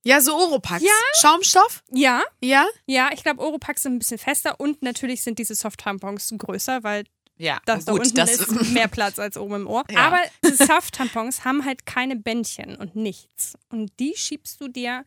Ja, 0.03 0.21
so 0.21 0.36
Oropax. 0.36 0.84
Ja. 0.84 0.91
Schaumstoff? 1.21 1.84
Ja, 1.91 2.23
Ja. 2.41 2.65
ja, 2.88 3.10
ich 3.13 3.21
glaube 3.23 3.41
Oropax 3.41 3.84
sind 3.84 3.93
ein 3.95 3.99
bisschen 3.99 4.17
fester 4.17 4.60
und 4.60 4.81
natürlich 4.81 5.21
sind 5.23 5.38
diese 5.39 5.53
Soft-Tampons 5.55 6.34
größer, 6.38 6.84
weil 6.84 7.05
Ja, 7.38 7.60
das 7.65 7.86
da 7.86 7.91
gut, 7.91 8.02
unten 8.02 8.15
das 8.15 8.32
ist 8.32 8.71
mehr 8.71 8.88
Platz 8.89 9.19
als 9.19 9.38
oben 9.38 9.56
im 9.56 9.67
Ohr. 9.67 9.84
Ja. 9.89 10.08
Aber 10.08 10.19
diese 10.43 10.65
Soft-Tampons 10.65 11.43
haben 11.43 11.65
halt 11.65 11.86
keine 11.86 12.15
Bändchen 12.15 12.76
und 12.78 12.95
nichts. 12.95 13.56
Und 13.69 13.91
die 14.00 14.13
schiebst 14.15 14.62
du 14.62 14.67
dir 14.69 15.04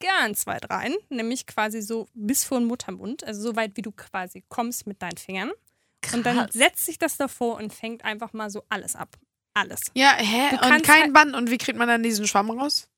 ganz 0.00 0.46
weit 0.46 0.68
rein, 0.70 0.94
nämlich 1.08 1.46
quasi 1.46 1.80
so 1.80 2.06
bis 2.12 2.44
vor 2.44 2.58
den 2.58 2.66
Muttermund, 2.68 3.24
also 3.24 3.40
so 3.40 3.56
weit, 3.56 3.76
wie 3.76 3.82
du 3.82 3.92
quasi 3.92 4.44
kommst 4.48 4.86
mit 4.86 5.00
deinen 5.00 5.16
Fingern. 5.16 5.50
Und 6.12 6.24
dann 6.26 6.36
Krass. 6.36 6.52
setzt 6.52 6.84
sich 6.84 6.98
das 6.98 7.16
davor 7.16 7.56
und 7.56 7.72
fängt 7.72 8.04
einfach 8.04 8.32
mal 8.32 8.50
so 8.50 8.62
alles 8.68 8.94
ab. 8.94 9.16
Alles. 9.54 9.80
Ja, 9.94 10.12
hä? 10.18 10.50
Und 10.52 10.82
kein 10.84 11.02
halt- 11.04 11.12
Band. 11.14 11.34
Und 11.34 11.50
wie 11.50 11.56
kriegt 11.56 11.78
man 11.78 11.88
dann 11.88 12.02
diesen 12.02 12.26
Schwamm 12.26 12.50
raus? 12.50 12.88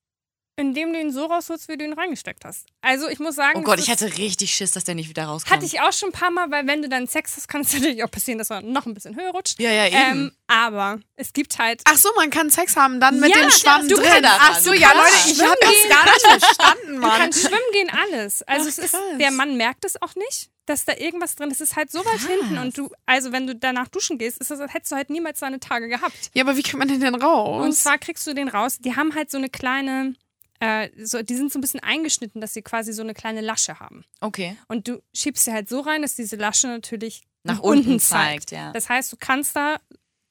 Indem 0.58 0.92
du 0.92 1.00
ihn 1.00 1.12
so 1.12 1.26
rausholst, 1.26 1.68
wie 1.68 1.76
du 1.76 1.84
ihn 1.84 1.92
reingesteckt 1.92 2.44
hast. 2.44 2.66
Also 2.82 3.08
ich 3.08 3.20
muss 3.20 3.36
sagen, 3.36 3.60
Oh 3.60 3.62
Gott, 3.62 3.78
ich 3.78 3.88
hatte 3.90 4.18
richtig 4.18 4.52
Schiss, 4.52 4.72
dass 4.72 4.82
der 4.84 4.94
nicht 4.96 5.08
wieder 5.08 5.24
rauskommt. 5.26 5.54
hatte 5.54 5.64
ich 5.64 5.80
auch 5.80 5.92
schon 5.92 6.08
ein 6.08 6.12
paar 6.12 6.30
Mal, 6.30 6.50
weil 6.50 6.66
wenn 6.66 6.82
du 6.82 6.88
dann 6.88 7.06
Sex 7.06 7.36
hast, 7.36 7.46
kann 7.48 7.60
es 7.60 7.72
natürlich 7.74 8.02
auch 8.02 8.10
passieren, 8.10 8.38
dass 8.38 8.50
er 8.50 8.60
noch 8.62 8.84
ein 8.86 8.92
bisschen 8.94 9.14
höher 9.16 9.30
rutscht. 9.30 9.60
Ja, 9.60 9.70
ja, 9.70 9.86
eben. 9.86 9.96
Ähm, 9.96 10.32
aber 10.48 10.98
es 11.14 11.32
gibt 11.32 11.58
halt 11.58 11.82
Ach 11.84 11.96
so, 11.96 12.08
man 12.16 12.30
kann 12.30 12.50
Sex 12.50 12.76
haben 12.76 12.98
dann 13.00 13.20
mit 13.20 13.34
Ja, 13.34 13.40
dem 13.42 13.50
Schwamm 13.50 13.86
du 13.88 13.94
drin. 13.96 14.04
kannst 14.10 14.26
Ach 14.40 14.58
so, 14.58 14.72
du 14.72 14.78
ja, 14.78 14.92
Leute, 14.92 15.30
ich 15.30 15.40
habe 15.42 15.56
das 15.60 15.88
gar 15.88 16.04
nicht 16.04 16.42
verstanden, 16.44 16.94
Du 16.94 17.00
Mann. 17.00 17.18
kannst 17.18 17.40
schwimmen 17.40 17.72
gehen, 17.72 17.90
alles. 17.90 18.42
Also 18.42 18.64
Ach, 18.64 18.68
es 18.68 18.78
ist, 18.78 18.96
der 19.20 19.30
Mann 19.30 19.56
merkt 19.56 19.84
es 19.84 20.00
auch 20.02 20.14
nicht, 20.16 20.50
dass 20.66 20.84
da 20.84 20.94
irgendwas 20.96 21.34
drin 21.36 21.50
ist. 21.50 21.60
Es 21.60 21.70
ist 21.70 21.76
halt 21.76 21.90
so 21.92 22.00
weit 22.04 22.20
hinten 22.20 22.58
und 22.58 22.76
du, 22.76 22.90
also 23.06 23.30
wenn 23.32 23.46
du 23.46 23.54
danach 23.54 23.88
duschen 23.88 24.18
gehst, 24.18 24.38
ist 24.38 24.50
das, 24.50 24.60
hättest 24.72 24.90
du 24.92 24.96
halt 24.96 25.08
niemals 25.10 25.38
deine 25.40 25.60
Tage 25.60 25.88
gehabt. 25.88 26.30
Ja, 26.34 26.42
aber 26.44 26.56
wie 26.56 26.62
kriegt 26.62 26.76
man 26.78 26.88
den 26.88 27.00
denn 27.00 27.14
raus? 27.14 27.64
Und 27.64 27.72
zwar 27.74 27.96
kriegst 27.98 28.26
du 28.26 28.34
den 28.34 28.48
raus. 28.48 28.78
Die 28.78 28.96
haben 28.96 29.14
halt 29.14 29.30
so 29.30 29.38
eine 29.38 29.48
kleine, 29.48 30.14
äh, 30.60 30.88
so, 31.04 31.22
die 31.22 31.34
sind 31.36 31.52
so 31.52 31.58
ein 31.58 31.62
bisschen 31.62 31.80
eingeschnitten, 31.80 32.40
dass 32.40 32.54
sie 32.54 32.62
quasi 32.62 32.92
so 32.92 33.02
eine 33.02 33.14
kleine 33.14 33.40
Lasche 33.40 33.78
haben. 33.80 34.04
Okay. 34.20 34.56
Und 34.68 34.88
du 34.88 35.02
schiebst 35.14 35.44
sie 35.44 35.52
halt 35.52 35.68
so 35.68 35.80
rein, 35.80 36.02
dass 36.02 36.14
diese 36.16 36.36
Lasche 36.36 36.66
natürlich 36.68 37.22
Nach 37.44 37.60
unten 37.60 38.00
zeigt, 38.00 38.50
ja. 38.50 38.72
Das 38.72 38.88
heißt, 38.88 39.12
du 39.12 39.16
kannst 39.18 39.54
da, 39.54 39.78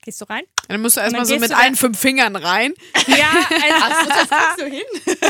gehst 0.04 0.20
du 0.22 0.26
rein? 0.26 0.44
dann 0.68 0.82
musst 0.82 0.98
du 0.98 1.00
Und 1.00 1.06
erstmal 1.06 1.26
so 1.26 1.38
mit 1.40 1.54
allen 1.54 1.76
fünf 1.78 1.98
Fingern 1.98 2.36
rein. 2.36 2.74
Ja, 3.08 3.30
also, 3.80 4.58
du 4.58 4.66
hin? 4.66 4.84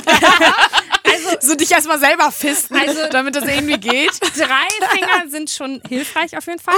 also 1.04 1.38
So 1.42 1.56
dich 1.56 1.72
erstmal 1.72 2.00
selber 2.00 2.32
fisten, 2.32 2.76
Also- 2.76 3.08
damit 3.12 3.36
das 3.36 3.44
irgendwie 3.46 3.78
geht. 3.78 4.12
drei 4.36 4.68
Finger 4.98 5.30
sind 5.30 5.50
schon 5.52 5.82
hilfreich 5.88 6.36
auf 6.38 6.46
jeden 6.48 6.60
Fall. 6.60 6.76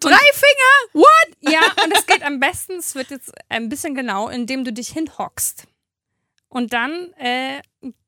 Drei 0.00 0.10
Finger? 0.32 0.92
What? 0.94 1.28
Ja, 1.52 1.60
und 1.84 1.94
es 1.96 2.06
geht 2.06 2.22
am 2.22 2.40
besten, 2.40 2.78
es 2.78 2.94
wird 2.94 3.10
jetzt 3.10 3.30
ein 3.50 3.68
bisschen 3.68 3.94
genau, 3.94 4.28
indem 4.28 4.64
du 4.64 4.72
dich 4.72 4.88
hinhockst. 4.88 5.64
Und 6.48 6.72
dann 6.72 7.12
äh, 7.14 7.60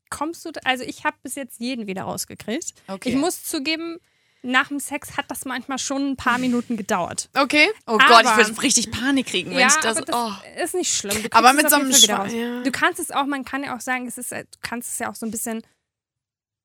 kommst 0.09 0.45
du, 0.45 0.51
also 0.63 0.83
ich 0.83 1.03
habe 1.05 1.17
bis 1.23 1.35
jetzt 1.35 1.59
jeden 1.59 1.87
wieder 1.87 2.03
rausgekriegt. 2.03 2.73
Okay. 2.87 3.09
Ich 3.09 3.15
muss 3.15 3.43
zugeben, 3.43 3.97
nach 4.43 4.69
dem 4.69 4.79
Sex 4.79 5.17
hat 5.17 5.25
das 5.29 5.45
manchmal 5.45 5.77
schon 5.77 6.11
ein 6.11 6.15
paar 6.17 6.37
Minuten 6.37 6.75
gedauert. 6.75 7.29
Okay. 7.37 7.69
Oh 7.85 7.97
Gott, 7.97 8.21
ich 8.23 8.27
Aber- 8.27 8.37
würde 8.47 8.61
richtig 8.61 8.91
Panik 8.91 9.27
kriegen, 9.27 9.51
wenn 9.51 9.59
ja, 9.59 9.67
ich 9.67 9.75
das. 9.75 9.97
aber 9.97 10.05
das 10.05 10.15
oh. 10.15 10.61
ist 10.63 10.73
nicht 10.73 10.93
schlimm. 10.93 11.17
Aber 11.31 11.53
mit 11.53 11.69
so 11.69 11.75
einem 11.75 11.91
Schwa- 11.91 12.27
ja. 12.27 12.63
Du 12.63 12.71
kannst 12.71 12.99
es 12.99 13.11
auch, 13.11 13.25
man 13.25 13.45
kann 13.45 13.63
ja 13.63 13.75
auch 13.75 13.81
sagen, 13.81 14.07
es 14.07 14.17
ist, 14.17 14.31
äh, 14.31 14.45
du 14.45 14.57
kannst 14.61 14.93
es 14.93 14.99
ja 14.99 15.09
auch 15.09 15.15
so 15.15 15.25
ein 15.25 15.31
bisschen, 15.31 15.61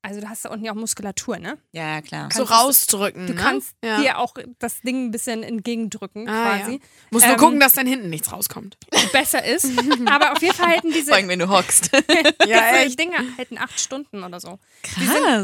also 0.07 0.21
du 0.21 0.29
hast 0.29 0.45
da 0.45 0.49
unten 0.49 0.65
ja 0.65 0.71
auch 0.71 0.75
Muskulatur, 0.75 1.37
ne? 1.37 1.57
Ja, 1.73 1.95
ja, 1.95 2.01
klar. 2.01 2.29
So 2.33 2.45
kannst 2.45 2.51
es- 2.51 2.57
rausdrücken. 2.59 3.27
Du 3.27 3.33
ne? 3.33 3.39
kannst 3.41 3.75
ja. 3.83 3.99
dir 4.01 4.17
auch 4.19 4.33
das 4.59 4.81
Ding 4.81 5.05
ein 5.07 5.11
bisschen 5.11 5.43
entgegendrücken, 5.43 6.27
Ah, 6.29 6.57
quasi. 6.57 6.71
ja. 6.73 6.79
Musst 7.11 7.25
nur 7.25 7.33
Ähm, 7.35 7.39
gucken, 7.39 7.59
dass 7.59 7.73
dann 7.73 7.85
hinten 7.87 8.09
nichts 8.09 8.31
rauskommt. 8.31 8.77
besser 9.11 9.43
ist. 9.43 9.67
Aber 10.09 10.31
auf 10.31 10.41
jeden 10.41 10.55
Fall 10.55 10.67
halten 10.69 10.91
diese, 10.91 11.07
Vor 11.09 11.17
allem, 11.17 11.27
wenn 11.27 11.39
du 11.39 11.49
hockst. 11.49 11.91
Ja, 12.47 12.83
diese 12.83 12.95
Dinge 12.95 13.17
halten 13.37 13.57
acht 13.57 13.79
Stunden 13.79 14.23
oder 14.23 14.39
so. 14.39 14.59
Krass. 14.83 15.03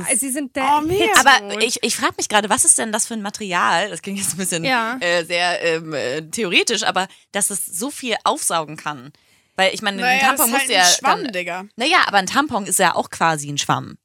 sind, 0.10 0.19
sie 0.19 0.30
sind 0.32 0.56
der 0.56 0.78
Oh, 0.78 0.82
mega. 0.82 1.04
Hit. 1.04 1.17
Aber 1.26 1.62
ich, 1.62 1.84
ich 1.84 1.95
frage 1.97 2.13
mich 2.17 2.30
gerade, 2.30 2.49
was 2.49 2.63
ist 2.63 2.78
denn 2.78 2.91
das 2.93 3.08
für 3.08 3.13
ein 3.15 3.21
Material? 3.21 3.89
Das 3.89 4.02
klingt 4.02 4.19
jetzt 4.19 4.34
ein 4.34 4.38
bisschen 4.38 4.63
Ja. 4.63 4.97
äh, 5.02 5.26
sehr 5.26 5.62
ähm, 5.63 5.93
äh, 5.93 6.21
theoretisch, 6.21 6.84
aber 6.84 7.08
dass 7.34 7.49
es 7.49 7.65
so 7.65 7.89
viel 7.91 8.15
aufsaugen 8.23 8.78
kann. 8.78 9.12
Weil 9.56 9.73
ich 9.73 9.82
meine, 9.84 9.97
ein 9.97 10.02
Naja, 10.19 10.19
Tampon 10.36 10.38
das 10.38 10.45
ist 10.47 10.52
muss 10.52 10.62
halt 10.62 10.69
ja. 10.71 10.80
ein 10.82 10.86
Schwamm, 10.88 11.23
dann, 11.26 11.34
Digga. 11.34 11.65
naja, 11.76 11.97
aber 12.08 12.17
ein 12.17 12.26
Tampon 12.26 12.65
ist 12.65 12.80
ja 12.80 12.95
auch 12.95 13.10
quasi 13.12 13.49
ein 13.52 13.58
Schwamm. 13.60 13.97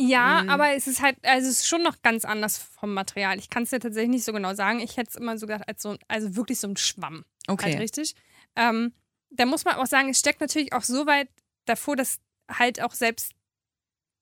Ja, 0.00 0.42
Mhm. 0.42 0.50
aber 0.50 0.74
es 0.74 0.86
ist 0.88 1.00
halt, 1.02 1.16
also 1.22 1.48
es 1.48 1.58
ist 1.60 1.68
schon 1.68 1.82
noch 1.82 2.02
ganz 2.02 2.24
anders 2.24 2.58
vom 2.58 2.92
Material. 2.94 3.38
Ich 3.38 3.48
kann 3.50 3.62
es 3.62 3.70
dir 3.70 3.78
tatsächlich 3.80 4.10
nicht 4.10 4.24
so 4.24 4.32
genau 4.32 4.54
sagen. 4.54 4.80
Ich 4.80 4.96
hätte 4.96 5.10
es 5.10 5.16
immer 5.16 5.38
so 5.38 5.46
gedacht, 5.46 5.68
als 5.68 5.82
so, 5.82 5.96
also 6.08 6.34
wirklich 6.36 6.58
so 6.58 6.66
ein 6.68 6.76
Schwamm. 6.76 7.24
Okay. 7.46 7.66
Halt 7.72 7.78
richtig. 7.80 8.14
Ähm, 8.56 8.92
da 9.30 9.46
muss 9.46 9.64
man 9.64 9.76
auch 9.76 9.86
sagen, 9.86 10.08
es 10.10 10.18
steckt 10.18 10.40
natürlich 10.40 10.72
auch 10.72 10.82
so 10.82 11.06
weit 11.06 11.28
davor, 11.66 11.94
dass 11.96 12.18
halt 12.50 12.80
auch 12.82 12.92
selbst 12.92 13.32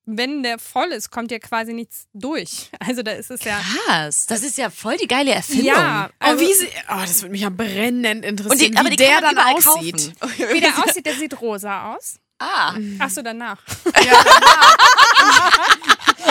wenn 0.05 0.43
der 0.43 0.59
voll 0.59 0.89
ist, 0.89 1.11
kommt 1.13 1.31
ja 1.31 1.39
quasi 1.39 1.73
nichts 1.73 2.09
durch. 2.13 2.71
Also 2.81 3.03
da 3.05 3.13
ist 3.13 3.31
es 3.31 3.45
ja. 3.45 3.61
Krass. 3.87 4.27
Das 4.27 4.43
ist 4.43 4.59
ja 4.59 4.69
voll 4.69 4.97
die 4.97 5.07
geile 5.07 5.31
Erfindung. 5.31 5.67
Ja, 5.67 6.11
Oh, 6.11 6.15
also, 6.19 6.41
wie 6.45 6.53
sie, 6.53 6.67
oh, 6.89 7.01
das 7.01 7.23
würde 7.23 7.31
mich 7.33 7.43
ja 7.43 7.51
brennend 7.51 8.07
Und 8.17 8.25
interessieren, 8.25 8.73
die, 8.73 8.77
aber 8.79 8.87
wie 8.91 8.97
die 8.97 9.05
der 9.05 9.21
dann 9.21 9.39
aussieht. 9.39 10.13
kaufen. 10.21 10.35
wie 10.53 10.61
der 10.61 10.77
aussieht, 10.85 11.07
der 11.07 11.15
sieht 11.15 11.41
rosa 11.41 11.95
aus. 11.95 12.19
Ah. 12.42 12.74
Achso, 12.98 13.22
danach. 13.24 13.59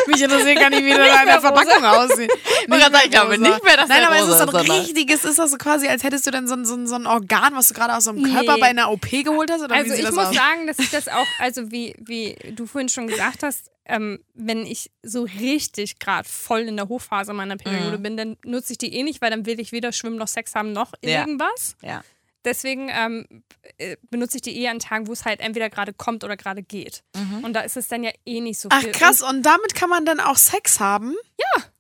Mich 0.08 0.22
interessiert 0.22 0.60
gar 0.60 0.70
nicht, 0.70 0.84
wie 0.84 0.90
der 0.90 0.98
da 1.06 1.22
in 1.22 1.28
der 1.28 1.42
Verpackung 1.42 1.84
aussieht. 1.86 2.32
gerade 2.68 2.82
sagen, 2.92 3.04
ich 3.06 3.12
glaube 3.12 3.38
nicht 3.38 3.64
mehr, 3.64 3.78
dass 3.78 3.88
Nein, 3.90 4.04
aber 4.04 4.16
es 4.18 4.28
ist 4.28 4.38
so 4.52 4.58
ein 4.58 4.72
richtiges, 4.72 5.24
ist 5.26 5.40
das 5.40 5.52
so 5.52 5.58
quasi, 5.58 5.88
als 5.88 6.04
hättest 6.04 6.26
du 6.28 6.32
dann 6.32 6.48
so, 6.48 6.56
ein- 6.56 6.66
so, 6.66 6.76
ein- 6.76 6.88
so 6.88 6.96
ein 6.96 7.06
Organ, 7.08 7.56
was 7.56 7.68
du 7.68 7.74
gerade 7.74 7.96
aus 7.96 8.06
so 8.06 8.12
einem 8.12 8.24
Körper 8.24 8.56
Nee. 8.56 8.60
bei 8.62 8.68
einer 8.68 8.92
OP 8.92 9.24
geholt 9.24 9.52
hast? 9.52 9.62
Oder 9.62 9.76
Also 9.76 9.94
ich 9.94 10.02
das 10.02 10.16
muss 10.16 10.26
aus? 10.28 10.36
sagen, 10.36 10.68
dass 10.68 10.80
ich 10.80 10.90
das 10.90 11.08
auch, 11.08 11.26
also 11.40 11.72
wie, 11.72 11.96
wie 12.00 12.36
du 12.54 12.66
vorhin 12.66 12.90
schon 12.90 13.08
gesagt 13.08 13.44
hast, 13.44 13.70
ähm, 13.86 14.20
wenn 14.34 14.66
ich 14.66 14.92
so 15.04 15.24
richtig 15.24 16.00
gerade 16.00 16.28
voll 16.28 16.62
in 16.62 16.78
der 16.78 16.88
Hochphase 16.88 17.34
meiner 17.34 17.58
Periode 17.58 17.98
bin, 17.98 18.18
dann 18.18 18.38
nutze 18.46 18.74
ich 18.74 18.78
die 18.80 18.94
eh 18.94 19.04
nicht, 19.04 19.22
weil 19.22 19.30
dann 19.32 19.46
will 19.46 19.60
ich 19.60 19.72
weder 19.72 19.92
schwimmen 19.92 20.18
noch 20.18 20.28
Sex 20.28 20.56
haben 20.56 20.72
noch 20.72 20.94
Ja. 21.04 21.20
irgendwas. 21.22 21.76
Ja. 21.82 22.02
Deswegen 22.44 22.90
ähm, 22.92 23.44
äh, 23.78 23.98
benutze 24.10 24.38
ich 24.38 24.42
die 24.42 24.58
eh 24.58 24.68
an 24.68 24.80
Tagen, 24.80 25.08
wo 25.08 25.14
es 25.14 25.26
halt 25.26 25.40
entweder 25.40 25.70
gerade 25.70 25.94
kommt 25.94 26.24
oder 26.24 26.36
gerade 26.38 26.64
geht. 26.64 27.04
Und 27.44 27.54
da 27.54 27.62
ist 27.62 27.78
es 27.78 27.88
dann 27.88 28.04
ja 28.04 28.12
eh 28.26 28.42
nicht 28.42 28.60
so 28.60 28.70
Ach 28.72 28.82
viel. 28.82 28.92
krass, 28.92 29.22
und 29.22 29.44
damit 29.44 29.76
kann 29.76 29.90
man 29.90 30.06
dann 30.06 30.20
auch 30.20 30.38
Sex 30.38 30.80
haben? 30.80 31.16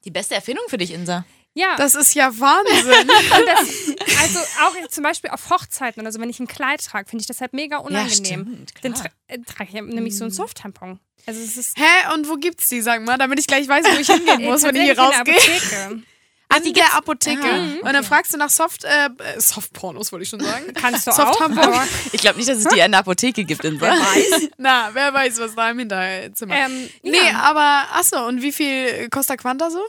Die 0.05 0.11
beste 0.11 0.35
Erfindung 0.35 0.63
für 0.67 0.77
dich, 0.77 0.91
Insa. 0.91 1.17
Und, 1.17 1.25
ja, 1.53 1.75
Das 1.75 1.95
ist 1.95 2.13
ja 2.15 2.31
Wahnsinn. 2.39 3.09
und 3.09 3.47
das, 3.47 4.19
also 4.21 4.39
auch 4.63 4.87
zum 4.89 5.03
Beispiel 5.03 5.29
auf 5.31 5.49
Hochzeiten 5.49 6.01
oder 6.01 6.11
so, 6.11 6.19
wenn 6.19 6.29
ich 6.29 6.39
ein 6.39 6.47
Kleid 6.47 6.83
trage, 6.83 7.09
finde 7.09 7.21
ich 7.21 7.27
das 7.27 7.41
halt 7.41 7.53
mega 7.53 7.77
unangenehm. 7.77 8.25
stimmt, 8.25 8.71
dann 8.83 8.93
klar. 8.93 9.07
tra 9.27 9.35
äh, 9.35 9.39
trage 9.39 9.69
ich 9.69 9.75
ja 9.75 9.81
nämlich 9.81 10.17
so 10.17 10.23
einen 10.23 10.31
Soft-Tampon. 10.31 10.99
Also 11.25 11.41
es 11.41 11.57
ist 11.57 11.77
Hä, 11.77 12.13
und 12.13 12.27
wo 12.29 12.35
gibt's 12.35 12.69
die, 12.69 12.81
sag 12.81 13.03
mal, 13.03 13.17
damit 13.17 13.39
ich 13.39 13.47
gleich 13.47 13.67
weiß, 13.67 13.85
wo 13.85 13.99
ich 13.99 14.07
hingehen 14.07 14.43
muss, 14.43 14.63
wenn 14.63 14.75
ich 14.75 14.83
hier 14.83 14.97
rausgehe? 14.97 15.35
An 16.55 16.73
der 16.73 16.95
Apotheke. 16.95 17.41
Ah, 17.43 17.87
Und 17.87 17.93
dann 17.93 18.03
fragst 18.03 18.33
du 18.33 18.37
nach 18.37 18.49
Soft, 18.49 18.83
äh, 18.83 19.09
Softpornos, 19.37 20.11
wollte 20.11 20.23
ich 20.23 20.29
schon 20.29 20.39
sagen. 20.39 20.65
Kannst 20.73 21.07
du 21.07 21.11
auch, 21.11 21.15
Soft-Tampon. 21.15 21.59
aber 21.63 21.83
Ich 22.11 22.21
glaube 22.21 22.37
nicht, 22.37 22.49
dass 22.49 22.57
es 22.59 22.65
die 22.65 22.79
in 22.79 22.91
der 22.91 22.99
Apotheke 23.01 23.43
gibt, 23.45 23.63
Insa. 23.65 23.93
Na, 24.57 24.89
wer 24.93 25.13
weiß, 25.13 25.39
was 25.39 25.55
da 25.55 25.69
im 25.71 25.79
Hinterzimmer 25.79 26.55
ähm, 26.55 26.89
Nee, 27.03 27.17
ja. 27.17 27.39
aber, 27.41 27.85
achso, 27.97 28.25
und 28.27 28.41
wie 28.41 28.51
viel 28.51 29.09
kostet 29.09 29.39
Quanta 29.39 29.69
so? 29.69 29.81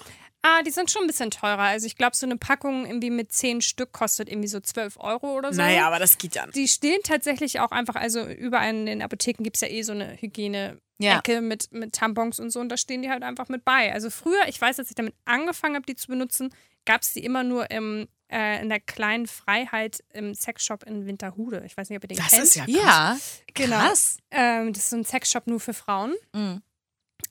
Ah, 0.44 0.62
die 0.62 0.72
sind 0.72 0.90
schon 0.90 1.03
ein 1.03 1.07
bisschen 1.07 1.31
teurer. 1.31 1.61
Also 1.61 1.87
ich 1.87 1.96
glaube, 1.96 2.16
so 2.16 2.27
eine 2.27 2.37
Packung 2.37 2.85
irgendwie 2.85 3.11
mit 3.11 3.31
zehn 3.33 3.61
Stück 3.62 3.92
kostet 3.92 4.29
irgendwie 4.29 4.48
so 4.48 4.59
12 4.59 4.96
Euro 4.98 5.37
oder 5.38 5.53
so. 5.53 5.61
Naja, 5.62 5.87
aber 5.87 6.01
das 6.01 6.18
geht 6.18 6.35
ja 6.35 6.44
nicht. 6.46 6.57
Die 6.57 6.66
stehen 6.66 6.98
tatsächlich 7.05 7.61
auch 7.61 7.70
einfach, 7.70 7.94
also 7.94 8.25
überall 8.27 8.70
in 8.70 8.87
den 8.87 9.03
Apotheken 9.03 9.44
gibt 9.44 9.57
es 9.57 9.61
ja 9.61 9.68
eh 9.68 9.83
so 9.83 9.92
eine 9.92 10.16
Hygiene-Ecke 10.20 10.81
Ja. 11.03 11.41
mit, 11.41 11.73
mit 11.73 11.93
Tampons 11.95 12.38
und 12.41 12.51
so 12.51 12.61
und 12.61 12.69
da 12.69 12.77
stehen 12.77 13.03
die 13.03 13.11
halt 13.11 13.23
einfach 13.23 13.49
mit 13.49 13.65
bei. 13.65 13.93
Also 13.93 14.11
früher, 14.11 14.47
ich 14.49 14.61
weiß, 14.61 14.79
als 14.79 14.88
ich 14.91 14.95
damit 14.95 15.15
angefangen 15.25 15.75
habe, 15.75 15.87
die 15.87 15.95
zu 15.97 16.07
benutzen, 16.09 16.55
gab 16.85 17.03
es 17.03 17.12
die 17.12 17.25
immer 17.25 17.45
nur 17.45 17.71
im, 17.71 18.09
äh, 18.31 18.61
in 18.62 18.69
der 18.69 18.81
kleinen 18.81 19.27
Freiheit 19.27 20.03
im 20.12 20.35
Sexshop 20.35 20.83
in 20.85 21.07
Winterhude. 21.07 21.62
Ich 21.67 21.77
weiß 21.77 21.88
nicht, 21.91 21.97
ob 21.99 22.05
ihr 22.05 22.09
den 22.09 22.19
Das 22.19 22.31
kennt. 22.31 22.43
ist 22.43 22.55
ja 22.57 22.65
krass. 22.67 22.75
Ja, 22.75 23.17
Genau. 23.55 23.77
krass. 23.79 24.17
Ähm, 24.31 24.73
das 24.73 24.85
ist 24.85 24.91
so 24.91 24.97
ein 24.97 25.05
Sexshop 25.05 25.47
nur 25.47 25.61
für 25.61 25.75
Frauen. 25.75 26.15
Mhm. 26.33 26.62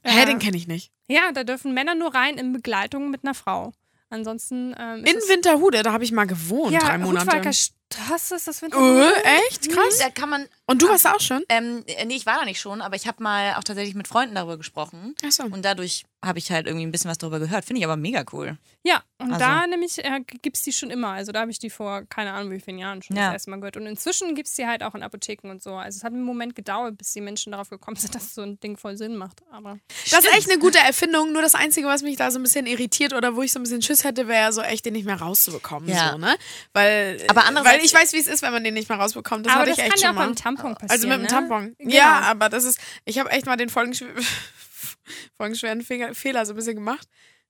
Hä, 0.03 0.23
Äh, 0.23 0.25
den 0.25 0.39
kenne 0.39 0.57
ich 0.57 0.67
nicht. 0.67 0.91
Ja, 1.07 1.31
da 1.33 1.43
dürfen 1.43 1.73
Männer 1.73 1.95
nur 1.95 2.13
rein 2.15 2.37
in 2.37 2.53
Begleitung 2.53 3.09
mit 3.11 3.23
einer 3.23 3.33
Frau. 3.33 3.73
Ansonsten 4.09 4.75
ähm, 4.77 5.05
In 5.05 5.15
Winterhude, 5.15 5.83
da 5.83 5.93
habe 5.93 6.03
ich 6.03 6.11
mal 6.11 6.25
gewohnt, 6.25 6.71
ja, 6.73 6.79
drei 6.79 6.97
Monate. 6.97 7.25
Hutwalker 7.27 7.53
Straße 7.53 8.35
ist 8.35 8.47
das 8.47 8.61
Winterhude. 8.61 9.05
Äh, 9.23 9.37
echt? 9.49 9.69
Krass. 9.69 9.99
Da 9.99 10.09
kann 10.09 10.29
man. 10.29 10.47
Und 10.71 10.81
du 10.81 10.87
warst 10.89 11.05
da 11.05 11.13
auch 11.13 11.19
schon? 11.21 11.43
Ähm, 11.49 11.83
nee, 12.05 12.15
ich 12.15 12.25
war 12.25 12.39
da 12.39 12.45
nicht 12.45 12.59
schon, 12.59 12.81
aber 12.81 12.95
ich 12.95 13.07
habe 13.07 13.21
mal 13.21 13.55
auch 13.55 13.63
tatsächlich 13.63 13.95
mit 13.95 14.07
Freunden 14.07 14.35
darüber 14.35 14.57
gesprochen. 14.57 15.15
Achso. 15.25 15.43
Und 15.43 15.63
dadurch 15.63 16.03
habe 16.23 16.37
ich 16.39 16.51
halt 16.51 16.67
irgendwie 16.67 16.85
ein 16.85 16.91
bisschen 16.91 17.09
was 17.09 17.17
darüber 17.17 17.39
gehört. 17.39 17.65
Finde 17.65 17.79
ich 17.79 17.85
aber 17.85 17.97
mega 17.97 18.23
cool. 18.31 18.57
Ja, 18.83 19.01
und 19.17 19.33
Also- 19.33 19.39
da 19.39 19.65
nämlich 19.67 19.97
äh, 20.03 20.19
gibt 20.41 20.55
es 20.57 20.63
die 20.63 20.71
schon 20.71 20.91
immer. 20.91 21.09
Also 21.09 21.31
da 21.31 21.41
habe 21.41 21.51
ich 21.51 21.57
die 21.59 21.69
vor 21.71 22.03
keine 22.05 22.31
Ahnung 22.33 22.51
wie 22.51 22.59
vielen 22.59 22.77
Jahren 22.77 23.01
schon 23.01 23.15
Ja. 23.17 23.25
das 23.27 23.33
erste 23.33 23.49
Mal 23.49 23.57
gehört. 23.57 23.77
Und 23.77 23.87
inzwischen 23.87 24.35
gibt 24.35 24.47
es 24.47 24.53
die 24.55 24.65
halt 24.67 24.83
auch 24.83 24.93
in 24.95 25.01
Apotheken 25.03 25.49
und 25.49 25.63
so. 25.63 25.73
Also 25.75 25.97
es 25.97 26.03
hat 26.03 26.13
einen 26.13 26.23
Moment 26.23 26.55
gedauert, 26.55 26.97
bis 26.97 27.11
die 27.13 27.21
Menschen 27.21 27.51
darauf 27.51 27.69
gekommen 27.69 27.97
sind, 27.97 28.13
dass 28.15 28.35
so 28.35 28.43
ein 28.43 28.59
Ding 28.59 28.77
voll 28.77 28.97
Sinn 28.97 29.17
macht. 29.17 29.41
Aber 29.51 29.79
Das 30.11 30.19
ist 30.25 30.33
echt 30.35 30.49
eine 30.49 30.59
gute 30.59 30.77
Erfindung. 30.77 31.31
Nur 31.33 31.41
das 31.41 31.55
Einzige, 31.55 31.87
was 31.87 32.03
mich 32.03 32.17
da 32.17 32.29
so 32.29 32.37
ein 32.39 32.43
bisschen 32.43 32.67
irritiert 32.67 33.13
oder 33.13 33.35
wo 33.35 33.41
ich 33.41 33.51
so 33.51 33.59
ein 33.59 33.63
bisschen 33.63 33.81
Schiss 33.81 34.03
hätte, 34.03 34.27
wäre 34.27 34.53
so 34.53 34.61
echt, 34.61 34.85
den 34.85 34.93
nicht 34.93 35.05
mehr 35.05 35.19
rauszubekommen. 35.19 35.89
Ja. 35.89 36.11
So, 36.11 36.17
ne? 36.19 36.35
Weil, 36.73 37.19
Aber 37.29 37.45
andererseits- 37.45 37.77
weil 37.79 37.85
ich 37.85 37.93
weiß, 37.93 38.13
wie 38.13 38.17
es 38.19 38.27
ist, 38.27 38.41
wenn 38.43 38.51
man 38.53 38.63
den 38.63 38.75
nicht 38.75 38.89
mehr 38.89 38.99
rausbekommt. 38.99 39.47
Das 39.47 39.53
aber 39.53 39.61
hatte 39.61 39.71
das 39.71 39.79
ich 39.79 39.83
echt 39.85 39.93
kann 39.93 40.01
ja 40.01 40.07
schon 40.09 40.17
auch 40.17 40.19
mal. 40.21 40.27
beim 40.27 40.35
Tampon 40.35 40.60
passieren. 40.75 40.89
Also 40.89 41.07
mit 41.07 41.17
dem 41.17 41.21
ne? 41.23 41.27
Tampon. 41.27 41.75
Genau. 41.77 41.95
Ja, 41.95 42.19
aber 42.21 42.49
das 42.49 42.63
ist, 42.63 42.79
ich 43.05 43.19
habe 43.19 43.29
echt 43.31 43.45
mal 43.45 43.57
den 43.57 43.69
folgenschw 43.69 44.05
folgenschweren 45.37 45.81
Fehler, 46.13 46.45
so 46.45 46.53
ein 46.53 46.55
bisschen 46.55 46.75
gemacht, 46.75 47.07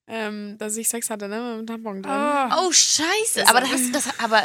ähm, 0.08 0.58
dass 0.58 0.76
ich 0.78 0.90
Sex 0.90 1.10
hatte, 1.10 1.28
ne, 1.28 1.42
mit 1.58 1.60
dem 1.60 1.68
Tampon 1.68 2.02
drin. 2.02 2.12
Oh, 2.14 2.68
Oh, 2.68 2.72
scheiße. 2.72 3.48
Aber 3.48 3.62
das, 3.62 3.92
das, 3.92 4.10
aber, 4.20 4.44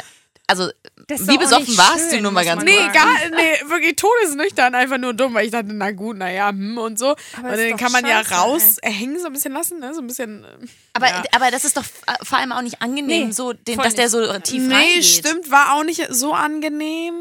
also, 0.49 0.69
wie 1.09 1.37
besoffen 1.37 1.77
warst 1.77 2.09
schön, 2.09 2.17
du 2.17 2.23
nur 2.23 2.31
mal 2.31 2.45
ganz 2.45 2.63
Nee, 2.63 2.77
sagen. 2.77 2.93
gar, 2.93 3.13
nee, 3.31 3.69
wirklich 3.69 3.95
todesnüchtern, 3.97 4.75
einfach 4.75 4.97
nur 4.97 5.13
dumm, 5.13 5.33
weil 5.33 5.45
ich 5.45 5.51
dachte, 5.51 5.73
na 5.73 5.91
gut, 5.91 6.17
naja, 6.17 6.49
hm 6.49 6.77
und 6.77 6.97
so. 6.97 7.15
Aber 7.37 7.49
und 7.49 7.71
doch 7.71 7.77
kann 7.77 7.91
man 7.91 8.05
ja 8.05 8.23
scheiße, 8.23 8.35
raushängen, 8.35 9.19
so 9.19 9.27
ein 9.27 9.33
bisschen 9.33 9.51
lassen, 9.53 9.79
ne, 9.79 9.93
so 9.93 9.99
ein 10.01 10.07
bisschen. 10.07 10.45
äh, 10.45 10.47
aber, 10.93 11.07
ja. 11.07 11.23
aber 11.33 11.51
das 11.51 11.65
ist 11.65 11.75
doch 11.75 11.83
äh, 11.83 12.13
vor 12.23 12.37
allem 12.37 12.51
auch 12.53 12.61
nicht 12.61 12.81
angenehm, 12.81 13.27
Nee, 13.27 13.31
so, 13.33 13.51
den, 13.53 13.77
dass 13.77 13.95
der 13.95 14.05
nicht. 14.05 14.11
so 14.11 14.39
tief 14.39 14.63
Nee, 14.63 14.73
reingeht. 14.73 15.05
stimmt, 15.05 15.51
war 15.51 15.73
auch 15.73 15.83
nicht 15.83 16.07
so 16.11 16.33
angenehm, 16.33 17.13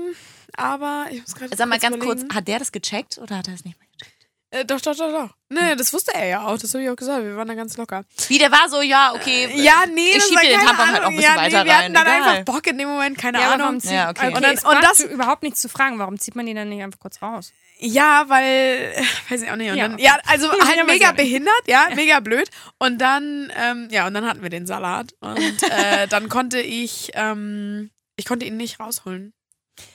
aber 0.56 1.06
ich 1.10 1.20
muss 1.22 1.34
gerade 1.34 1.56
Sag 1.56 1.68
mal 1.68 1.78
ganz 1.78 1.98
kurz, 1.98 2.20
überlegen. 2.20 2.34
hat 2.34 2.48
der 2.48 2.58
das 2.58 2.72
gecheckt 2.72 3.18
oder 3.18 3.38
hat 3.38 3.48
er 3.48 3.54
es 3.54 3.64
nicht 3.64 3.78
mehr 3.78 3.88
gecheckt? 3.98 4.12
Äh, 4.50 4.64
doch, 4.64 4.80
doch, 4.80 4.96
doch, 4.96 5.10
doch. 5.10 5.30
Nee, 5.48 5.74
das 5.74 5.92
wusste 5.92 6.14
er 6.14 6.26
ja 6.26 6.46
auch. 6.46 6.56
Das 6.56 6.72
habe 6.72 6.84
ich 6.84 6.88
auch 6.90 6.94
gesagt. 6.96 7.24
Wir 7.24 7.36
waren 7.36 7.48
da 7.48 7.54
ganz 7.54 7.76
locker. 7.76 8.04
Wie, 8.28 8.38
der 8.38 8.52
war 8.52 8.68
so, 8.68 8.80
ja, 8.80 9.12
okay. 9.14 9.50
Ja, 9.56 9.84
nee, 9.92 10.06
ich 10.10 10.14
das 10.14 10.24
schieb 10.28 10.36
war 10.36 10.42
dir 10.42 10.50
den 10.50 10.60
Tampon 10.60 10.86
halt 10.92 11.02
auch 11.02 11.08
ein 11.10 11.16
bisschen 11.16 11.34
ja, 11.34 11.40
weiter 11.40 11.58
nee, 11.64 11.68
wir 11.68 11.72
rein. 11.74 11.82
hatten 11.84 11.94
dann 11.94 12.06
Egal. 12.06 12.22
einfach 12.28 12.44
Bock 12.44 12.66
in 12.68 12.78
dem 12.78 12.88
Moment, 12.88 13.18
keine 13.18 13.40
Ja, 13.40 13.50
Ahnung. 13.54 13.80
Ja, 13.82 14.10
okay. 14.10 14.28
okay, 14.28 14.36
Und 14.36 14.42
dann- 14.44 14.58
und 14.76 14.82
das- 14.84 15.00
überhaupt 15.00 15.42
nichts 15.42 15.60
zu 15.60 15.68
fragen. 15.68 15.98
Warum 15.98 16.18
zieht 16.20 16.36
man 16.36 16.46
die 16.46 16.54
dann 16.54 16.68
nicht 16.68 16.82
einfach 16.82 17.00
kurz 17.00 17.20
raus? 17.20 17.52
Ja, 17.78 18.24
weil, 18.28 18.94
weiß 19.28 19.42
ich 19.42 19.50
auch 19.50 19.56
nicht. 19.56 19.70
Und 19.72 19.76
Ja. 19.78 19.88
Dann, 19.88 19.98
ja, 19.98 20.16
also 20.26 20.48
halt 20.64 20.86
mega 20.86 21.10
behindert, 21.12 21.62
ja, 21.66 21.88
mega 21.96 22.20
blöd. 22.20 22.48
Und 22.78 22.98
dann, 22.98 23.52
ähm, 23.56 23.88
ja, 23.90 24.06
und 24.06 24.14
dann 24.14 24.26
hatten 24.26 24.42
wir 24.42 24.48
den 24.50 24.66
Salat. 24.66 25.12
Und 25.20 25.62
äh, 25.64 26.06
dann 26.08 26.28
konnte 26.28 26.60
ich, 26.60 27.10
ähm, 27.14 27.90
ich 28.14 28.24
konnte 28.26 28.46
ihn 28.46 28.56
nicht 28.56 28.78
rausholen. 28.80 29.34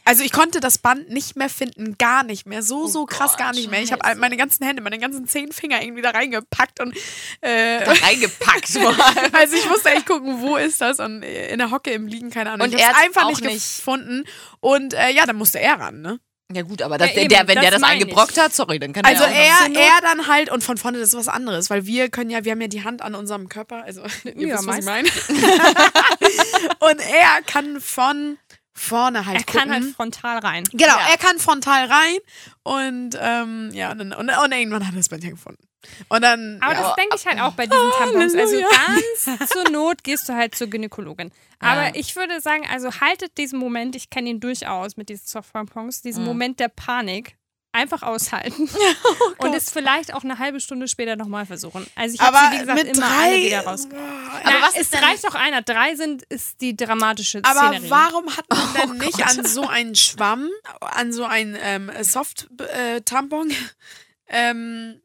Also 0.05 0.23
ich 0.23 0.31
konnte 0.31 0.59
das 0.59 0.77
Band 0.77 1.09
nicht 1.09 1.35
mehr 1.35 1.49
finden, 1.49 1.97
gar 1.97 2.23
nicht 2.23 2.45
mehr. 2.45 2.61
So, 2.63 2.83
Oh 2.83 2.87
so 2.87 3.05
krass 3.05 3.31
Gott, 3.31 3.39
gar 3.39 3.51
nicht 3.53 3.69
mehr. 3.71 3.81
Ich 3.81 3.91
habe 3.91 4.15
meine 4.19 4.37
ganzen 4.37 4.65
Hände, 4.65 4.81
meine 4.81 4.99
ganzen 4.99 5.27
zehn 5.27 5.51
Finger 5.51 5.81
irgendwie 5.81 6.01
da 6.01 6.11
reingepackt 6.11 6.79
und 6.79 6.95
äh, 7.41 7.83
Da 7.83 7.91
reingepackt. 7.93 8.77
also 9.33 9.55
ich 9.55 9.67
musste 9.69 9.89
echt 9.91 10.05
gucken, 10.05 10.41
wo 10.41 10.57
ist 10.57 10.81
das 10.81 10.99
und 10.99 11.23
in 11.23 11.57
der 11.59 11.71
Hocke 11.71 11.91
im 11.91 12.07
Liegen, 12.07 12.29
keine 12.29 12.51
Ahnung. 12.51 12.67
Und 12.67 12.73
ich 12.75 12.81
er 12.81 12.87
habe 12.89 12.97
hat's 12.97 13.05
einfach 13.07 13.23
auch 13.25 13.29
nicht, 13.29 13.43
nicht. 13.43 13.77
gefunden. 13.77 14.23
Und 14.59 14.93
äh, 14.93 15.09
ja, 15.11 15.25
dann 15.25 15.35
musste 15.37 15.59
er 15.59 15.79
ran, 15.79 16.01
ne? 16.01 16.19
ja 16.53 16.63
gut, 16.63 16.81
aber 16.81 16.97
das, 16.97 17.11
Ja, 17.15 17.21
eben, 17.21 17.29
der, 17.29 17.47
wenn 17.47 17.55
das 17.55 17.61
der 17.63 17.71
das 17.71 17.79
meine 17.81 17.95
ich. 17.95 18.01
eingebrockt 18.03 18.37
hat, 18.37 18.53
sorry, 18.53 18.77
dann 18.77 18.91
kann 18.91 19.05
Also 19.05 19.23
er 19.23 19.29
auch 19.29 19.69
er, 19.73 19.79
er 19.81 20.01
dann 20.01 20.27
halt 20.27 20.51
und 20.51 20.61
von 20.65 20.75
vorne 20.77 20.99
das 20.99 21.07
ist 21.09 21.15
was 21.15 21.29
anderes, 21.29 21.69
weil 21.69 21.85
wir 21.85 22.09
können 22.09 22.29
ja, 22.29 22.43
wir 22.43 22.51
haben 22.51 22.59
ja 22.59 22.67
die 22.67 22.83
Hand 22.83 23.01
an 23.01 23.15
unserem 23.15 23.47
Körper, 23.47 23.83
also 23.85 24.01
ihr 24.25 24.47
Ja, 24.47 24.55
wisst, 24.57 24.67
was 24.67 24.79
ich 24.79 24.83
meine. 24.85 25.07
und 26.79 26.99
er 26.99 27.41
kann 27.45 27.79
von 27.79 28.37
vorne 28.73 29.25
halt 29.25 29.37
Er 29.39 29.43
gucken. 29.43 29.59
kann 29.59 29.71
halt 29.71 29.95
frontal 29.95 30.37
rein. 30.39 30.63
genau, 30.71 30.85
Ja. 30.97 31.07
er 31.11 31.17
kann 31.17 31.37
frontal 31.39 31.85
rein 31.85 32.17
und 32.63 33.17
ähm, 33.19 33.69
ja, 33.73 33.91
und, 33.91 33.99
dann- 33.99 34.13
und, 34.13 34.29
und 34.29 34.51
irgendwann 34.51 34.85
hat 34.87 34.93
er 34.93 34.97
das 34.97 35.09
Bändchen 35.09 35.31
gefunden. 35.31 35.63
Und 36.09 36.21
dann 36.21 36.59
Aber 36.61 36.73
ja. 36.73 36.81
das 36.81 36.95
denke 36.95 37.15
ich 37.17 37.25
halt 37.25 37.41
auch 37.41 37.53
bei 37.53 37.65
diesen 37.65 37.89
Tampons. 37.97 38.35
Also 38.35 38.57
ganz 38.61 39.49
zur 39.51 39.69
Not 39.71 40.03
gehst 40.03 40.29
du 40.29 40.33
halt 40.33 40.53
zur 40.55 40.67
Gynäkologin. 40.67 41.31
Aber 41.59 41.87
Ja. 41.87 41.91
ich 41.95 42.15
würde 42.15 42.39
sagen, 42.39 42.67
also 42.71 42.91
haltet 43.01 43.37
diesen 43.39 43.57
Moment, 43.59 43.95
ich 43.95 44.09
kenne 44.11 44.29
ihn 44.29 44.39
durchaus 44.39 44.95
mit 44.95 45.09
diesen 45.09 45.25
Soft-Tampons, 45.25 46.01
diesen 46.01 46.21
Mhm. 46.23 46.27
Moment 46.29 46.59
der 46.59 46.67
Panik 46.69 47.35
einfach 47.73 48.01
aushalten. 48.03 48.69
Oh 49.39 49.45
und 49.47 49.53
es 49.55 49.71
vielleicht 49.71 50.13
auch 50.13 50.23
eine 50.23 50.37
halbe 50.39 50.59
Stunde 50.59 50.87
später 50.87 51.15
nochmal 51.15 51.45
versuchen. 51.45 51.85
Also 51.95 52.13
ich 52.15 52.21
habe 52.21 52.37
aber 52.37 52.47
sie, 52.51 52.55
wie 52.55 52.59
gesagt, 52.59 52.83
mit 52.83 52.97
immer 52.97 53.07
drei, 53.07 53.23
alle 53.23 53.37
wieder 53.45 53.65
raus. 53.65 53.87
Aber 53.91 54.41
Na, 54.45 54.51
was 54.61 54.75
es 54.77 54.93
reicht 54.93 55.23
doch 55.23 55.33
einer. 55.35 55.61
Drei 55.63 55.95
sind, 55.95 56.23
ist 56.23 56.61
die 56.61 56.75
dramatische 56.75 57.39
Aber 57.43 57.59
Szenerie. 57.69 57.89
warum 57.89 58.29
hat 58.37 58.45
man 58.49 58.73
denn 58.81 58.89
Oh 58.91 58.93
nicht 59.05 59.17
Gott. 59.17 59.37
an 59.39 59.45
so 59.45 59.67
einen 59.67 59.95
Schwamm, 59.95 60.49
an 60.81 61.11
so 61.13 61.23
ein 61.25 61.57
ähm, 61.59 61.91
Soft-Tampon, 62.01 63.51
ähm, 64.27 65.01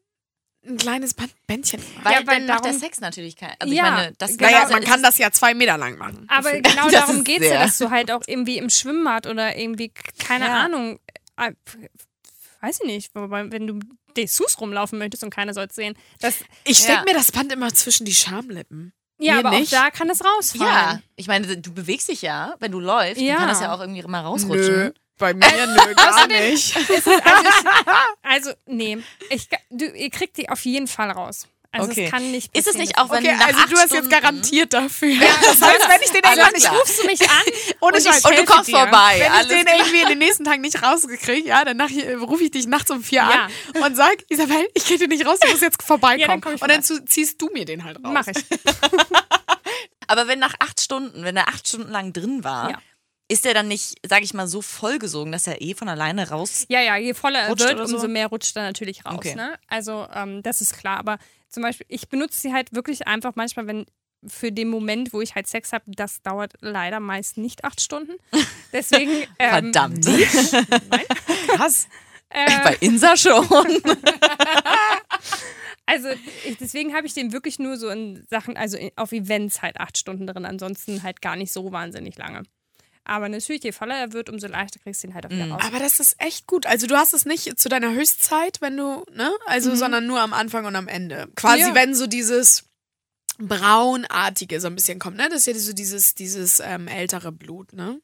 ein 0.65 0.77
kleines 0.77 1.15
Bändchen? 1.47 1.81
Weil, 2.03 2.13
Ja, 2.13 2.19
weil 2.19 2.37
dann 2.37 2.45
macht 2.47 2.65
der 2.65 2.71
darum- 2.71 2.79
Sex 2.79 2.99
natürlich 2.99 3.35
kein. 3.35 3.53
Also 3.59 3.73
Ja, 3.73 3.83
meine, 3.91 4.13
das 4.17 4.37
genau. 4.37 4.49
Naja, 4.51 4.61
also 4.63 4.73
man 4.73 4.83
kann 4.83 4.95
ist- 4.99 5.05
das 5.05 5.17
ja 5.17 5.31
zwei 5.31 5.53
Meter 5.53 5.77
lang 5.77 5.97
machen. 5.97 6.27
Aber 6.29 6.51
genau 6.61 6.89
darum 6.89 7.23
geht 7.23 7.41
es 7.41 7.49
ja, 7.49 7.63
dass 7.63 7.77
du 7.77 7.89
halt 7.89 8.11
auch 8.11 8.21
irgendwie 8.27 8.57
im 8.57 8.69
Schwimmbad 8.69 9.25
oder 9.27 9.55
irgendwie, 9.57 9.91
keine 10.19 10.45
Ja. 10.45 10.63
Ahnung, 10.65 10.99
äh, 11.37 11.51
weiß 12.61 12.79
ich 12.81 12.87
nicht, 12.87 13.15
wobei, 13.15 13.51
wenn 13.51 13.67
du 13.67 13.79
Dessous 14.15 14.59
rumlaufen 14.59 14.97
möchtest 14.99 15.23
und 15.23 15.29
keiner 15.29 15.53
soll 15.53 15.65
es 15.69 15.75
sehen. 15.75 15.95
Das, 16.19 16.35
Ich 16.63 16.77
stecke 16.79 16.93
Ja. 16.93 17.03
mir 17.03 17.13
das 17.13 17.31
Band 17.31 17.51
immer 17.51 17.73
zwischen 17.73 18.05
die 18.05 18.15
Schamlippen. 18.15 18.93
ja, 19.19 19.33
Mir 19.33 19.39
aber 19.45 19.49
nicht. 19.59 19.73
auch 19.75 19.79
da 19.83 19.89
kann 19.91 20.09
es 20.09 20.23
rausfallen. 20.23 20.71
Ja, 20.73 20.99
ich 21.15 21.27
meine, 21.27 21.57
du 21.57 21.73
bewegst 21.73 22.07
dich 22.09 22.21
ja, 22.21 22.55
wenn 22.59 22.71
du 22.71 22.79
läufst, 22.79 23.21
Ja. 23.21 23.33
dann 23.33 23.37
kann 23.39 23.49
das 23.49 23.61
ja 23.61 23.73
auch 23.73 23.79
irgendwie 23.79 24.01
mal 24.03 24.21
rausrutschen. 24.21 24.75
Nö, 24.75 24.91
bei 25.19 25.33
mir 25.33 25.45
nö, 25.67 25.93
gar 25.95 26.27
nicht. 26.27 26.75
Also, 26.77 27.11
ich, 27.11 27.23
also, 28.23 28.51
nee, 28.67 28.97
ich, 29.29 29.47
du, 29.69 29.85
ihr 29.85 30.09
kriegt 30.09 30.37
die 30.37 30.49
auf 30.49 30.63
jeden 30.65 30.87
Fall 30.87 31.09
raus. 31.11 31.47
Also 31.71 31.91
Okay. 31.91 32.05
es 32.05 32.11
kann 32.11 32.31
nicht 32.31 32.47
Ist 32.55 32.65
es 32.65 32.73
passieren, 32.73 32.81
nicht 32.87 32.97
auch, 32.97 33.09
wenn 33.11 33.17
Okay, 33.25 33.35
nach 33.35 33.47
also 33.47 33.59
acht 33.59 33.71
du 33.71 33.75
hast 33.77 33.85
Stunden, 33.89 34.03
jetzt 34.05 34.09
garantiert 34.11 34.73
dafür. 34.73 35.15
das 35.19 35.61
heißt, 35.61 35.89
wenn 35.89 36.01
ich 36.01 36.11
den 36.11 36.21
irgendwann 36.23 36.53
nicht. 36.53 36.71
Rufst 36.71 37.03
du 37.03 37.05
mich 37.07 37.21
an 37.21 37.43
und 37.81 37.93
Scheiß, 37.95 38.19
ich 38.19 38.25
Und 38.25 38.37
du 38.37 38.45
kommst 38.45 38.69
dir. 38.69 38.77
vorbei. 38.77 39.15
wenn 39.19 39.21
ich 39.27 39.29
alles 39.31 39.47
den 39.49 39.65
klar. 39.65 39.77
irgendwie 39.77 39.99
in 40.01 40.07
den 40.07 40.17
nächsten 40.19 40.43
Tagen 40.45 40.61
nicht 40.61 40.81
rausgekriegt, 40.81 41.45
ja, 41.47 41.65
dann 41.65 41.77
nach- 41.77 41.89
rufe 42.21 42.43
ich 42.45 42.51
dich 42.51 42.67
nachts 42.67 42.89
um 42.89 43.03
vier 43.03 43.19
Ja. 43.19 43.49
an 43.75 43.83
und 43.83 43.95
sag, 43.97 44.15
Isabel, 44.29 44.67
ich 44.73 44.85
krieg 44.85 44.99
den 44.99 45.09
nicht 45.09 45.25
raus, 45.25 45.39
du 45.39 45.49
musst 45.49 45.61
jetzt 45.61 45.83
vorbeikommen. 45.83 46.19
Ja, 46.21 46.27
dann 46.27 46.41
komm 46.41 46.55
ich 46.55 46.61
und 46.61 46.71
dann 46.71 46.81
ziehst 46.83 47.41
du 47.41 47.49
mir 47.53 47.65
den 47.65 47.83
halt 47.83 47.97
raus. 47.97 48.13
Mach 48.13 48.27
ich. 48.27 48.37
Aber 50.07 50.27
wenn 50.27 50.39
nach 50.39 50.53
acht 50.59 50.79
Stunden, 50.79 51.23
wenn 51.23 51.35
er 51.35 51.49
acht 51.49 51.67
Stunden 51.67 51.91
lang 51.91 52.13
drin 52.13 52.43
war, 52.43 52.71
Ja. 52.71 52.77
ist 53.27 53.43
der 53.43 53.53
dann 53.53 53.67
nicht, 53.67 53.95
sag 54.07 54.23
ich 54.23 54.33
mal, 54.33 54.47
so 54.47 54.61
vollgesogen, 54.61 55.31
dass 55.33 55.47
er 55.47 55.61
eh 55.61 55.73
von 55.73 55.89
alleine 55.89 56.29
raus. 56.29 56.65
Ja, 56.69 56.79
ja, 56.81 56.95
je 56.95 57.13
voller 57.13 57.39
er 57.41 57.49
Rutscht 57.49 57.65
wird, 57.67 57.87
so? 57.89 57.95
umso 57.95 58.07
mehr 58.07 58.27
rutscht 58.27 58.55
er 58.55 58.63
natürlich 58.63 59.05
raus. 59.05 59.15
Okay. 59.15 59.35
Ne? 59.35 59.59
Also 59.67 60.07
ähm, 60.13 60.41
das 60.43 60.61
ist 60.61 60.77
klar. 60.77 60.97
Aber 60.97 61.17
zum 61.49 61.63
Beispiel, 61.63 61.85
ich 61.89 62.09
benutze 62.09 62.39
sie 62.39 62.53
halt 62.53 62.73
wirklich 62.73 63.07
einfach 63.07 63.35
manchmal, 63.35 63.67
wenn 63.67 63.85
für 64.25 64.51
den 64.51 64.69
Moment, 64.69 65.13
wo 65.13 65.21
ich 65.21 65.35
halt 65.35 65.47
Sex 65.47 65.73
habe, 65.73 65.85
das 65.87 66.21
dauert 66.21 66.53
leider 66.59 66.99
meist 66.99 67.37
nicht 67.37 67.63
acht 67.63 67.81
Stunden. 67.81 68.13
Deswegen. 68.73 69.11
Ähm, 69.39 69.71
Verdammt. 69.71 70.05
Krass. 71.55 71.87
Äh, 72.29 72.63
Bei 72.63 72.75
Insa 72.81 73.15
schon. 73.15 73.45
also 75.85 76.09
ich, 76.45 76.57
deswegen 76.57 76.93
habe 76.93 77.07
ich 77.07 77.13
den 77.13 77.31
wirklich 77.31 77.57
nur 77.57 77.77
so 77.77 77.87
in 77.87 78.25
Sachen, 78.29 78.57
also 78.57 78.77
auf 78.97 79.13
Events 79.13 79.61
halt 79.61 79.79
acht 79.79 79.97
Stunden 79.97 80.27
drin. 80.27 80.45
Ansonsten 80.45 81.03
halt 81.03 81.21
gar 81.21 81.37
nicht 81.37 81.53
so 81.53 81.71
wahnsinnig 81.71 82.17
lange. 82.17 82.43
Aber 83.09 83.29
natürlich, 83.29 83.63
je 83.63 83.71
voller 83.71 83.95
er 83.95 84.11
wird, 84.13 84.29
umso 84.29 84.47
leichter 84.47 84.79
kriegst 84.79 85.01
du 85.01 85.07
ihn 85.07 85.13
halt 85.13 85.25
auch 85.25 85.29
wieder 85.29 85.45
Mhm. 85.45 85.53
raus. 85.53 85.63
Aber 85.65 85.79
das 85.79 85.99
ist 86.01 86.15
echt 86.19 86.45
gut. 86.45 86.65
Also 86.65 86.87
du 86.87 86.97
hast 86.97 87.13
es 87.13 87.25
nicht 87.25 87.57
zu 87.57 87.69
deiner 87.69 87.91
Höchstzeit, 87.93 88.59
wenn 88.59 88.75
du, 88.75 89.05
ne? 89.13 89.31
Also, 89.45 89.73
sondern 89.75 90.05
nur 90.07 90.19
am 90.19 90.33
Anfang 90.33 90.65
und 90.65 90.75
am 90.75 90.87
Ende. 90.89 91.29
Quasi, 91.35 91.61
Ja. 91.61 91.73
wenn 91.75 91.95
so 91.95 92.05
dieses 92.07 92.65
braunartige 93.39 94.59
so 94.59 94.67
ein 94.67 94.75
bisschen 94.75 94.99
kommt, 94.99 95.17
ne? 95.17 95.29
Das 95.29 95.39
ist 95.39 95.47
ja 95.47 95.53
so 95.55 95.73
dieses, 95.73 96.15
dieses 96.15 96.59
ähm, 96.59 96.87
ältere 96.87 97.31
Blut, 97.31 97.73
ne? 97.73 97.99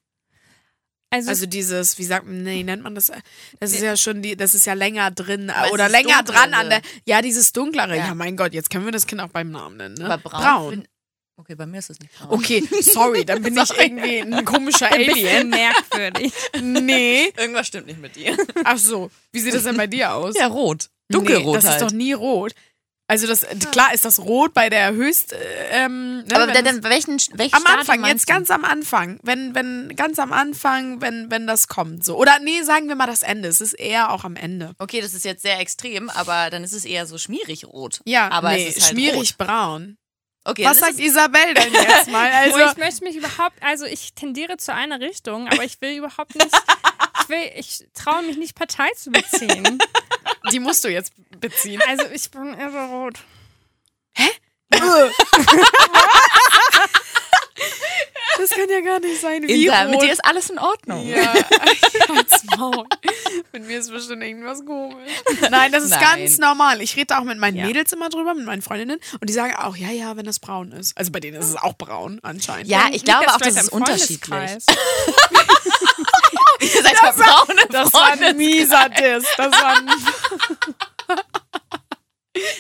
Also, 1.10 1.30
Also 1.30 1.46
dieses, 1.46 2.00
wie 2.00 2.06
sagt 2.06 2.26
man, 2.26 2.42
nee, 2.42 2.64
nennt 2.64 2.82
man 2.82 2.96
das? 2.96 3.12
Das 3.60 3.72
ist 3.72 3.82
ja 3.82 3.96
schon 3.98 4.24
die, 4.24 4.36
das 4.36 4.56
ist 4.56 4.66
ja 4.66 4.74
länger 4.74 5.12
drin 5.12 5.50
äh, 5.50 5.70
oder 5.72 5.88
länger 5.88 6.24
dunklere. 6.24 6.38
dran 6.40 6.54
an 6.56 6.70
der. 6.70 6.82
Ja, 7.06 7.22
dieses 7.22 7.52
dunklere. 7.54 7.96
Ja. 7.98 8.08
Ja. 8.08 8.16
mein 8.16 8.36
Gott, 8.36 8.54
jetzt 8.54 8.72
können 8.72 8.86
wir 8.86 8.92
das 8.92 9.06
Kind 9.06 9.22
auch 9.22 9.28
beim 9.30 9.52
Namen 9.52 9.78
nennen, 9.78 9.96
ne? 9.96 10.06
Aber 10.10 10.18
braun. 10.30 10.70
bin- 10.72 10.88
Okay, 11.36 11.56
bei 11.56 11.66
mir 11.66 11.80
ist 11.80 11.90
es 11.90 12.00
nicht 12.00 12.14
braun. 12.18 12.30
Okay, 12.40 12.64
sorry, 12.82 13.26
dann 13.26 13.42
bin 13.42 13.58
ich 13.62 13.70
irgendwie 13.78 14.20
ein 14.22 14.46
komischer 14.46 14.92
Alien. 14.92 15.50
merkwürdig. 15.50 16.32
Nee. 16.62 17.34
Irgendwas 17.38 17.68
stimmt 17.68 17.88
nicht 17.88 18.00
mit 18.00 18.16
dir. 18.16 18.38
Ach 18.64 18.78
so, 18.78 19.10
wie 19.32 19.40
sieht 19.40 19.54
das 19.54 19.64
denn 19.64 19.78
bei 19.78 19.88
dir 19.88 20.14
aus? 20.14 20.36
Ja, 20.38 20.48
rot. 20.48 20.90
Nee, 21.10 21.16
Dunkelrot 21.18 21.58
das 21.58 21.66
halt. 21.66 21.82
ist 21.82 21.88
doch 21.88 21.92
nie 21.92 22.14
rot. 22.14 22.54
Also 23.08 23.28
das 23.28 23.46
klar 23.72 23.94
ist 23.94 24.06
das 24.06 24.20
rot 24.20 24.54
bei 24.54 24.70
der 24.70 24.94
höchst 24.94 25.34
äh, 25.34 25.38
ähm, 25.72 26.20
ne, 26.24 26.36
Aber 26.36 26.48
dann, 26.52 26.64
das- 26.64 26.84
welchen, 26.90 27.18
welchen 27.34 27.54
am 27.56 27.66
Anfang, 27.66 28.04
jetzt 28.06 28.30
du? 28.30 28.34
ganz 28.34 28.50
am 28.50 28.64
Anfang, 28.64 29.20
wenn 29.24 29.54
wenn 29.54 29.94
ganz 29.96 30.20
am 30.20 30.32
Anfang, 30.32 31.02
wenn 31.02 31.30
wenn 31.30 31.46
das 31.46 31.68
kommt 31.68 32.06
so 32.06 32.16
oder 32.18 32.40
nee, 32.40 32.62
sagen 32.62 32.88
wir 32.88 32.96
mal 32.96 33.06
das 33.06 33.22
Ende. 33.22 33.50
Es 33.50 33.60
ist 33.60 33.74
eher 33.74 34.12
auch 34.12 34.24
am 34.24 34.36
Ende. 34.38 34.72
Okay, 34.80 35.02
das 35.02 35.14
ist 35.14 35.26
jetzt 35.26 35.42
sehr 35.42 35.60
extrem, 35.60 36.10
aber 36.10 36.50
dann 36.50 36.64
ist 36.64 36.72
es 36.74 36.86
eher 36.86 37.06
so 37.06 37.18
schmierig 37.18 37.66
rot. 37.66 38.00
Ja, 38.06 38.30
aber 38.32 38.52
nee, 38.54 38.68
es 38.68 38.78
ist 38.78 38.84
halt 38.86 38.94
schmierig 38.94 39.32
Rot. 39.32 39.38
braun. 39.38 39.98
Okay, 40.46 40.66
Was 40.66 40.80
sagt 40.80 41.00
Isabel 41.00 41.54
denn 41.54 41.72
jetzt 41.74 42.10
mal? 42.10 42.30
Also, 42.30 42.60
ich 42.60 42.78
möchte 42.78 43.04
mich 43.06 43.16
überhaupt, 43.16 43.56
also 43.62 43.86
ich 43.86 44.14
tendiere 44.14 44.58
zu 44.58 44.74
einer 44.74 45.00
Richtung, 45.00 45.48
aber 45.48 45.64
ich 45.64 45.80
will 45.80 45.98
überhaupt 45.98 46.36
nicht, 46.36 46.54
ich 47.22 47.30
will, 47.30 47.52
ich 47.56 47.86
traue 47.94 48.24
mich 48.24 48.36
nicht 48.38 48.56
Partei 48.56 48.90
zu 48.98 49.12
beziehen. 49.12 49.80
die 50.52 50.60
musst 50.60 50.84
du 50.84 50.90
jetzt 50.90 51.14
beziehen. 51.40 51.82
Also 51.88 52.06
ich 52.14 52.30
bin 52.30 52.54
eher 52.54 52.72
so 52.72 52.80
rot. 52.80 53.20
Das 58.38 58.50
kann 58.50 58.70
ja 58.70 58.80
gar 58.82 59.00
nicht 59.00 59.22
sein. 59.22 59.44
Wie 59.44 59.66
Insa, 59.66 59.86
mit 59.86 60.02
dir 60.02 60.12
ist 60.12 60.24
alles 60.26 60.50
in 60.50 60.58
Ordnung. 60.60 61.08
Ja, 61.08 61.34
Maul. 62.58 62.86
Mit 63.52 63.68
mir 63.68 63.80
ist 63.80 63.92
bestimmt 63.92 64.24
irgendwas 64.24 64.66
komisch. 64.66 65.10
Nein, 65.50 65.72
das 65.72 65.84
ist 65.84 65.92
Nein. 65.92 66.02
ganz 66.20 66.38
normal. 66.38 66.82
Ich 66.82 66.96
rede 66.96 67.08
da 67.08 67.20
auch 67.20 67.24
mit 67.24 67.38
meinen 67.38 67.58
Ja. 67.58 67.66
Mädels 67.66 67.92
immer 67.94 68.10
drüber, 68.10 68.34
mit 68.34 68.46
meinen 68.46 68.62
Freundinnen. 68.62 69.00
Und 69.20 69.30
die 69.30 69.34
sagen 69.34 69.56
auch, 69.56 69.76
ja, 69.78 69.90
ja, 69.90 70.18
wenn 70.18 70.26
das 70.26 70.40
braun 70.40 70.72
ist. 70.72 70.98
Also 70.98 71.12
bei 71.12 71.20
denen 71.20 71.38
ist 71.42 71.48
es 71.48 71.56
auch 71.56 71.74
braun 71.74 72.20
anscheinend. 72.24 72.68
Ja, 72.68 72.88
ich 72.92 73.04
glaube 73.06 73.28
auch, 73.28 73.38
das 73.38 73.56
ist 73.56 73.70
unterschiedlich. 73.70 74.52
Ihr 76.60 76.82
seid 76.82 76.96
ja 77.02 77.12
braune 77.12 77.62
Das 77.70 77.94
war 77.94 78.12
ein 78.14 78.38
mieser 78.38 78.90
Diss. 78.90 79.26
Das 79.38 79.52
war 79.52 79.78
ein 79.78 79.90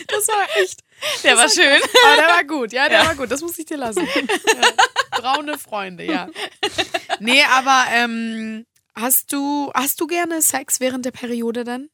Das 0.07 0.27
war 0.27 0.45
echt. 0.61 0.81
Der 1.23 1.37
war 1.37 1.49
schön. 1.49 1.81
Aber 2.05 2.15
der 2.17 2.27
war 2.27 2.43
gut, 2.43 2.73
ja, 2.73 2.89
der 2.89 3.05
war 3.05 3.15
gut. 3.15 3.31
Das 3.31 3.41
muss 3.41 3.57
ich 3.59 3.65
dir 3.65 3.77
lassen. 3.77 4.07
Ja. 4.17 5.19
Braune 5.19 5.57
Freunde, 5.59 6.03
ja. 6.05 6.27
Nee, 7.19 7.43
aber 7.43 7.85
ähm, 7.91 8.65
hast 8.95 9.31
du 9.31 9.71
hast 9.73 10.01
du 10.01 10.07
gerne 10.07 10.41
Sex 10.41 10.79
während 10.79 11.05
der 11.05 11.11
Periode 11.11 11.63
dann? 11.63 11.89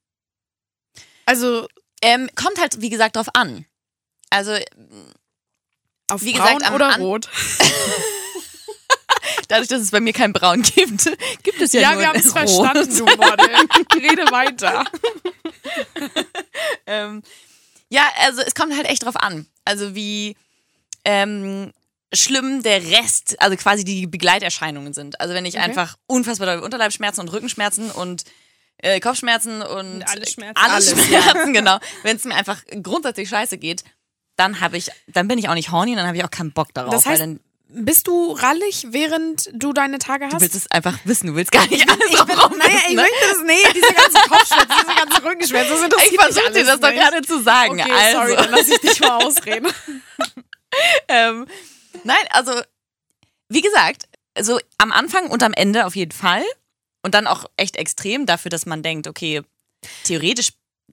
Also 1.25 1.67
Ähm, 2.01 2.29
kommt 2.35 2.59
halt, 2.59 2.81
wie 2.81 2.89
gesagt, 2.89 3.17
drauf 3.17 3.27
an. 3.33 3.65
Also, 4.29 4.53
auf 6.09 6.21
Wie 6.21 6.31
braun 6.33 6.57
gesagt, 6.59 6.73
oder 6.73 6.93
An- 6.93 7.01
rot? 7.01 7.29
dadurch, 9.49 9.67
dass 9.67 9.81
es 9.81 9.91
bei 9.91 9.99
mir 9.99 10.13
kein 10.13 10.31
Braun 10.33 10.61
gibt, 10.61 11.09
gibt 11.43 11.61
es 11.61 11.73
ja, 11.73 11.81
Ja, 11.81 11.91
nur 11.93 12.01
wir 12.01 12.07
haben 12.09 12.19
es 12.19 12.31
verstanden, 12.31 12.97
du 12.97 13.05
Model. 13.05 13.55
Rede 13.95 14.31
weiter. 14.31 14.85
ähm, 16.85 17.23
ja, 17.89 18.03
also 18.21 18.41
es 18.41 18.55
kommt 18.55 18.75
halt 18.75 18.87
echt 18.87 19.03
drauf 19.03 19.15
an. 19.15 19.45
Also 19.65 19.95
wie 19.95 20.35
ähm, 21.05 21.71
schlimm 22.13 22.63
der 22.63 22.83
Rest, 22.83 23.39
also 23.41 23.55
quasi 23.55 23.83
die 23.83 24.07
Begleiterscheinungen 24.07 24.93
sind. 24.93 25.19
Also 25.21 25.33
wenn 25.33 25.45
ich 25.45 25.55
Okay. 25.55 25.63
einfach 25.63 25.95
unfassbar 26.07 26.47
dolle 26.47 26.63
Unterleibsschmerzen 26.63 27.21
und 27.21 27.29
Rückenschmerzen 27.29 27.91
und 27.91 28.23
äh, 28.77 28.99
Kopfschmerzen 28.99 29.61
und, 29.61 29.95
Und 29.95 30.03
alle 30.03 30.25
Schmerzen. 30.27 30.55
alles 30.57 30.93
Alles, 30.93 31.05
Schmerzen, 31.07 31.53
genau. 31.53 31.79
Wenn 32.03 32.15
es 32.15 32.23
mir 32.23 32.35
einfach 32.35 32.63
grundsätzlich 32.81 33.29
scheiße 33.29 33.57
geht, 33.57 33.83
dann 34.37 34.61
habe 34.61 34.77
ich, 34.77 34.89
dann 35.07 35.27
bin 35.27 35.37
ich 35.37 35.49
auch 35.49 35.53
nicht 35.53 35.71
horny 35.71 35.91
und 35.91 35.97
dann 35.97 36.07
habe 36.07 36.15
ich 36.17 36.23
auch 36.23 36.31
keinen 36.31 36.53
Bock 36.53 36.73
darauf. 36.73 36.93
Das 36.93 37.05
heißt, 37.05 37.19
weil 37.19 37.27
dann, 37.35 37.39
Bist 37.71 38.07
du 38.07 38.31
rallig, 38.31 38.87
während 38.89 39.47
du 39.53 39.73
deine 39.73 39.99
Tage 39.99 40.25
hast? 40.25 40.33
du 40.33 40.41
willst 40.41 40.55
es 40.55 40.71
einfach 40.71 40.97
wissen, 41.03 41.27
du 41.27 41.35
willst 41.35 41.51
gar 41.51 41.67
nicht 41.67 41.87
alles 41.87 42.09
ich 42.09 42.17
bin, 42.17 42.35
naja, 42.57 42.79
ich 42.87 42.95
ne? 42.95 43.01
möchte 43.03 43.27
das, 43.29 43.43
nee, 43.45 43.73
diese 43.75 43.93
ganzen 43.93 44.21
Kopfschmerzen, 44.27 44.73
diese 44.81 44.95
ganzen 44.95 45.25
Rückenschmerzen, 45.27 45.71
das 45.73 45.83
interessiert 45.83 46.11
Ich 46.13 46.19
versuche 46.19 46.51
dir 46.51 46.65
das 46.65 46.79
doch 46.79 46.89
nicht. 46.89 46.99
gerade 46.99 47.21
zu 47.21 47.43
sagen. 47.43 47.79
Okay, 47.79 47.91
also. 47.91 48.17
sorry, 48.17 48.35
dann 48.35 48.49
lass 48.51 48.67
ich 48.69 48.79
dich 48.79 48.99
mal 49.01 49.23
ausreden. 49.23 49.67
ähm, 51.07 51.45
nein, 52.03 52.25
also 52.31 52.59
wie 53.49 53.61
gesagt, 53.61 54.07
so 54.39 54.59
am 54.79 54.91
Anfang 54.91 55.27
und 55.29 55.43
am 55.43 55.53
Ende 55.53 55.85
auf 55.85 55.95
jeden 55.95 56.11
Fall. 56.11 56.43
Und 57.01 57.13
dann 57.13 57.27
auch 57.27 57.45
echt 57.55 57.77
extrem 57.77 58.25
dafür, 58.25 58.49
dass 58.49 58.65
man 58.65 58.83
denkt, 58.83 59.07
okay, 59.07 59.41
theoretisch 60.03 60.49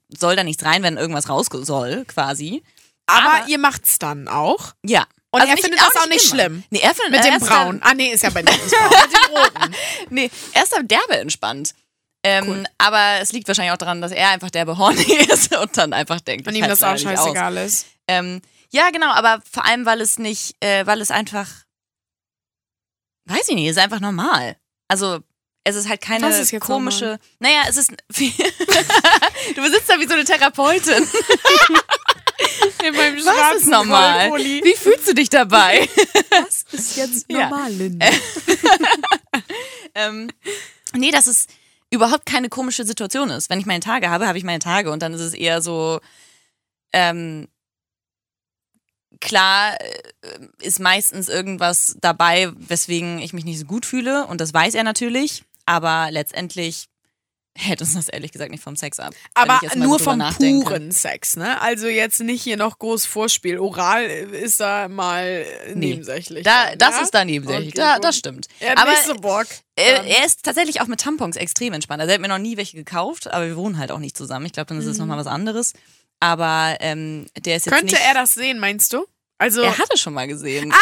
soll 0.08 0.36
da 0.36 0.44
nichts 0.44 0.64
rein, 0.64 0.82
wenn 0.82 0.98
irgendwas 0.98 1.28
raus 1.28 1.46
soll, 1.50 2.04
quasi. 2.04 2.62
Aber, 3.06 3.32
Aber- 3.32 3.48
ihr 3.48 3.58
macht's 3.58 3.98
dann 3.98 4.28
auch. 4.28 4.74
Ja. 4.84 5.06
Und 5.42 5.48
er 5.48 5.54
nicht- 5.54 5.62
findet 5.64 5.80
das 5.80 5.96
auch 5.96 6.06
nicht 6.08 6.24
immer. 6.32 6.34
schlimm. 6.42 6.64
Nee, 6.70 6.80
er 6.80 6.94
findet 6.94 7.12
Mit 7.12 7.24
er 7.32 7.38
dem 7.38 7.46
Braun. 7.46 7.80
Ah, 7.82 7.94
nee, 7.94 8.08
ist 8.12 8.22
ja 8.22 8.30
bei 8.30 8.42
nicht 8.42 8.58
braun. 8.70 8.90
Mit 8.90 9.12
dem 9.12 9.36
Roten. 9.36 9.74
Nee, 10.10 10.30
er 10.52 10.62
ist 10.62 10.72
da 10.72 10.82
derbe 10.82 11.18
entspannt. 11.18 11.74
Ähm, 12.24 12.66
Aber 12.78 13.20
es 13.20 13.32
liegt 13.32 13.46
wahrscheinlich 13.46 13.72
auch 13.72 13.76
daran, 13.78 14.00
dass 14.00 14.10
er 14.12 14.30
einfach 14.30 14.50
derbe 14.50 14.76
horny 14.78 15.02
ist 15.30 15.54
und 15.56 15.76
dann 15.76 15.92
einfach 15.92 16.20
denkt, 16.20 16.48
Und 16.48 16.54
ihm 16.56 16.66
das 16.66 16.82
auch 16.82 16.92
nicht 16.94 17.06
aus. 17.06 17.18
scheißegal 17.18 17.56
ist. 17.58 17.86
Ähm, 18.08 18.42
ja, 18.72 18.90
genau, 18.90 19.10
aber 19.10 19.40
vor 19.50 19.64
allem, 19.64 19.86
weil 19.86 20.00
es 20.00 20.18
nicht, 20.18 20.56
äh, 20.60 20.84
weil 20.86 21.00
es 21.00 21.10
einfach, 21.12 21.46
weiß 23.26 23.48
ich 23.48 23.54
nicht, 23.54 23.68
ist 23.68 23.78
einfach 23.78 24.00
normal. 24.00 24.56
Also, 24.88 25.20
es 25.64 25.74
ist 25.76 25.88
halt 25.88 26.00
keine 26.00 26.28
ist 26.28 26.60
komische, 26.60 27.18
naja, 27.40 27.62
es 27.68 27.76
ist, 27.76 27.90
du 27.90 29.62
sitzt 29.70 29.88
da 29.88 29.98
wie 29.98 30.06
so 30.06 30.14
eine 30.14 30.24
Therapeutin. 30.24 31.08
In 32.86 32.94
meinem 32.94 33.24
Was 33.24 33.56
ist 33.62 33.66
normal? 33.68 34.28
Rollpulli. 34.28 34.60
Wie 34.64 34.74
fühlst 34.74 35.08
du 35.08 35.14
dich 35.14 35.28
dabei? 35.30 35.88
Was 36.30 36.64
ist 36.72 36.96
jetzt 36.96 37.26
Ja. 37.30 37.48
normal, 37.48 37.72
Linda? 37.72 38.06
ähm, 39.94 40.28
nee, 40.94 41.10
dass 41.10 41.26
es 41.26 41.46
überhaupt 41.90 42.26
keine 42.26 42.48
komische 42.48 42.84
Situation 42.84 43.30
ist. 43.30 43.48
Wenn 43.50 43.58
ich 43.60 43.66
meine 43.66 43.80
Tage 43.80 44.10
habe, 44.10 44.26
habe 44.28 44.38
ich 44.38 44.44
meine 44.44 44.58
Tage 44.58 44.90
und 44.90 45.02
dann 45.02 45.14
ist 45.14 45.20
es 45.20 45.34
eher 45.34 45.62
so, 45.62 46.00
ähm, 46.92 47.48
klar 49.20 49.80
äh, 49.80 50.02
ist 50.60 50.78
meistens 50.80 51.28
irgendwas 51.28 51.96
dabei, 52.00 52.52
weswegen 52.56 53.18
ich 53.18 53.32
mich 53.32 53.44
nicht 53.44 53.58
so 53.60 53.64
gut 53.66 53.86
fühle 53.86 54.26
und 54.26 54.40
das 54.40 54.52
weiß 54.52 54.74
er 54.74 54.84
natürlich, 54.84 55.44
aber 55.64 56.08
letztendlich 56.10 56.88
hält 57.56 57.80
uns 57.80 57.94
das 57.94 58.08
ehrlich 58.08 58.32
gesagt 58.32 58.50
nicht 58.50 58.62
vom 58.62 58.76
Sex 58.76 59.00
ab. 59.00 59.14
Aber 59.34 59.60
nur 59.74 59.98
vom 59.98 60.18
nachdenke. 60.18 60.64
puren 60.66 60.92
Sex, 60.92 61.36
ne? 61.36 61.60
Also 61.60 61.86
jetzt 61.88 62.20
nicht 62.20 62.42
hier 62.42 62.56
noch 62.56 62.78
groß 62.78 63.06
Vorspiel. 63.06 63.58
Oral 63.58 64.04
ist 64.04 64.60
da 64.60 64.88
mal 64.88 65.44
Nee. 65.74 65.86
nebensächlich. 65.94 66.44
Da, 66.44 66.66
dann, 66.70 66.78
das 66.78 66.96
ja? 66.96 67.02
ist 67.02 67.14
da 67.14 67.24
nebensächlich. 67.24 67.68
Okay, 67.74 67.78
da, 67.78 67.98
das 67.98 68.16
stimmt. 68.16 68.46
Er 68.60 68.78
aber 68.78 68.92
so 69.06 69.14
Bock. 69.14 69.46
äh, 69.76 70.06
er 70.06 70.24
ist 70.26 70.42
tatsächlich 70.44 70.80
auch 70.80 70.86
mit 70.86 71.00
Tampons 71.00 71.36
extrem 71.36 71.72
entspannt. 71.72 72.00
Also 72.00 72.10
er 72.10 72.14
hat 72.14 72.20
mir 72.20 72.28
noch 72.28 72.38
nie 72.38 72.56
welche 72.56 72.76
gekauft, 72.76 73.26
aber 73.32 73.46
wir 73.46 73.56
wohnen 73.56 73.78
halt 73.78 73.90
auch 73.90 73.98
nicht 73.98 74.16
zusammen. 74.16 74.46
Ich 74.46 74.52
glaube, 74.52 74.66
dann 74.68 74.78
ist 74.78 74.86
es 74.86 74.98
nochmal 74.98 75.18
was 75.18 75.26
anderes. 75.26 75.72
Aber 76.20 76.76
ähm, 76.80 77.26
der 77.38 77.56
ist 77.56 77.66
jetzt 77.66 77.74
Mhm. 77.74 77.78
Könnte 77.78 77.96
er 77.98 78.14
das 78.14 78.34
sehen, 78.34 78.58
meinst 78.58 78.92
du? 78.92 79.04
Also, 79.38 79.60
Er 79.62 79.76
hat 79.76 79.88
es 79.92 80.00
schon 80.00 80.14
mal 80.14 80.26
gesehen. 80.26 80.72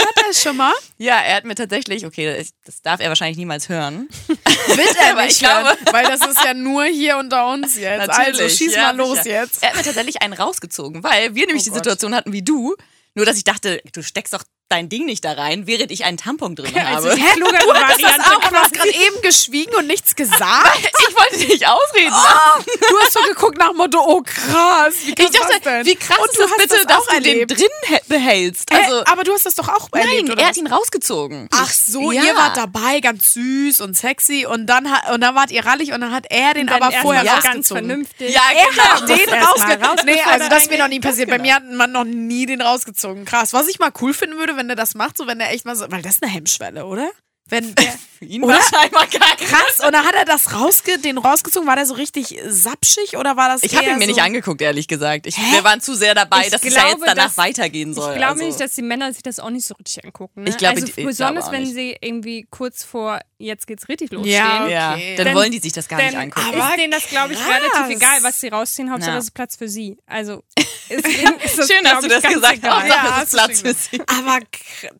Hat 0.00 0.16
er 0.24 0.30
es 0.30 0.42
schon 0.42 0.56
mal? 0.56 0.72
Ja, 0.98 1.18
er 1.20 1.36
hat 1.36 1.44
mir 1.44 1.54
tatsächlich, 1.54 2.06
okay, 2.06 2.44
das- 2.64 2.82
darf 2.82 3.00
er 3.00 3.08
wahrscheinlich 3.08 3.36
niemals 3.36 3.68
hören. 3.68 4.08
Wird 4.28 4.96
er 5.00 5.10
Aber 5.12 5.26
ich 5.26 5.38
glaube- 5.38 5.76
weil 5.92 6.04
das 6.06 6.26
ist 6.26 6.44
ja 6.44 6.54
nur 6.54 6.84
hier 6.84 7.16
unter 7.18 7.50
uns 7.52 7.76
jetzt. 7.76 8.00
also 8.08 8.22
Natürlich, 8.32 8.54
schieß 8.54 8.74
ja, 8.74 8.82
mal 8.92 8.96
los 8.96 9.18
sicher. 9.22 9.42
jetzt. 9.42 9.62
Er 9.62 9.70
hat 9.70 9.76
mir 9.76 9.82
tatsächlich 9.82 10.22
einen 10.22 10.32
rausgezogen, 10.34 11.02
weil 11.02 11.34
wir 11.34 11.46
nämlich 11.46 11.62
Oh 11.62 11.66
die 11.66 11.70
Gott. 11.70 11.78
Situation 11.84 12.14
hatten 12.14 12.32
wie 12.32 12.42
du. 12.42 12.74
Nur, 13.16 13.26
dass 13.26 13.36
ich 13.36 13.44
dachte, 13.44 13.80
du 13.92 14.02
steckst 14.02 14.34
doch 14.34 14.42
dein 14.74 14.88
Ding 14.88 15.04
nicht 15.06 15.24
da 15.24 15.32
rein, 15.32 15.66
während 15.66 15.90
ich 15.90 16.04
einen 16.04 16.16
Tampon 16.18 16.54
drin 16.56 16.72
Also 16.86 17.08
habe. 17.10 17.16
die 17.20 17.22
klugere 17.22 17.58
Du 17.64 17.72
hast 17.74 17.90
das 17.92 18.02
Variante 18.02 18.36
auch, 18.36 18.48
du 18.50 18.54
hast 18.56 18.72
gerade 18.74 18.90
eben 18.94 19.20
geschwiegen 19.22 19.74
und 19.76 19.86
nichts 19.86 20.14
gesagt. 20.16 20.90
Ich 21.08 21.16
wollte 21.16 21.36
dich 21.38 21.48
nicht 21.48 21.66
ausreden 21.68 22.10
lassen. 22.10 22.64
Du 22.90 22.98
hast 23.00 23.12
so 23.12 23.20
geguckt 23.28 23.58
nach 23.58 23.68
dem 23.68 23.76
Motto, 23.76 23.98
oh 24.04 24.22
krass, 24.22 24.94
wie 25.04 25.14
krass 25.14 25.30
Ich 25.32 25.38
dachte, 25.38 25.52
das 25.52 25.60
denn? 25.62 25.86
wie 25.86 25.94
krass 25.94 26.18
und 26.18 26.24
ist 26.30 26.36
du 26.38 26.42
das 26.42 26.50
hast 26.50 26.56
bitte, 26.58 26.74
das 26.76 26.86
dass 26.86 26.96
auch 26.98 27.06
du 27.14 27.20
den 27.20 27.32
erlebt. 27.32 27.50
drin 27.58 27.68
hä- 27.84 28.00
behältst? 28.08 28.72
Also, 28.72 29.00
äh, 29.00 29.04
aber 29.06 29.22
du 29.24 29.32
hast 29.32 29.46
das 29.46 29.54
doch 29.54 29.68
auch 29.68 29.88
erlebt, 29.92 30.22
nein, 30.24 30.32
oder 30.32 30.38
er 30.42 30.42
was? 30.42 30.48
hat 30.48 30.56
ihn 30.56 30.66
rausgezogen. 30.66 31.48
Ach 31.52 31.70
so, 31.70 32.10
Ja. 32.10 32.22
ihr 32.24 32.34
wart 32.34 32.56
dabei, 32.56 33.00
ganz 33.00 33.34
süß 33.34 33.80
und 33.82 33.96
sexy 33.96 34.46
und 34.46 34.66
dann 34.66 34.88
und 35.12 35.20
dann 35.20 35.34
wart 35.34 35.50
ihr 35.50 35.64
rallig 35.64 35.92
und 35.92 36.00
dann 36.00 36.12
hat 36.12 36.26
er 36.30 36.54
den 36.54 36.68
aber 36.68 36.90
vorher 37.02 37.22
rausgezogen. 37.22 37.52
ganz 37.52 37.68
vernünftig. 37.68 38.34
Ja, 38.34 38.40
Er 38.56 38.70
genau. 38.70 38.82
hat 38.84 39.08
den 39.08 39.28
rausgezogen. 39.44 39.84
raus, 39.84 39.98
Nee, 40.04 40.20
also 40.22 40.48
das 40.48 40.62
ist 40.64 40.70
mir 40.70 40.78
noch 40.78 40.88
nie 40.88 41.00
passiert. 41.00 41.30
Bei 41.30 41.38
mir 41.38 41.54
hat 41.56 41.64
man 41.70 41.92
noch 41.92 42.04
nie 42.04 42.46
den 42.46 42.60
rausgezogen. 42.60 43.24
Krass. 43.24 43.52
Was 43.52 43.68
ich 43.68 43.78
mal 43.78 43.90
cool 44.00 44.12
finden 44.14 44.36
würde, 44.38 44.56
wenn 44.56 44.63
der 44.68 44.76
das 44.76 44.94
macht, 44.94 45.16
so 45.16 45.26
wenn 45.26 45.38
der 45.38 45.52
echt 45.52 45.64
mal 45.64 45.76
so, 45.76 45.90
weil 45.90 46.02
das 46.02 46.16
ist 46.16 46.22
eine 46.22 46.32
Hemmschwelle, 46.32 46.86
oder? 46.86 47.10
Wenn 47.48 47.74
der, 47.76 47.98
Für 48.24 48.32
ihn 48.32 48.42
Oder? 48.44 48.54
wahrscheinlich 48.54 48.92
mal 48.92 49.06
gar 49.06 49.36
krass, 49.36 49.80
und 49.84 49.92
dann 49.92 50.04
hat 50.04 50.14
er 50.14 50.24
das 50.24 50.52
rausge, 50.54 50.98
den 50.98 51.18
rausgezogen. 51.18 51.68
War 51.68 51.76
der 51.76 51.86
so 51.86 51.94
richtig 51.94 52.36
sapschig 52.46 53.16
oder 53.16 53.36
war 53.36 53.48
das 53.48 53.62
Ich 53.62 53.76
habe 53.76 53.86
ihn 53.86 53.98
mir 53.98 54.04
so 54.04 54.10
nicht 54.10 54.22
angeguckt, 54.22 54.60
ehrlich 54.62 54.88
gesagt. 54.88 55.26
Ich, 55.26 55.36
wir 55.36 55.62
waren 55.64 55.80
zu 55.80 55.94
sehr 55.94 56.14
dabei, 56.14 56.42
Ich 56.44 56.50
dass 56.50 56.62
es 56.62 56.74
ja 56.74 56.80
jetzt 56.88 56.96
glaube, 56.98 57.02
danach 57.06 57.24
dass- 57.26 57.38
weitergehen 57.38 57.92
soll. 57.94 58.12
Ich 58.12 58.16
glaube 58.18 58.32
also. 58.32 58.44
nicht, 58.44 58.60
dass 58.60 58.72
die 58.72 58.82
Männer 58.82 59.12
sich 59.12 59.22
das 59.22 59.40
auch 59.40 59.50
nicht 59.50 59.66
so 59.66 59.74
richtig 59.74 60.04
angucken. 60.04 60.42
Ne? 60.44 60.50
Ich 60.50 60.56
glaube, 60.56 60.76
also 60.76 60.86
ich 60.86 60.94
besonders 60.94 61.16
glaube 61.16 61.48
auch 61.48 61.52
wenn 61.52 61.62
nicht. 61.62 61.74
sie 61.74 61.96
irgendwie 62.00 62.46
kurz 62.50 62.84
vor 62.84 63.20
jetzt 63.38 63.66
geht's 63.66 63.88
richtig 63.88 64.10
los 64.12 64.26
Ja, 64.26 64.56
stehen. 64.62 64.70
ja, 64.70 64.92
Okay. 64.94 65.16
dann 65.16 65.26
Dann- 65.26 65.34
wollen 65.34 65.52
die 65.52 65.58
sich 65.58 65.72
das 65.72 65.86
gar 65.88 66.00
nicht 66.02 66.16
angucken. 66.16 66.46
Aber 66.48 66.70
ist 66.70 66.78
denen 66.78 66.90
das, 66.92 67.06
glaube 67.08 67.34
ich, 67.34 67.38
krass. 67.38 67.48
relativ 67.60 67.96
egal, 67.96 68.22
was 68.22 68.40
sie 68.40 68.48
rausziehen. 68.48 68.90
Hauptsache, 68.90 69.12
Ja. 69.12 69.18
es 69.18 69.24
ist 69.24 69.30
Platz 69.34 69.56
für 69.56 69.68
sie. 69.68 69.98
Also, 70.06 70.42
ist, 70.88 71.06
ist 71.06 71.58
das, 71.58 71.68
Schön, 71.68 71.84
dass 71.84 72.00
du 72.00 72.08
das 72.08 72.22
gesagt 72.22 72.58
hast. 72.62 72.88
Ja, 72.88 73.18
Hauptsache, 73.18 73.22
es 73.22 73.24
ist 73.24 73.32
Platz 73.34 73.60
für 73.60 73.74
sie. 73.74 74.00
Aber 74.06 74.38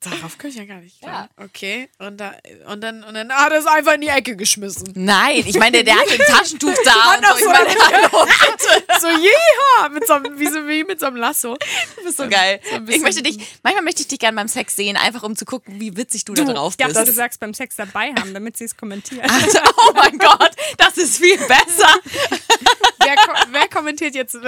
darauf 0.00 0.36
kann 0.38 0.50
ich 0.50 0.56
ja 0.56 0.64
gar 0.64 0.80
nicht 0.80 1.00
kommen. 1.00 1.28
Okay. 1.42 1.88
Und, 1.98 2.18
da, 2.18 2.34
und 2.70 2.80
dann, 2.82 3.02
und 3.16 3.28
dann 3.28 3.32
hat 3.32 3.52
er 3.52 3.58
es 3.58 3.66
einfach 3.66 3.94
in 3.94 4.00
die 4.02 4.08
Ecke 4.08 4.36
geschmissen. 4.36 4.90
Nein, 4.94 5.42
ich 5.46 5.58
meine, 5.58 5.82
der, 5.82 5.94
der 5.94 5.96
hat 5.96 6.10
ein 6.10 6.18
Taschentuch 6.36 6.74
da 6.84 7.14
und 7.14 7.26
so. 7.26 7.36
Ich 7.38 7.46
meine, 7.52 7.70
so- 7.70 7.86
hallo, 7.86 8.26
bitte. 8.26 9.00
So, 9.00 9.08
jeha! 9.08 9.88
Mit 9.90 10.06
so, 10.06 10.14
einem- 10.14 10.38
wie, 10.38 10.46
so, 10.48 10.66
wie 10.66 10.84
mit 10.84 11.00
so 11.00 11.06
einem 11.06 11.16
Lasso. 11.16 11.56
Du 11.96 12.04
bist 12.04 12.16
so 12.16 12.28
geil. 12.28 12.60
ein 12.72 12.88
ich 12.88 13.00
möchte 13.00 13.22
dich, 13.22 13.38
manchmal 13.62 13.84
möchte 13.84 14.02
ich 14.02 14.08
dich 14.08 14.18
gerne 14.18 14.36
beim 14.36 14.48
Sex 14.48 14.76
sehen, 14.76 14.96
einfach 14.96 15.22
um 15.22 15.36
zu 15.36 15.44
gucken, 15.44 15.78
wie 15.80 15.96
witzig 15.96 16.24
du, 16.24 16.34
da 16.34 16.44
drauf 16.44 16.72
Ich 16.74 16.76
dachte, 16.78 16.94
bist. 16.94 17.08
du 17.08 17.12
sagst 17.12 17.40
beim 17.40 17.54
Sex 17.54 17.76
dabei 17.76 18.12
haben, 18.18 18.34
damit 18.34 18.56
sie 18.56 18.64
es 18.64 18.76
kommentieren. 18.76 19.30
oh 19.76 19.92
mein 19.94 20.18
Gott, 20.18 20.50
das 20.78 20.96
ist 20.96 21.18
viel 21.18 21.36
besser. 21.38 21.88
Wer, 22.98 23.16
ko 23.16 23.32
wer 23.50 23.68
kommentiert 23.68 24.14
jetzt 24.14 24.34
äh, 24.34 24.40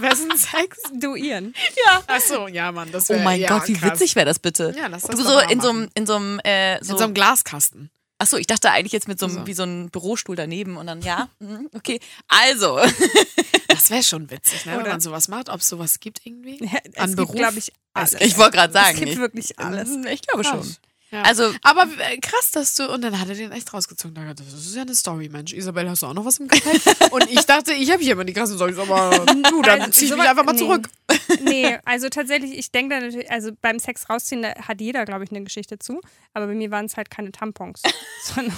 wessen 0.00 0.30
Sex? 0.36 0.78
Du 0.94 1.14
ihren. 1.14 1.54
Ja. 1.86 2.02
Ach 2.06 2.20
so, 2.20 2.46
ja, 2.48 2.70
Mann, 2.70 2.90
das 2.92 3.08
Oh 3.10 3.14
wär, 3.14 3.22
mein 3.22 3.40
ja, 3.40 3.48
Gott, 3.48 3.66
wie 3.68 3.72
krass. 3.74 3.92
witzig 3.92 4.14
wäre 4.16 4.26
das 4.26 4.38
bitte? 4.38 4.74
Ja, 4.76 4.88
lass 4.88 5.02
das 5.02 5.16
du 5.16 5.22
so 5.22 5.38
in 5.38 5.60
so 5.60 5.70
einem, 5.70 5.88
in 5.94 6.06
so 6.06 6.16
einem, 6.16 6.38
äh, 6.40 6.78
so, 6.84 6.92
In 6.92 6.98
so 6.98 7.04
einem 7.04 7.14
Glaskasten. 7.14 7.87
Ach 8.18 8.26
so, 8.26 8.36
ich 8.36 8.46
dachte 8.46 8.70
eigentlich 8.70 8.92
jetzt 8.92 9.08
mit 9.08 9.18
so 9.18 9.26
einem, 9.26 9.34
So. 9.36 9.46
wie 9.46 9.54
so 9.54 9.62
einem 9.62 9.90
Bürostuhl 9.90 10.36
daneben 10.36 10.76
und 10.76 10.86
dann, 10.86 11.00
ja, 11.02 11.28
mhm, 11.38 11.68
okay. 11.74 12.00
Also, 12.28 12.78
Das 13.68 13.90
wäre 13.90 14.02
schon 14.02 14.30
witzig, 14.30 14.66
ne, 14.66 14.76
wenn 14.76 14.86
man 14.88 15.00
sowas 15.00 15.28
macht. 15.28 15.48
Ob 15.50 15.60
es 15.60 15.68
sowas 15.68 16.00
gibt 16.00 16.26
irgendwie? 16.26 16.58
Es 16.84 16.96
An 16.96 17.06
gibt, 17.08 17.16
Beruf? 17.16 17.36
glaube 17.36 17.58
ich, 17.58 17.72
alles. 17.94 18.14
ich 18.14 18.36
wollte 18.36 18.56
gerade 18.56 18.72
sagen. 18.72 18.94
Es 18.94 18.98
gibt 19.00 19.12
ich, 19.12 19.18
wirklich 19.18 19.58
alles. 19.58 19.88
Ich 20.10 20.22
glaube 20.22 20.42
schon. 20.42 20.76
Ja. 21.10 21.22
Also, 21.22 21.54
Aber 21.62 21.84
äh, 21.98 22.18
krass, 22.18 22.50
dass 22.50 22.74
du. 22.74 22.92
Und 22.92 23.02
dann 23.02 23.18
hat 23.18 23.28
er 23.28 23.34
den 23.34 23.50
echt 23.52 23.72
rausgezogen. 23.72 24.14
Da 24.14 24.24
dachte 24.24 24.42
Das 24.44 24.52
ist 24.52 24.74
ja 24.74 24.82
eine 24.82 24.94
Story, 24.94 25.30
Mensch. 25.30 25.54
Isabel, 25.54 25.88
hast 25.88 26.02
du 26.02 26.06
auch 26.06 26.14
noch 26.14 26.24
was 26.24 26.38
im 26.38 26.48
Gepäck? 26.48 26.82
und 27.12 27.30
ich 27.30 27.46
dachte, 27.46 27.72
ich 27.72 27.90
habe 27.90 28.02
hier 28.02 28.12
immer 28.12 28.24
die 28.24 28.34
krassen 28.34 28.56
Storys, 28.56 28.78
aber 28.78 29.24
du, 29.50 29.62
dann 29.62 29.80
Also, 29.80 29.92
zieh 29.92 30.04
ich 30.06 30.10
mich 30.16 30.28
einfach 30.28 30.44
mal 30.44 30.52
nee. 30.52 30.58
zurück. 30.58 30.88
Nee, 31.40 31.78
also 31.84 32.08
tatsächlich, 32.08 32.56
ich 32.58 32.70
denke 32.72 32.94
da 32.94 33.00
natürlich, 33.00 33.30
also 33.30 33.52
beim 33.60 33.78
Sex 33.78 34.08
rausziehen, 34.08 34.42
da 34.42 34.54
hat 34.54 34.80
jeder, 34.80 35.04
glaube 35.04 35.24
ich, 35.24 35.30
eine 35.30 35.42
Geschichte 35.42 35.78
zu. 35.78 36.00
Aber 36.32 36.46
bei 36.46 36.54
mir 36.54 36.70
waren 36.70 36.86
es 36.86 36.96
halt 36.96 37.10
keine 37.10 37.32
Tampons. 37.32 37.82
sondern 38.22 38.54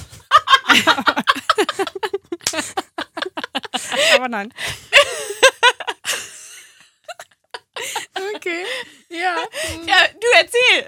aber 4.17 4.29
nein. 4.29 4.53
Okay. 8.35 8.65
Ja. 9.09 9.37
ja, 9.87 9.97
du 10.21 10.27
erzähl. 10.39 10.87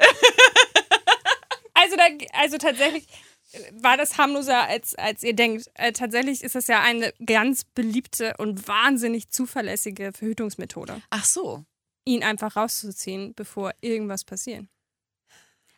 Also, 1.82 1.96
da, 1.96 2.04
also 2.34 2.58
tatsächlich 2.58 3.06
äh, 3.52 3.58
war 3.74 3.96
das 3.96 4.16
harmloser, 4.18 4.66
als, 4.68 4.94
als 4.94 5.22
ihr 5.22 5.34
denkt. 5.34 5.70
Äh, 5.74 5.92
tatsächlich 5.92 6.42
ist 6.42 6.54
das 6.54 6.66
ja 6.68 6.80
eine 6.80 7.12
ganz 7.24 7.64
beliebte 7.64 8.34
und 8.38 8.68
wahnsinnig 8.68 9.28
zuverlässige 9.30 10.12
Verhütungsmethode, 10.12 11.02
Ach 11.10 11.24
so. 11.24 11.64
ihn 12.04 12.22
einfach 12.22 12.56
rauszuziehen, 12.56 13.34
bevor 13.34 13.72
irgendwas 13.80 14.24
passiert. 14.24 14.66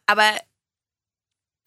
Aber 0.06 0.24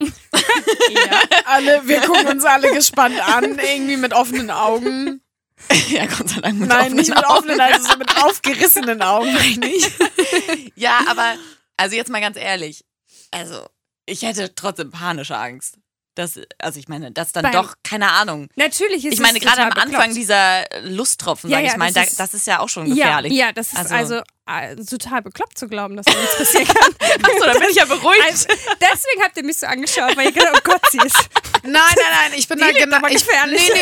Ja. 0.00 1.22
Alle, 1.46 1.86
wir 1.88 2.00
gucken 2.02 2.28
uns 2.28 2.44
alle 2.44 2.72
gespannt 2.72 3.18
an, 3.20 3.58
irgendwie 3.58 3.96
mit 3.96 4.12
offenen 4.12 4.50
Augen. 4.50 5.20
ja, 5.88 6.06
Gott 6.06 6.28
sei 6.28 6.40
Dank 6.40 6.60
mit 6.60 6.68
Nein, 6.68 6.78
offenen 6.78 6.96
nicht 6.96 7.08
mit 7.08 7.18
Augen. 7.26 7.38
offenen, 7.38 7.60
also 7.60 7.88
so 7.92 7.98
mit 7.98 8.16
aufgerissenen 8.22 9.02
Augen, 9.02 9.32
meine 9.34 9.66
ich. 9.66 9.90
Ja, 10.76 11.00
aber, 11.08 11.34
also 11.76 11.96
jetzt 11.96 12.10
mal 12.10 12.20
ganz 12.20 12.36
ehrlich. 12.36 12.84
Also, 13.32 13.66
ich 14.08 14.22
hätte 14.22 14.54
trotzdem 14.54 14.90
panische 14.90 15.36
Angst. 15.36 15.78
Das, 16.14 16.40
also 16.58 16.80
ich 16.80 16.88
meine, 16.88 17.12
das 17.12 17.30
dann 17.30 17.44
Beim- 17.44 17.52
doch, 17.52 17.74
keine 17.84 18.10
Ahnung. 18.10 18.48
Natürlich 18.56 19.04
ist 19.04 19.14
Ich 19.14 19.20
meine, 19.20 19.38
es 19.38 19.44
gerade 19.44 19.62
am 19.62 19.68
Anfang 19.70 19.88
bekloppt. 19.90 20.16
dieser 20.16 20.64
Lusttropfen, 20.82 21.48
Ja, 21.48 21.58
sag 21.58 21.64
ja, 21.66 21.70
ich 21.72 21.76
mal, 21.76 21.86
das 21.92 21.94
da, 21.94 22.02
ist- 22.02 22.18
das 22.18 22.34
ist 22.34 22.46
ja 22.48 22.58
auch 22.58 22.68
schon 22.68 22.86
Ja, 22.88 22.94
gefährlich. 23.04 23.32
ja, 23.34 23.52
das 23.52 23.68
ist 23.72 23.78
Also- 23.78 23.94
also, 23.94 24.20
äh, 24.46 24.74
total 24.84 25.22
bekloppt 25.22 25.56
zu 25.56 25.68
glauben, 25.68 25.94
dass 25.96 26.06
da 26.06 26.18
nichts 26.18 26.36
passieren 26.38 26.66
kann. 26.66 26.92
Achso, 27.22 27.44
dann 27.44 27.60
bin 27.60 27.68
ich 27.70 27.76
ja 27.76 27.84
beruhigt. 27.84 28.24
Also, 28.28 28.46
deswegen 28.80 29.22
habt 29.22 29.36
ihr 29.36 29.44
mich 29.44 29.58
so 29.58 29.66
angeschaut, 29.68 30.16
weil 30.16 30.26
ihr 30.26 30.32
gedacht 30.32 30.54
oh 30.56 30.60
Gott, 30.64 30.80
sie 30.90 30.98
ist. 30.98 31.16
Nein, 31.62 31.72
nein, 31.72 31.94
nein, 32.10 32.32
ich 32.36 32.48
bin 32.48 32.58
Die 32.58 32.64
da 32.64 32.70
genau. 32.72 33.06
Ich, 33.08 33.24
gefährlich. 33.24 33.70
nee, 33.72 33.80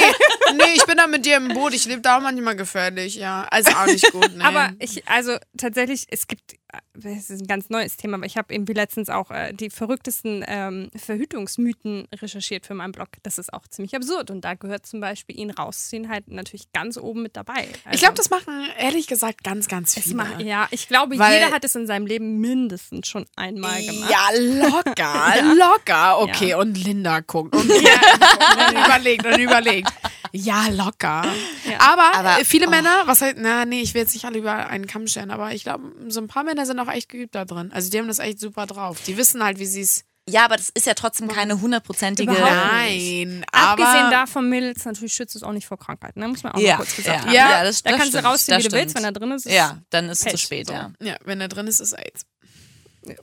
nee, 0.51 0.53
nee, 0.67 0.73
ich 0.75 0.85
bin 0.85 0.99
da 0.99 1.07
mit 1.07 1.25
dir 1.25 1.37
im 1.39 1.49
Boot. 1.55 1.73
Ich 1.73 1.87
lebe 1.87 2.03
da 2.03 2.19
auch 2.19 2.23
manchmal 2.23 2.55
gefährlich, 2.57 3.15
ja. 3.15 3.47
Also 3.51 3.71
auch 3.71 3.87
nicht 3.87 4.13
gut, 4.13 4.31
nee. 4.37 4.45
Aber 4.45 4.73
ich, 4.79 5.09
also 5.09 5.39
tatsächlich, 5.57 6.05
es 6.11 6.27
gibt, 6.27 6.57
es 7.05 7.31
ist 7.31 7.41
ein 7.43 7.47
ganz 7.47 7.71
neues 7.71 7.97
Thema, 7.97 8.17
aber 8.17 8.27
ich 8.27 8.37
habe 8.37 8.53
irgendwie 8.55 8.73
letztens 8.73 9.09
auch 9.09 9.31
äh, 9.31 9.53
die 9.53 9.71
verrücktesten 9.71 10.45
ähm, 10.47 10.89
Verhütungsmythen 10.97 12.09
recherchiert 12.15 12.67
für 12.67 12.75
meinen 12.75 12.93
Blog. 12.93 13.09
Das 13.23 13.39
ist 13.39 13.53
auch 13.53 13.67
ziemlich 13.69 13.95
absurd 13.95 14.31
und 14.31 14.43
da 14.45 14.55
gehört 14.55 14.87
zum 14.87 15.01
Beispiel 15.01 15.39
ihn 15.39 15.51
rausziehen 15.51 16.09
halt 16.09 16.29
natürlich 16.29 16.73
ganz 16.73 16.97
oben 16.97 17.23
mit 17.23 17.37
dabei. 17.37 17.69
Also, 17.85 17.95
ich 17.95 18.01
glaube, 18.01 18.15
das 18.15 18.31
machen 18.31 18.53
ehrlich 18.79 19.07
gesagt 19.07 19.45
ganz, 19.45 19.69
ganz 19.69 19.95
viele. 19.99 20.17
macht, 20.17 20.41
ja, 20.43 20.69
ich 20.71 20.89
glaube, 20.89 21.19
Weil- 21.19 21.35
jeder 21.41 21.53
hat 21.53 21.65
es 21.65 21.75
in 21.75 21.87
seinem 21.87 22.07
Leben 22.07 22.41
mindestens 22.41 23.09
schon 23.09 23.27
einmal 23.37 23.83
gemacht. 23.85 24.11
Ja, 24.11 24.69
locker, 24.69 25.35
locker. 25.55 26.19
Okay, 26.21 26.51
Ja. 26.51 26.59
und 26.59 26.77
Linda 26.83 27.21
guckt 27.21 27.55
und, 27.55 27.71
und 27.71 28.73
überlegt 28.73 29.27
und 29.27 29.39
überlegt. 29.39 29.89
Ja, 30.33 30.67
locker. 30.71 31.25
Ja. 31.69 31.79
Aber, 31.81 32.15
Aber- 32.15 32.41
äh, 32.41 32.45
viele 32.45 32.67
oh. 32.67 32.71
Männer, 32.71 33.03
was 33.07 33.21
halt, 33.23 33.37
na, 33.39 33.65
nee, 33.65 33.81
ich 33.81 33.95
will 33.95 34.03
jetzt 34.03 34.15
nicht 34.15 34.25
alle 34.25 34.39
über 34.39 34.69
einen 34.69 34.87
Kamm 34.87 35.07
stellen, 35.07 35.31
aber 35.31 35.53
ich 35.53 35.63
glaube, 35.65 35.85
so 36.09 36.21
ein 36.21 36.27
paar 36.29 36.45
Männer 36.45 36.67
sind 36.67 36.79
auch 36.79 36.86
echt 36.95 37.09
geübt 37.09 37.35
da 37.35 37.45
drin. 37.45 37.71
Also 37.73 37.91
die 37.91 37.99
haben 37.99 38.09
das 38.09 38.19
echt 38.19 38.41
super 38.41 38.67
drauf. 38.67 38.99
Die 39.07 39.17
wissen 39.17 39.43
halt, 39.43 39.59
wie 39.59 39.67
sie 39.67 39.81
es. 39.83 40.05
Ja, 40.29 40.45
aber 40.45 40.57
das 40.57 40.71
ist 40.71 40.87
ja 40.87 40.95
trotzdem 40.95 41.29
keine 41.29 41.61
hundertprozentige. 41.61 42.33
Nein, 42.33 43.45
aber. 43.53 43.83
Abgesehen 43.85 44.11
davon, 44.11 44.49
Mädels, 44.49 44.85
natürlich 44.85 45.13
schützt 45.15 45.37
es 45.37 45.45
auch 45.45 45.53
nicht 45.53 45.67
vor 45.69 45.79
Krankheiten, 45.79 46.19
ne? 46.19 46.27
muss 46.27 46.43
man 46.43 46.53
auch 46.53 46.59
Ja, 46.59 46.73
mal 46.73 46.77
kurz 46.79 46.97
gesagt 46.97 47.17
ja, 47.19 47.23
haben. 47.27 47.33
Ja, 47.33 47.51
ja, 47.51 47.65
das, 47.65 47.83
Da 47.85 47.91
das 47.91 47.99
kannst 48.01 48.13
stimmt, 48.13 48.25
du 48.25 48.29
rausziehen, 48.29 48.59
wie 48.59 48.63
du 48.69 48.73
willst, 48.73 48.95
wenn 48.97 49.05
er 49.05 49.13
drin 49.13 49.31
ist. 49.31 49.47
ist 49.47 49.53
Ja, 49.55 49.81
dann 49.91 50.09
ist 50.09 50.27
es 50.27 50.33
zu 50.33 50.39
spät, 50.39 50.67
so. 50.67 50.73
ja. 50.73 50.91
Ja, 51.01 51.17
wenn 51.25 51.41
er 51.41 51.47
drin 51.49 51.69
ist, 51.69 51.79
ist 51.79 51.93
AIDS. 51.93 52.27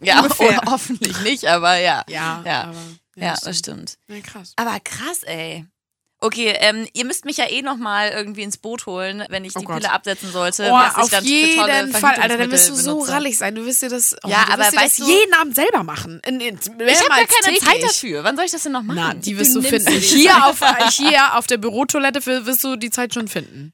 Ja, 0.02 0.20
Ungefähr. 0.24 0.62
ho 0.62 0.72
hoffentlich 0.72 1.20
nicht, 1.24 1.46
aber 1.46 1.76
ja. 1.78 2.04
Ja, 2.08 2.42
Ja. 2.46 2.62
aber. 2.64 2.78
Ja, 3.18 3.36
das 3.44 3.60
stimmt. 3.60 3.98
Ja, 4.08 4.22
krass. 4.22 4.54
Aber 4.56 4.80
krass, 4.80 5.24
ey. 5.24 5.66
Okay, 6.26 6.56
ähm, 6.60 6.88
ihr 6.94 7.04
müsst 7.04 7.26
mich 7.26 7.36
ja 7.36 7.50
eh 7.50 7.62
nochmal 7.62 8.10
irgendwie 8.12 8.44
ins 8.44 8.56
Boot 8.58 8.86
holen, 8.86 9.26
wenn 9.28 9.44
ich 9.44 9.56
Oh 9.56 9.60
die 9.60 9.66
Gott. 9.66 9.76
Pille 9.78 9.92
absetzen 9.92 10.32
sollte. 10.32 10.70
Oh, 10.72 10.76
auf 10.76 11.12
jeden 11.22 11.92
Fall, 11.94 12.16
Alter, 12.16 12.38
dann 12.38 12.50
wirst 12.50 12.70
du 12.70 12.76
so 12.76 12.94
benutze. 12.94 13.12
rallig 13.12 13.38
sein. 13.38 13.56
Du 13.56 13.66
wirst 13.66 13.82
dir 13.82 13.90
das, 13.90 14.16
oh, 14.24 14.30
Ja, 14.30 14.46
du 14.46 14.54
aber 14.54 14.64
dir 14.72 14.80
das 14.80 14.96
du- 14.96 15.06
jeden 15.06 15.34
Abend 15.34 15.54
selber 15.54 15.84
machen. 15.84 16.22
In, 16.26 16.40
in, 16.40 16.56
Ich 16.58 16.70
habe 16.70 16.78
gar 16.80 17.18
keine 17.26 17.58
Zeit 17.58 17.74
täglich. 17.74 17.82
dafür. 17.88 18.24
Wann 18.24 18.38
soll 18.38 18.46
ich 18.46 18.52
das 18.52 18.64
denn 18.64 18.72
noch 18.72 18.84
machen? 18.84 18.96
Na, 19.02 19.14
die 19.14 19.38
wirst 19.38 19.54
Du 19.54 19.62
du, 19.62 19.68
finden. 19.68 19.92
die 19.92 20.00
Hier 20.00 20.46
auf, 20.46 20.60
hier 20.92 21.36
auf 21.36 21.46
der 21.48 21.58
Bürotoilette 21.58 22.26
wirst 22.46 22.64
du 22.64 22.78
die 22.78 22.90
Zeit 22.90 23.14
schon 23.14 23.28
finden. 23.28 23.74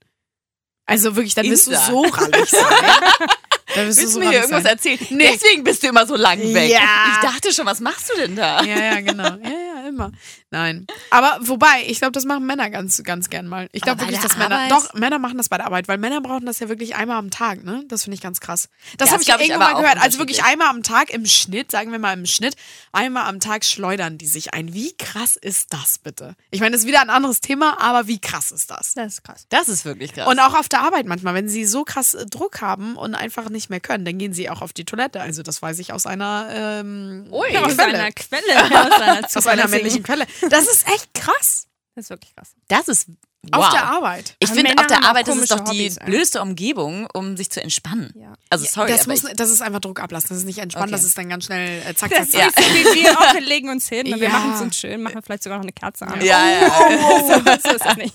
Also 0.87 1.15
wirklich, 1.15 1.35
dann 1.35 1.45
wirst 1.45 1.67
du 1.67 1.71
Insa. 1.71 1.85
so 1.85 2.01
rallig 2.01 2.49
sein. 2.49 2.63
Dann 3.75 3.87
wirst 3.87 3.99
Willst 3.99 4.01
du 4.01 4.07
so 4.13 4.19
mir 4.19 4.29
hier 4.29 4.39
irgendwas 4.39 4.63
sein. 4.63 4.73
erzählen? 4.73 4.99
Nee. 5.09 5.31
Deswegen 5.33 5.63
bist 5.63 5.83
du 5.83 5.87
immer 5.87 6.05
so 6.07 6.15
lang 6.15 6.39
weg. 6.39 6.69
Ja. 6.71 6.79
Ich 7.13 7.17
dachte 7.29 7.53
schon, 7.53 7.65
was 7.65 7.79
machst 7.79 8.09
du 8.09 8.19
denn 8.19 8.35
da? 8.35 8.63
Ja, 8.63 8.79
ja, 8.79 9.01
genau. 9.01 9.23
Ja, 9.23 9.49
ja, 9.49 9.87
immer. 9.87 10.11
Nein. 10.51 10.87
Aber 11.11 11.37
wobei, 11.41 11.83
ich 11.87 11.99
glaube, 11.99 12.11
das 12.13 12.25
machen 12.25 12.45
Männer 12.45 12.69
ganz, 12.71 13.01
ganz 13.03 13.29
gern 13.29 13.47
mal. 13.47 13.69
Ich 13.71 13.81
glaube 13.83 14.01
wirklich, 14.01 14.19
dass 14.19 14.37
Männer. 14.37 14.55
Arbeit? 14.55 14.71
Doch, 14.71 14.93
Männer 14.95 15.19
machen 15.19 15.37
das 15.37 15.49
bei 15.49 15.57
der 15.57 15.67
Arbeit, 15.67 15.87
weil 15.87 15.97
Männer 15.99 16.21
brauchen 16.21 16.45
das 16.47 16.59
ja 16.59 16.69
wirklich 16.69 16.95
einmal 16.95 17.17
am 17.17 17.29
Tag, 17.29 17.63
ne? 17.63 17.83
Das 17.87 18.03
finde 18.03 18.15
ich 18.15 18.21
ganz 18.21 18.39
krass. 18.39 18.69
Das 18.97 19.09
Ja, 19.09 19.13
habe 19.13 19.43
ich 19.43 19.53
aber 19.53 19.63
mal 19.73 19.79
gehört. 19.81 20.01
Also 20.01 20.17
wirklich 20.17 20.43
einmal 20.43 20.69
am 20.69 20.81
Tag 20.81 21.11
im 21.11 21.25
Schnitt, 21.25 21.69
sagen 21.71 21.91
wir 21.91 21.99
mal 21.99 22.13
im 22.13 22.25
Schnitt, 22.25 22.55
einmal 22.91 23.27
am 23.27 23.39
Tag 23.39 23.63
schleudern 23.65 24.17
die 24.17 24.27
sich 24.27 24.53
ein. 24.53 24.73
Wie 24.73 24.93
krass 24.97 25.35
ist 25.35 25.71
das 25.73 25.99
bitte? 25.99 26.35
Ich 26.51 26.61
meine, 26.61 26.71
das 26.71 26.81
ist 26.81 26.87
wieder 26.87 27.01
ein 27.01 27.09
anderes 27.09 27.41
Thema, 27.41 27.79
aber 27.79 28.07
wie 28.07 28.19
krass 28.19 28.51
ist 28.51 28.71
das? 28.71 28.93
Das 28.95 29.13
ist 29.13 29.23
krass. 29.23 29.45
Das 29.49 29.69
ist 29.69 29.85
wirklich 29.85 30.13
krass. 30.13 30.27
Und 30.27 30.39
auch 30.39 30.55
auf 30.55 30.67
der 30.69 30.81
Arbeit 30.81 31.05
manchmal, 31.05 31.33
wenn 31.35 31.47
sie 31.49 31.65
so 31.65 31.83
krass 31.83 32.13
äh, 32.15 32.25
Druck 32.25 32.61
haben 32.61 32.95
und 32.95 33.13
einfach 33.13 33.49
nicht 33.49 33.58
mehr 33.67 33.81
können, 33.81 34.05
dann 34.05 34.17
gehen 34.17 34.31
sie 34.31 34.49
auch 34.49 34.61
auf 34.61 34.71
die 34.71 34.85
Toilette. 34.85 35.19
Also 35.19 35.43
das 35.43 35.61
weiß 35.61 35.79
ich 35.79 35.91
aus 35.91 36.05
einer 36.05 36.47
ähm, 36.53 37.27
Ui. 37.29 37.57
Aus 37.57 37.75
Quelle. 37.75 37.99
einer 37.99 38.11
Quelle. 38.13 38.63
Aus 38.63 39.01
einer, 39.01 39.25
aus 39.35 39.47
einer 39.47 39.67
männlichen 39.67 40.03
Quelle. 40.03 40.25
Das 40.49 40.67
ist 40.67 40.87
echt 40.87 41.13
krass. 41.13 41.68
Das 41.99 42.05
ist 42.05 42.09
wirklich 42.11 42.33
krass. 42.35 42.51
das 42.69 42.87
ist 42.87 43.07
wow. 43.51 43.65
Auf 43.65 43.69
der 43.71 43.83
Arbeit. 43.85 44.35
Ich 44.39 44.49
finde, 44.49 44.71
auf 44.77 44.87
der 44.87 45.03
Arbeit 45.03 45.27
ist 45.27 45.35
es 45.37 45.49
doch 45.49 45.59
die 45.59 45.69
Hobbys, 45.71 45.95
blödeste 45.99 46.41
Umgebung, 46.41 47.07
um 47.13 47.35
sich 47.35 47.49
zu 47.49 47.61
entspannen. 47.61 48.13
Ja. 48.17 48.33
Also 48.49 48.65
sorry, 48.65 48.91
das, 48.91 49.05
muss, 49.07 49.21
das 49.35 49.49
ist 49.49 49.61
einfach 49.61 49.79
Druck 49.81 49.99
ablassen. 50.01 50.29
Das 50.29 50.37
ist 50.39 50.45
nicht 50.45 50.59
entspannt, 50.59 50.85
Okay. 50.87 50.91
das 50.93 51.03
ist 51.03 51.17
dann 51.17 51.27
ganz 51.29 51.45
schnell 51.45 51.81
äh, 51.85 51.93
zack, 51.93 52.11
zack, 52.13 52.29
zack. 52.29 52.47
ist 52.47 52.57
wie 52.57 52.85
wir 53.03 53.11
wir 53.33 53.41
legen 53.41 53.69
uns 53.69 53.89
hin 53.89 54.13
und 54.13 54.19
wir 54.21 54.27
Ja. 54.27 54.33
machen 54.33 54.53
es 54.55 54.61
uns 54.61 54.77
schön, 54.77 55.01
machen 55.01 55.21
vielleicht 55.23 55.43
sogar 55.43 55.57
noch 55.57 55.63
eine 55.65 55.73
Kerze 55.73 56.07
an. 56.07 56.21
ja, 56.23 56.39
ja, 56.61 56.69
so, 57.63 57.69
so 57.69 57.75
ist 57.75 57.97
nicht. 57.97 58.13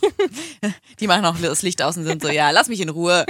die 1.00 1.06
machen 1.06 1.24
auch 1.26 1.36
das 1.38 1.62
Licht 1.62 1.82
aus 1.82 1.96
und 1.98 2.04
sind 2.04 2.22
so, 2.22 2.28
ja, 2.28 2.50
lass 2.50 2.68
mich 2.68 2.80
in 2.80 2.88
Ruhe. 2.88 3.26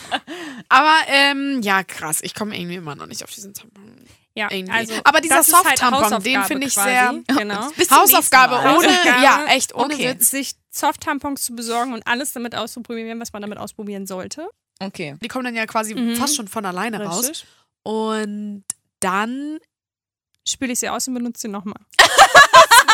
Aber 0.68 0.94
ähm, 1.08 1.60
ja, 1.62 1.82
krass. 1.84 2.20
Ich 2.22 2.34
komme 2.34 2.56
irgendwie 2.58 2.76
immer 2.76 2.94
noch 2.94 3.06
nicht 3.06 3.22
auf 3.24 3.30
diesen 3.30 3.52
Tampon. 3.52 3.82
Ja, 4.34 4.48
Irgendwie. 4.50 4.72
also, 4.72 4.94
Aber 5.04 5.20
dieser 5.20 5.40
ist 5.40 5.52
halt 5.54 5.80
den 6.24 6.42
finde 6.44 6.66
ich 6.66 6.74
quasi, 6.74 6.88
sehr- 6.88 7.14
Genau. 7.36 7.68
Hausaufgabe 7.90 8.54
ohne, 8.56 8.72
Hausaufgabe. 8.88 9.22
ja, 9.22 9.44
echt 9.48 9.74
ohne 9.74 9.94
Okay. 9.94 10.08
Witz. 10.10 10.30
Sich 10.30 10.52
Soft-Tampons 10.70 11.42
zu 11.42 11.54
besorgen 11.54 11.92
und 11.92 12.06
alles 12.06 12.32
damit 12.32 12.54
auszuprobieren, 12.54 13.20
was 13.20 13.32
man 13.34 13.42
damit 13.42 13.58
ausprobieren 13.58 14.06
sollte. 14.06 14.48
Okay. 14.80 15.16
Die 15.22 15.28
kommen 15.28 15.44
dann 15.44 15.54
ja 15.54 15.66
quasi 15.66 15.94
Mhm. 15.94 16.16
fast 16.16 16.34
schon 16.36 16.48
von 16.48 16.64
alleine 16.64 17.04
raus. 17.04 17.28
Richtig. 17.28 17.46
Und 17.82 18.64
dann 19.00 19.58
Spüle 20.48 20.72
ich 20.72 20.80
sie 20.80 20.88
aus 20.88 21.06
und 21.06 21.14
benutze 21.14 21.42
sie 21.42 21.48
nochmal. 21.48 21.76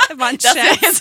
War 0.17 0.29
ein 0.29 0.39
Das 0.39 0.53
Scherz. 0.53 1.01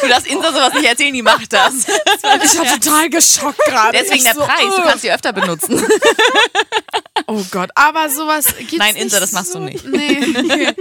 du 0.00 0.08
darfst 0.08 0.26
Insa 0.26 0.52
sowas 0.52 0.74
nicht 0.74 0.84
erzählen, 0.86 1.12
die 1.14 1.22
macht 1.22 1.52
das. 1.52 1.74
ich 1.86 2.58
war 2.58 2.66
total 2.80 3.08
geschockt 3.10 3.58
gerade. 3.66 3.98
Deswegen 3.98 4.16
Ich 4.18 4.24
der 4.24 4.34
so, 4.34 4.40
Preis, 4.42 4.74
du 4.76 4.82
äh. 4.82 4.84
kannst 4.84 5.02
sie 5.02 5.12
öfter 5.12 5.32
benutzen. 5.32 5.82
Oh 7.26 7.42
Gott, 7.52 7.70
aber 7.74 8.10
sowas 8.10 8.54
gibt's 8.58 8.76
Nein, 8.76 8.94
nicht 8.94 9.04
Insa, 9.04 9.18
das 9.18 9.32
machst 9.32 9.52
so, 9.52 9.58
du 9.60 9.64
nicht. 9.66 9.84
Nee. 9.86 10.74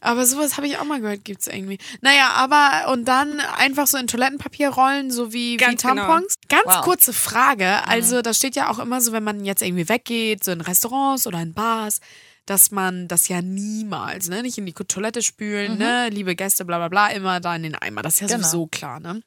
aber 0.00 0.24
sowas 0.24 0.56
habe 0.56 0.66
ich 0.66 0.78
auch 0.78 0.84
mal 0.84 1.00
gehört, 1.00 1.24
gibt's 1.24 1.46
irgendwie. 1.46 1.78
Naja, 2.00 2.30
aber 2.36 2.90
und 2.92 3.04
dann 3.06 3.38
einfach 3.40 3.86
so 3.86 3.98
in 3.98 4.06
Toilettenpapier 4.06 4.70
rollen, 4.70 5.10
so 5.10 5.32
wie, 5.32 5.52
wie 5.52 5.56
Ganz 5.58 5.82
genau. 5.82 6.06
Tampons. 6.06 6.36
Ganz 6.48 6.64
Wow. 6.64 6.82
kurze 6.82 7.12
Frage. 7.12 7.86
Also, 7.86 8.22
da 8.22 8.32
steht 8.32 8.56
ja 8.56 8.70
auch 8.70 8.78
immer 8.78 9.00
so, 9.02 9.12
wenn 9.12 9.24
man 9.24 9.44
jetzt 9.44 9.60
irgendwie 9.62 9.88
weggeht, 9.88 10.42
so 10.42 10.52
in 10.52 10.60
Restaurants 10.62 11.26
oder 11.26 11.40
in 11.42 11.52
Bars, 11.52 12.00
dass 12.46 12.70
man 12.70 13.06
das 13.08 13.28
ja 13.28 13.42
niemals, 13.42 14.28
ne, 14.28 14.42
nicht 14.42 14.58
in 14.58 14.66
die 14.66 14.72
Toilette 14.72 15.22
spülen, 15.22 15.78
ne, 15.78 16.08
liebe 16.10 16.34
Gäste, 16.34 16.64
bla 16.64 16.78
bla 16.78 16.88
bla, 16.88 17.08
immer 17.08 17.40
da 17.40 17.54
in 17.56 17.62
den 17.62 17.74
Eimer. 17.74 18.02
Das 18.02 18.14
ist 18.14 18.20
ja 18.20 18.26
Genau. 18.26 18.38
sowieso 18.48 18.66
klar, 18.66 19.00
ne? 19.00 19.22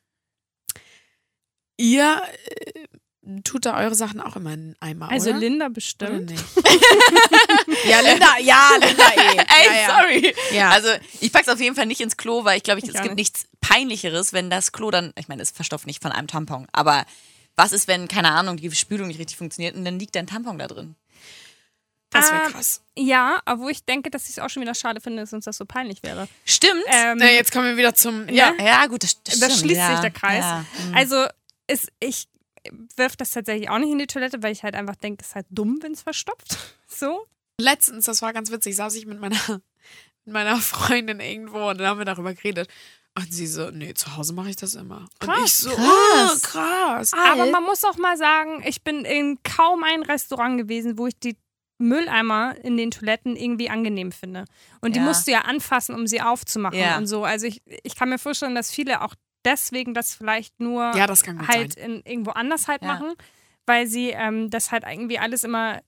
Ihr 1.78 2.22
äh, 3.26 3.42
tut 3.44 3.66
da 3.66 3.78
eure 3.80 3.96
Sachen 3.96 4.20
auch 4.22 4.36
immer 4.36 4.54
in 4.54 4.62
den 4.74 4.76
Eimer, 4.82 5.10
Also 5.10 5.30
oder? 5.32 5.40
Linda 5.40 5.66
Oder 5.66 5.74
bestimmt. 5.74 6.30
nicht? 6.30 6.44
ja, 7.86 8.00
Linda, 8.02 8.38
ja, 8.42 8.70
Linda 8.80 9.04
eh. 9.16 9.38
Ey, 9.38 9.68
ja, 9.68 9.74
ja. 9.82 9.98
sorry. 10.00 10.36
Ja. 10.52 10.70
Also 10.70 10.90
ich 11.22 11.32
pack's 11.32 11.50
auf 11.50 11.60
jeden 11.60 11.76
Fall 11.76 11.86
nicht 11.86 12.02
ins 12.02 12.18
Klo, 12.18 12.44
weil 12.44 12.58
ich 12.58 12.64
glaube, 12.64 12.80
ich, 12.80 12.88
es 12.90 12.96
auch 12.96 13.02
gibt 13.02 13.16
nicht. 13.16 13.34
nichts 13.34 13.46
peinlicheres, 13.62 14.34
wenn 14.34 14.50
das 14.50 14.72
Klo 14.72 14.92
dann, 14.92 15.14
ich 15.18 15.28
meine, 15.28 15.42
es 15.42 15.52
verstopft 15.52 15.88
nicht 15.88 16.02
von 16.02 16.12
einem 16.12 16.28
Tampon, 16.28 16.68
aber 16.74 17.06
was 17.56 17.72
ist, 17.72 17.88
wenn, 17.88 18.08
keine 18.08 18.32
Ahnung, 18.32 18.58
die 18.58 18.72
Spülung 18.72 19.08
nicht 19.08 19.20
richtig 19.20 19.38
funktioniert 19.38 19.76
und 19.76 19.86
dann 19.86 20.00
liegt 20.00 20.18
ein 20.18 20.28
Tampon 20.28 20.58
da 20.58 20.68
drin? 20.68 20.96
Das 22.14 22.32
wäre 22.32 22.46
Ähm, 22.46 22.52
krass. 22.54 22.82
Ja, 22.98 23.42
aber 23.46 23.64
wo 23.64 23.70
ich 23.70 23.84
denke, 23.86 24.10
dass 24.10 24.26
ich 24.26 24.32
es 24.32 24.40
auch 24.40 24.50
schon 24.50 24.62
wieder 24.62 24.76
schade 24.76 25.02
finde, 25.02 25.24
dass 25.24 25.34
uns 25.34 25.46
das 25.46 25.58
so 25.58 25.66
peinlich 25.66 26.04
wäre. 26.04 26.28
Stimmt. 26.46 26.84
Ähm, 26.88 27.18
Na, 27.20 27.32
jetzt 27.32 27.52
kommen 27.52 27.66
wir 27.66 27.78
wieder 27.78 27.96
zum. 27.96 28.30
Ja. 28.30 28.54
ja, 28.60 28.86
gut, 28.88 29.04
das, 29.04 29.22
das 29.24 29.40
da 29.40 29.48
stimmt. 29.48 29.60
schließt 29.62 29.80
ja. 29.80 29.92
sich 29.92 30.00
der 30.00 30.12
Kreis. 30.12 30.44
Ja. 30.44 30.66
hm. 30.86 30.96
Also 30.96 31.26
ist, 31.68 31.92
ich 32.00 32.28
wirf 32.96 33.16
das 33.16 33.32
tatsächlich 33.32 33.70
auch 33.70 33.80
nicht 33.80 33.92
in 33.92 34.00
die 34.00 34.08
Toilette, 34.08 34.42
weil 34.44 34.52
ich 34.52 34.64
halt 34.64 34.76
einfach 34.76 34.96
denke, 34.96 35.22
es 35.22 35.30
ist 35.30 35.36
halt 35.36 35.48
dumm, 35.50 35.80
wenn 35.82 35.94
es 35.94 36.02
verstopft. 36.02 36.58
So. 36.96 37.26
Letztens, 37.60 38.06
das 38.06 38.22
war 38.22 38.34
ganz 38.34 38.52
witzig, 38.52 38.76
saß 38.76 38.94
ich 38.94 39.08
mit 39.08 39.20
meiner, 39.20 39.40
mit 40.26 40.34
meiner 40.34 40.58
Freundin 40.58 41.20
irgendwo 41.20 41.72
und 41.72 41.80
dann 41.80 41.88
haben 41.88 41.98
wir 41.98 42.06
darüber 42.06 42.36
geredet. 42.36 42.70
Und 43.16 43.34
sie 43.34 43.48
so, 43.48 43.72
nee, 43.72 43.96
zu 43.96 44.16
Hause 44.16 44.34
mache 44.34 44.52
ich 44.52 44.56
das 44.58 44.76
immer. 44.76 44.98
und 45.00 45.20
Krass, 45.20 45.46
ich 45.46 45.56
so, 45.56 45.70
krass. 45.72 46.36
oh, 46.36 46.40
krass. 46.42 47.14
Aber 47.14 47.48
man 47.48 47.64
muss 47.64 47.84
auch 47.84 47.98
mal 47.98 48.16
sagen, 48.16 48.64
ich 48.68 48.84
bin 48.84 49.06
in 49.06 49.42
kaum 49.42 49.84
ein 49.84 50.04
Restaurant 50.04 50.60
gewesen, 50.60 51.00
wo 51.00 51.08
ich 51.08 51.18
die 51.18 51.36
Mülleimer 51.78 52.56
in 52.64 52.78
den 52.78 52.92
Toiletten 52.92 53.36
irgendwie 53.36 53.70
angenehm 53.70 54.12
finde. 54.12 54.46
Und 54.82 54.96
die 54.96 55.00
Ja. 55.00 55.06
musst 55.06 55.28
du 55.28 55.32
ja 55.32 55.42
anfassen, 55.42 55.96
um 55.96 56.08
sie 56.08 56.22
aufzumachen 56.22 56.78
Ja. 56.80 56.98
und 56.98 57.08
so. 57.08 57.24
Also 57.24 57.46
ich, 57.48 57.62
ich 57.84 57.96
kann 57.96 58.10
mir 58.10 58.20
vorstellen, 58.20 58.56
dass 58.56 58.72
viele 58.72 59.02
auch 59.02 59.16
deswegen 59.46 59.94
das 59.94 60.16
vielleicht 60.16 60.60
nur 60.60 60.96
Ja, 60.96 61.08
das 61.08 61.24
halt 61.48 61.76
in, 61.76 62.02
irgendwo 62.06 62.32
anders 62.32 62.68
halt 62.68 62.82
Ja. 62.82 62.88
machen, 62.88 63.14
weil 63.66 63.88
sie 63.88 64.10
ähm, 64.12 64.50
das 64.50 64.72
halt 64.72 64.84
irgendwie 64.88 65.20
alles 65.20 65.44
immer 65.44 65.82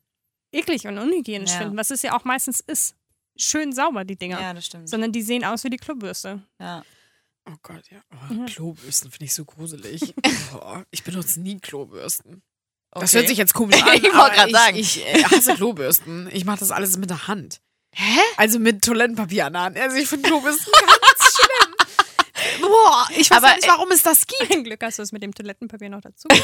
eklig 0.51 0.87
und 0.87 0.97
unhygienisch 0.97 1.51
Ja. 1.51 1.57
finden, 1.59 1.77
was 1.77 1.91
es 1.91 2.01
ja 2.01 2.17
auch 2.17 2.23
meistens 2.25 2.59
ist. 2.59 2.95
Schön 3.37 3.73
sauber, 3.73 4.05
die 4.05 4.15
Dinger. 4.15 4.39
ja, 4.41 4.53
das 4.53 4.65
stimmt. 4.65 4.89
Sondern 4.89 5.11
die 5.11 5.21
sehen 5.21 5.43
aus 5.43 5.63
wie 5.65 5.69
die 5.69 5.77
Klobürste. 5.77 6.41
Ja. 6.59 6.83
Oh 7.47 7.55
Gott, 7.61 7.83
ja. 7.91 7.99
Oh, 8.11 8.45
Klobürsten 8.45 9.11
finde 9.11 9.25
ich 9.25 9.33
so 9.33 9.45
gruselig. 9.45 10.15
oh, 10.55 10.81
ich 10.89 11.03
benutze 11.03 11.39
nie 11.41 11.59
Klobürsten. 11.59 12.41
Das 12.95 13.11
Okay. 13.11 13.19
hört 13.19 13.27
sich 13.29 13.37
jetzt 13.37 13.53
komisch 13.53 13.81
an. 13.83 13.93
Ich 13.93 14.03
wollte 14.03 14.35
grad 14.35 14.51
sagen. 14.51 14.77
Ich, 14.77 14.97
ich 14.97 15.05
äh, 15.05 15.23
hasse 15.23 15.53
Klobürsten. 15.55 16.29
Ich 16.31 16.45
mache 16.45 16.59
das 16.59 16.71
alles 16.71 16.97
mit 16.97 17.09
der 17.09 17.27
Hand. 17.27 17.59
Hä? 17.93 18.19
Also 18.37 18.57
mit 18.59 18.83
Toilettenpapier 18.83 19.45
an 19.45 19.53
der 19.53 19.61
Hand. 19.63 19.77
Also 19.77 19.97
ich 19.97 20.07
finde 20.07 20.27
Klobürsten 20.29 20.71
ganz 20.73 21.35
schlimm. 21.35 21.75
Boah, 22.61 23.07
ich 23.15 23.29
weiß 23.29 23.37
Aber, 23.37 23.55
nicht, 23.55 23.67
warum 23.67 23.91
es 23.91 24.01
das 24.03 24.25
gibt. 24.27 24.51
Ein 24.51 24.63
Glück 24.63 24.81
hast 24.83 24.97
du 24.99 25.03
es 25.03 25.11
mit 25.11 25.23
dem 25.23 25.33
Toilettenpapier 25.33 25.89
noch 25.89 26.01
dazu. 26.01 26.27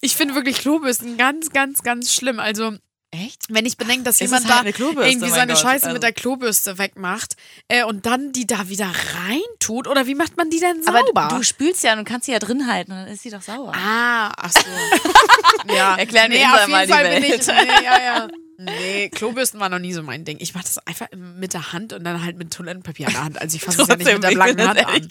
Ich 0.00 0.14
finde 0.14 0.34
wirklich 0.34 0.58
Klobürsten 0.58 1.16
ganz, 1.16 1.50
ganz, 1.50 1.82
ganz 1.82 2.12
schlimm. 2.12 2.38
Also 2.38 2.76
Echt? 3.24 3.42
wenn 3.48 3.64
ich 3.66 3.76
bedenke, 3.76 4.02
dass 4.04 4.16
Es 4.16 4.20
jemand 4.22 4.48
halt 4.52 4.78
da 4.78 5.04
irgendwie 5.06 5.28
seine 5.30 5.52
Gott. 5.52 5.62
Scheiße 5.62 5.84
Also- 5.86 5.94
mit 5.94 6.02
der 6.02 6.12
Klobürste 6.12 6.78
wegmacht 6.78 7.36
äh, 7.68 7.84
und 7.84 8.06
dann 8.06 8.32
die 8.32 8.46
da 8.46 8.68
wieder 8.68 8.90
reintut 9.28 9.86
oder 9.88 10.06
wie 10.06 10.14
macht 10.14 10.36
man 10.36 10.50
die 10.50 10.60
denn 10.60 10.82
Aber 10.86 11.00
sauber? 11.06 11.28
du 11.30 11.42
spülst 11.42 11.82
ja 11.84 11.96
und 11.98 12.04
kannst 12.04 12.26
sie 12.26 12.32
ja 12.32 12.38
drin 12.38 12.66
halten 12.66 12.92
und 12.92 12.98
dann 12.98 13.08
ist 13.08 13.22
sie 13.22 13.30
doch 13.30 13.42
sauer. 13.42 13.72
Ah, 13.74 14.32
ach 14.36 14.52
so. 14.52 14.60
ja. 15.74 15.96
Erklären 15.96 16.30
wir 16.30 16.38
nee, 16.38 16.44
auf 16.44 16.66
mal 16.68 16.86
die 16.86 16.92
Fall 16.92 17.04
bin 17.08 17.22
Welt. 17.22 17.40
ich. 17.40 17.46
Nee, 17.46 17.84
ja, 17.84 18.02
ja. 18.02 18.28
Nee, 18.58 19.10
Klobürsten 19.10 19.60
war 19.60 19.68
noch 19.68 19.78
nie 19.78 19.92
so 19.92 20.02
mein 20.02 20.24
Ding. 20.24 20.38
Ich 20.40 20.54
mache 20.54 20.64
das 20.64 20.78
einfach 20.86 21.08
mit 21.14 21.52
der 21.52 21.72
Hand 21.72 21.92
und 21.92 22.04
dann 22.04 22.24
halt 22.24 22.38
mit 22.38 22.52
Toilettenpapier 22.54 23.06
an 23.08 23.12
der 23.12 23.24
Hand. 23.24 23.40
Also 23.42 23.56
ich 23.56 23.62
fasse 23.62 23.82
es 23.82 23.88
ja 23.88 23.96
nicht 23.96 24.10
mit 24.12 24.22
der 24.22 24.30
blanken 24.30 24.66
Hand 24.68 24.86
an. 24.86 25.08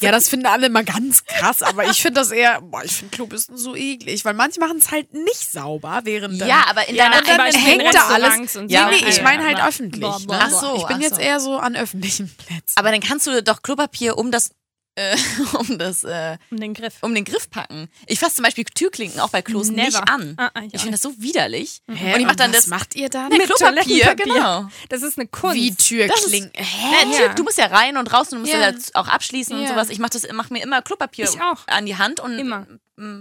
Ja, 0.00 0.10
das 0.12 0.28
finden 0.28 0.46
alle 0.46 0.66
immer 0.66 0.82
ganz 0.84 1.24
krass, 1.24 1.62
aber 1.62 1.84
ich 1.90 2.00
finde 2.02 2.20
das 2.20 2.30
eher, 2.30 2.60
boah, 2.60 2.82
ich 2.84 2.92
finde 2.92 3.14
Klobürsten 3.14 3.56
so 3.56 3.76
eklig, 3.76 4.24
weil 4.24 4.34
manche 4.34 4.60
machen 4.60 4.78
es 4.78 4.90
halt 4.90 5.12
nicht 5.12 5.50
sauber, 5.52 6.00
während 6.04 6.40
dann, 6.40 6.48
Ja, 6.48 6.64
aber 6.68 6.88
in 6.88 6.94
Ja, 6.96 7.04
deiner 7.10 7.18
und 7.18 7.28
dann 7.28 7.54
hängt 7.54 7.94
da 7.94 8.06
alles. 8.08 8.26
Restaurants 8.28 8.56
und 8.56 8.66
Nee, 8.70 8.76
so. 8.78 8.84
nee, 8.88 9.00
Ja, 9.02 9.08
ich 9.08 9.22
meine 9.22 9.44
halt 9.46 9.62
öffentlich. 9.62 10.00
Boah, 10.00 10.18
boah, 10.26 10.36
ne? 10.36 10.42
Ach 10.44 10.50
so, 10.60 10.76
ich 10.76 10.86
bin 10.86 10.96
ach 10.96 11.00
jetzt 11.02 11.16
so. 11.16 11.20
eher 11.20 11.40
so 11.40 11.56
an 11.58 11.76
öffentlichen 11.76 12.28
Plätzen. 12.36 12.72
Aber 12.76 12.90
dann 12.90 13.00
kannst 13.00 13.26
du 13.26 13.42
doch 13.42 13.62
Klopapier 13.62 14.16
um 14.18 14.30
das, 14.30 14.50
äh, 14.96 15.16
um 15.58 15.78
das, 15.78 16.04
äh, 16.04 16.36
Um 16.50 16.58
den 16.60 16.74
Griff. 16.74 16.94
um 17.02 17.14
den 17.14 17.24
Griff 17.24 17.48
packen. 17.50 17.88
Ich 18.06 18.18
fasse 18.18 18.36
zum 18.36 18.44
Beispiel 18.44 18.64
Türklinken 18.64 19.20
auch 19.20 19.30
bei 19.30 19.42
Klos 19.42 19.68
Never. 19.70 19.82
nicht 19.86 20.08
an. 20.10 20.34
Ah, 20.36 20.50
ah, 20.54 20.60
ich 20.62 20.74
ich 20.74 20.80
finde 20.80 20.92
das 20.92 21.02
so 21.02 21.14
widerlich. 21.22 21.80
Hä, 21.88 22.14
und 22.14 22.20
ich 22.20 22.26
mache 22.26 22.36
dann 22.36 22.50
was 22.52 22.58
das 22.62 22.66
macht 22.68 22.94
ihr 22.96 23.08
dann? 23.08 23.28
mit 23.28 23.42
Klopapier, 23.44 23.76
Toilettenpapier. 24.04 24.34
genau. 24.34 24.68
Das 24.88 25.02
ist 25.02 25.18
eine 25.18 25.28
Kunst. 25.28 25.56
Wie 25.56 25.70
Das 25.70 25.78
ist- 25.78 25.88
Türklinken. 25.88 26.50
Hä? 26.54 26.86
Ja, 27.04 27.10
Ja. 27.10 27.18
Tür, 27.26 27.34
du 27.34 27.42
musst 27.44 27.58
ja 27.58 27.66
rein 27.66 27.96
und 27.96 28.12
raus 28.12 28.28
und 28.32 28.36
du 28.36 28.40
musst 28.40 28.52
Ja. 28.52 28.60
ja. 28.60 28.72
das 28.72 28.94
auch 28.94 29.08
abschließen 29.08 29.56
und 29.56 29.62
Ja. 29.62 29.68
sowas. 29.70 29.88
Ich 29.90 29.98
mache 29.98 30.10
das, 30.12 30.26
mach 30.32 30.50
mir 30.50 30.62
immer 30.62 30.82
Klopapier 30.82 31.24
Ich 31.24 31.40
auch. 31.40 31.66
an 31.68 31.86
die 31.86 31.96
Hand 31.96 32.20
und 32.20 32.38
Immer. 32.38 32.66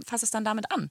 fasse 0.07 0.25
es 0.25 0.31
dann 0.31 0.43
damit 0.43 0.71
an. 0.71 0.89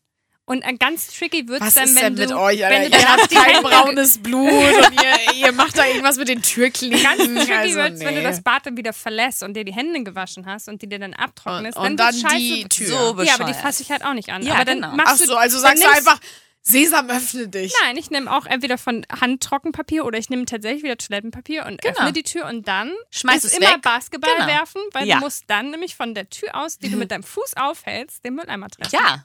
Und 0.49 0.63
äh, 0.63 0.73
ganz 0.75 1.09
tricky 1.09 1.47
wird 1.47 1.63
es 1.63 1.75
dann, 1.75 1.95
wenn 1.95 2.17
denn 2.17 2.17
du, 2.17 2.23
mit 2.23 2.33
euch, 2.33 2.65
Alter? 2.65 2.71
wenn 2.83 2.91
du 2.91 2.97
Ihr 2.97 3.03
dann 3.05 3.17
habt 3.17 3.31
kein 3.31 3.63
braunes 3.63 4.19
Blut 4.23 4.49
und 4.51 5.03
ihr, 5.03 5.35
ihr 5.47 5.53
macht 5.53 5.77
da 5.77 5.87
irgendwas 5.87 6.17
mit 6.17 6.29
den 6.29 6.41
Türklinken. 6.43 7.03
Ganz 7.03 7.23
tricky 7.23 7.53
also, 7.53 7.77
wird's, 7.77 8.01
wenn 8.01 8.15
du 8.15 8.21
nee. 8.21 8.23
das 8.23 8.43
Bad 8.43 8.65
dann 8.67 8.77
wieder 8.77 8.93
verlässt 8.95 9.43
und 9.43 9.55
dir 9.55 9.65
die 9.65 9.75
Hände 9.75 10.03
gewaschen 10.03 10.47
hast 10.47 10.69
und 10.69 10.81
die 10.81 10.89
dir 10.89 10.99
dann 10.99 11.13
abtrocknest. 11.15 11.77
Und- 11.77 11.87
und 11.87 11.97
dann 11.99 12.15
scheiße. 12.15 12.37
die 12.39 12.69
Tür. 12.69 12.87
So 12.87 13.23
Ja, 13.23 13.35
aber 13.35 13.45
die 13.45 13.55
fasse 13.55 13.83
ich 13.83 13.91
halt 13.91 14.05
auch 14.05 14.15
nicht 14.15 14.31
an. 14.31 14.43
Ja, 14.43 14.55
aber 14.55 14.65
dann 14.65 14.81
genau. 14.81 14.97
machst 14.97 15.13
Ach 15.15 15.19
du, 15.19 15.27
so, 15.27 15.37
also 15.37 15.61
dann 15.63 15.77
sagst 15.77 15.85
du 15.85 15.97
einfach, 15.97 16.19
Sesam, 16.63 17.09
öffne 17.09 17.49
dich. 17.49 17.73
Nein, 17.83 17.97
ich 17.97 18.11
nehme 18.11 18.31
auch 18.31 18.45
entweder 18.45 18.77
von 18.77 19.07
Handtrockenpapier 19.21 20.05
oder 20.05 20.19
ich 20.19 20.29
nehme 20.29 20.45
tatsächlich 20.45 20.83
wieder 20.83 20.99
Toilettenpapier 20.99 21.65
und 21.67 21.81
Genau. 21.81 21.95
öffne 21.99 22.13
die 22.13 22.23
Tür 22.25 22.47
und 22.47 22.69
dann 22.69 22.93
Schmeiß 23.11 23.45
es 23.45 23.57
immer 23.57 23.71
weg. 23.75 23.83
Basketball 23.83 24.35
Genau. 24.35 24.47
werfen, 24.49 24.81
weil 24.93 25.07
Ja. 25.07 25.17
du 25.17 25.21
musst 25.21 25.45
dann 25.47 25.71
nämlich 25.71 25.95
von 25.95 26.15
der 26.15 26.29
Tür 26.29 26.55
aus, 26.55 26.79
die 26.79 26.91
du 26.91 26.97
mit 26.99 27.11
deinem 27.11 27.23
Fuß 27.23 27.57
aufhältst, 27.57 28.23
den 28.25 28.35
Mülleimer 28.35 28.69
treffen. 28.69 28.95
Ja, 28.95 29.25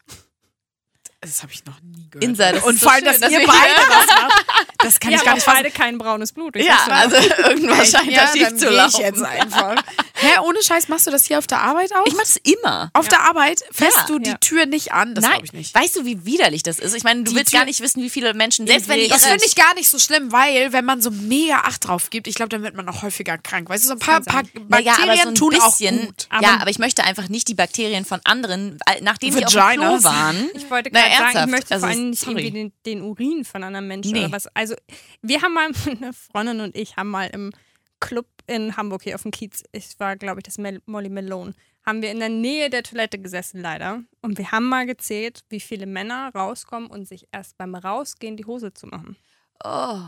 Das 1.23 1.41
habe 1.41 1.53
ich 1.53 1.63
noch 1.65 1.79
nie 1.81 2.05
gehört. 2.11 2.23
Insa, 2.23 2.51
das 2.51 2.63
und 2.63 2.77
vor 2.77 2.91
allem, 2.91 3.05
dass 3.05 3.21
dass 3.21 3.31
ihr 3.31 3.39
beide 3.47 3.75
das 3.77 4.07
macht, 4.07 4.45
das 4.79 4.99
kann 4.99 5.11
Wir 5.11 5.17
ich 5.19 5.23
gar 5.23 5.35
nicht 5.35 5.45
beide 5.45 5.71
kein 5.71 5.97
braunes 5.97 6.33
Blut. 6.33 6.57
Ich 6.57 6.65
ja, 6.65 6.77
also 6.89 7.15
irgendwas 7.15 7.91
scheint 7.91 8.11
ja, 8.11 8.25
da 8.25 8.27
schief 8.27 8.49
dann 8.49 8.57
zu 8.57 8.69
laufen. 8.69 8.89
ich 8.89 8.97
jetzt 8.97 9.23
einfach. 9.23 9.75
Hä, 10.23 10.39
ohne 10.43 10.61
Scheiß, 10.63 10.87
machst 10.87 11.05
du 11.07 11.11
das 11.11 11.25
hier 11.25 11.37
auf 11.37 11.47
der 11.47 11.61
Arbeit 11.61 11.93
auch? 11.93 12.05
Ich 12.05 12.13
mach 12.13 12.21
das 12.21 12.37
immer. 12.37 12.89
auf 12.93 13.07
der 13.07 13.21
Arbeit 13.21 13.61
fährst 13.71 13.97
Ja. 13.97 14.05
du 14.07 14.19
die 14.19 14.29
Ja. 14.31 14.37
Tür 14.37 14.65
nicht 14.65 14.93
an, 14.93 15.13
das 15.15 15.23
Nein, 15.23 15.33
glaube 15.33 15.45
ich 15.47 15.53
nicht. 15.53 15.75
weißt 15.75 15.95
du, 15.97 16.05
wie 16.05 16.25
widerlich 16.25 16.63
das 16.63 16.79
ist? 16.79 16.95
Ich 16.95 17.03
meine, 17.03 17.23
du 17.23 17.31
Die 17.31 17.37
willst 17.37 17.51
Tür- 17.51 17.59
gar 17.59 17.65
nicht 17.65 17.81
wissen, 17.81 18.01
wie 18.01 18.09
viele 18.09 18.33
Menschen, 18.33 18.65
selbst 18.67 18.87
wenn 18.87 18.99
die 18.99 19.07
Das 19.07 19.25
finde 19.25 19.45
ich 19.45 19.55
gar 19.55 19.73
nicht 19.75 19.89
so 19.89 19.99
schlimm, 19.99 20.31
weil 20.31 20.71
wenn 20.73 20.85
man 20.85 21.01
so 21.01 21.11
mega 21.11 21.57
Acht 21.65 21.87
drauf 21.87 22.09
gibt, 22.09 22.27
ich 22.27 22.35
glaube, 22.35 22.49
dann 22.49 22.63
wird 22.63 22.75
man 22.75 22.87
auch 22.89 23.01
häufiger 23.03 23.37
krank. 23.37 23.69
Weißt 23.69 23.83
du, 23.83 23.87
so 23.89 23.93
ein 23.93 23.99
paar, 23.99 24.21
paar. 24.21 24.43
Naja, 24.69 24.91
Bakterien 24.93 25.09
aber 25.11 25.21
so 25.23 25.29
ein 25.29 25.35
tun 25.35 25.49
bisschen. 25.51 25.99
auch 25.99 26.05
gut. 26.07 26.27
Aber- 26.29 26.43
ja, 26.43 26.57
aber 26.59 26.69
ich 26.69 26.79
möchte 26.79 27.03
einfach 27.03 27.29
nicht 27.29 27.47
die 27.47 27.53
Bakterien 27.55 28.05
von 28.05 28.19
anderen, 28.23 28.77
nachdem 29.01 29.35
die 29.35 29.45
auf 29.45 29.51
dem 29.51 29.61
Vaginas. 29.61 30.01
Klo 30.01 30.09
waren. 30.11 30.49
Ich 30.55 30.69
wollte 30.69 30.89
gerade 30.91 31.05
sagen, 31.05 31.13
ich 31.13 31.19
ernsthaft? 31.19 31.49
möchte 31.51 31.73
Also, 31.75 31.85
vor 31.87 31.95
allem 31.95 32.09
nicht 32.11 32.23
irgendwie 32.23 32.51
den, 32.51 32.73
den 32.85 33.01
Urin 33.01 33.43
von 33.45 33.63
anderen 33.63 33.87
Menschen 33.87 34.11
Nee. 34.13 34.19
oder 34.25 34.31
was. 34.31 34.47
Also, 34.55 34.75
wir 35.21 35.41
haben 35.41 35.53
mal, 35.53 35.69
eine 35.85 36.13
Freundin 36.13 36.61
und 36.61 36.75
ich 36.75 36.95
haben 36.95 37.09
mal 37.09 37.27
im 37.33 37.51
Club 37.99 38.25
in 38.47 38.75
Hamburg 38.77 39.03
hier 39.03 39.15
auf 39.15 39.23
dem 39.23 39.31
Kiez, 39.31 39.63
ich 39.71 39.99
war, 39.99 40.15
glaube 40.15 40.39
ich, 40.39 40.43
das 40.43 40.57
Mel 40.57 40.81
Molly 40.85 41.09
Malone, 41.09 41.53
haben 41.85 42.01
wir 42.01 42.11
in 42.11 42.19
der 42.19 42.29
Nähe 42.29 42.69
der 42.69 42.83
Toilette 42.83 43.19
gesessen, 43.19 43.61
leider. 43.61 44.03
Und 44.21 44.37
wir 44.37 44.51
haben 44.51 44.65
mal 44.65 44.85
gezählt, 44.85 45.43
wie 45.49 45.59
viele 45.59 45.85
Männer 45.85 46.31
rauskommen 46.33 46.89
und 46.89 47.07
sich 47.07 47.27
erst 47.31 47.57
beim 47.57 47.75
Rausgehen 47.75 48.37
die 48.37 48.45
Hose 48.45 48.73
zu 48.73 48.87
machen. 48.87 49.17
Oh. 49.63 49.99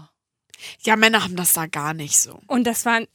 Ja, 0.83 0.95
Männer 0.95 1.23
haben 1.23 1.35
das 1.35 1.53
da 1.53 1.65
gar 1.65 1.93
nicht 1.93 2.17
so. 2.17 2.39
Und 2.47 2.65
das 2.65 2.85
waren 2.85 3.07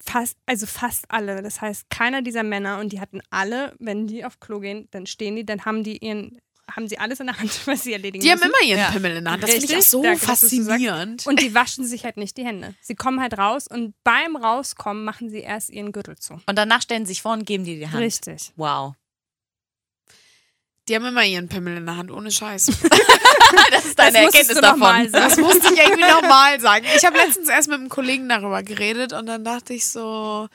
fast, 0.00 0.38
also 0.46 0.66
fast 0.66 1.10
alle. 1.10 1.42
Das 1.42 1.60
heißt, 1.60 1.90
keiner 1.90 2.22
dieser 2.22 2.42
Männer 2.42 2.78
und 2.78 2.92
die 2.92 3.00
hatten 3.00 3.20
alle, 3.30 3.74
wenn 3.78 4.06
die 4.06 4.24
auf 4.24 4.40
Klo 4.40 4.60
gehen, 4.60 4.88
dann 4.92 5.06
stehen 5.06 5.36
die, 5.36 5.44
dann 5.44 5.64
haben 5.64 5.84
die 5.84 5.98
ihren, 5.98 6.38
haben 6.70 6.88
sie 6.88 6.98
alles 6.98 7.20
in 7.20 7.26
der 7.26 7.38
Hand, 7.38 7.50
was 7.66 7.82
sie 7.84 7.92
erledigen 7.92 8.22
Die 8.22 8.30
haben 8.30 8.38
müssen. 8.40 8.50
immer 8.50 8.68
ihren 8.68 8.78
Ja. 8.80 8.90
Pimmel 8.90 9.16
in 9.16 9.24
der 9.24 9.32
Hand. 9.34 9.42
Das 9.42 9.50
finde 9.50 9.66
ich 9.66 9.76
auch 9.76 9.82
so 9.82 10.02
danke, 10.02 10.18
faszinierend. 10.18 11.26
Und 11.26 11.40
die 11.40 11.54
waschen 11.54 11.86
sich 11.86 12.04
halt 12.04 12.16
nicht 12.16 12.36
die 12.36 12.44
Hände. 12.44 12.74
Sie 12.80 12.94
kommen 12.94 13.20
halt 13.20 13.38
raus 13.38 13.66
und 13.68 13.94
beim 14.04 14.36
Rauskommen 14.36 15.04
machen 15.04 15.30
sie 15.30 15.40
erst 15.40 15.70
ihren 15.70 15.92
Gürtel 15.92 16.16
zu. 16.18 16.34
Und 16.46 16.56
danach 16.58 16.82
stellen 16.82 17.06
sie 17.06 17.12
sich 17.12 17.22
vor 17.22 17.32
und 17.32 17.46
geben 17.46 17.64
dir 17.64 17.76
die 17.76 17.86
Hand. 17.88 17.96
Richtig. 18.02 18.52
Wow. 18.56 18.94
Die 20.88 20.94
haben 20.94 21.04
immer 21.04 21.24
ihren 21.24 21.48
Pimmel 21.48 21.76
in 21.78 21.86
der 21.86 21.96
Hand, 21.96 22.10
ohne 22.10 22.30
Scheiß. 22.30 22.70
Das 23.70 23.84
ist 23.84 23.98
deine 23.98 24.12
Das 24.24 24.34
Erkenntnis 24.34 24.60
davon. 24.60 25.12
Das 25.12 25.36
musste 25.36 25.72
ich 25.72 25.78
irgendwie 25.80 26.00
nochmal 26.10 26.60
sagen. 26.60 26.84
Ich 26.96 27.04
habe 27.04 27.16
letztens 27.24 27.48
erst 27.48 27.68
mit 27.68 27.78
einem 27.78 27.88
Kollegen 27.88 28.28
darüber 28.28 28.62
geredet 28.64 29.12
und 29.12 29.26
dann 29.26 29.44
dachte 29.44 29.72
ich 29.72 29.86
so, 29.86 30.48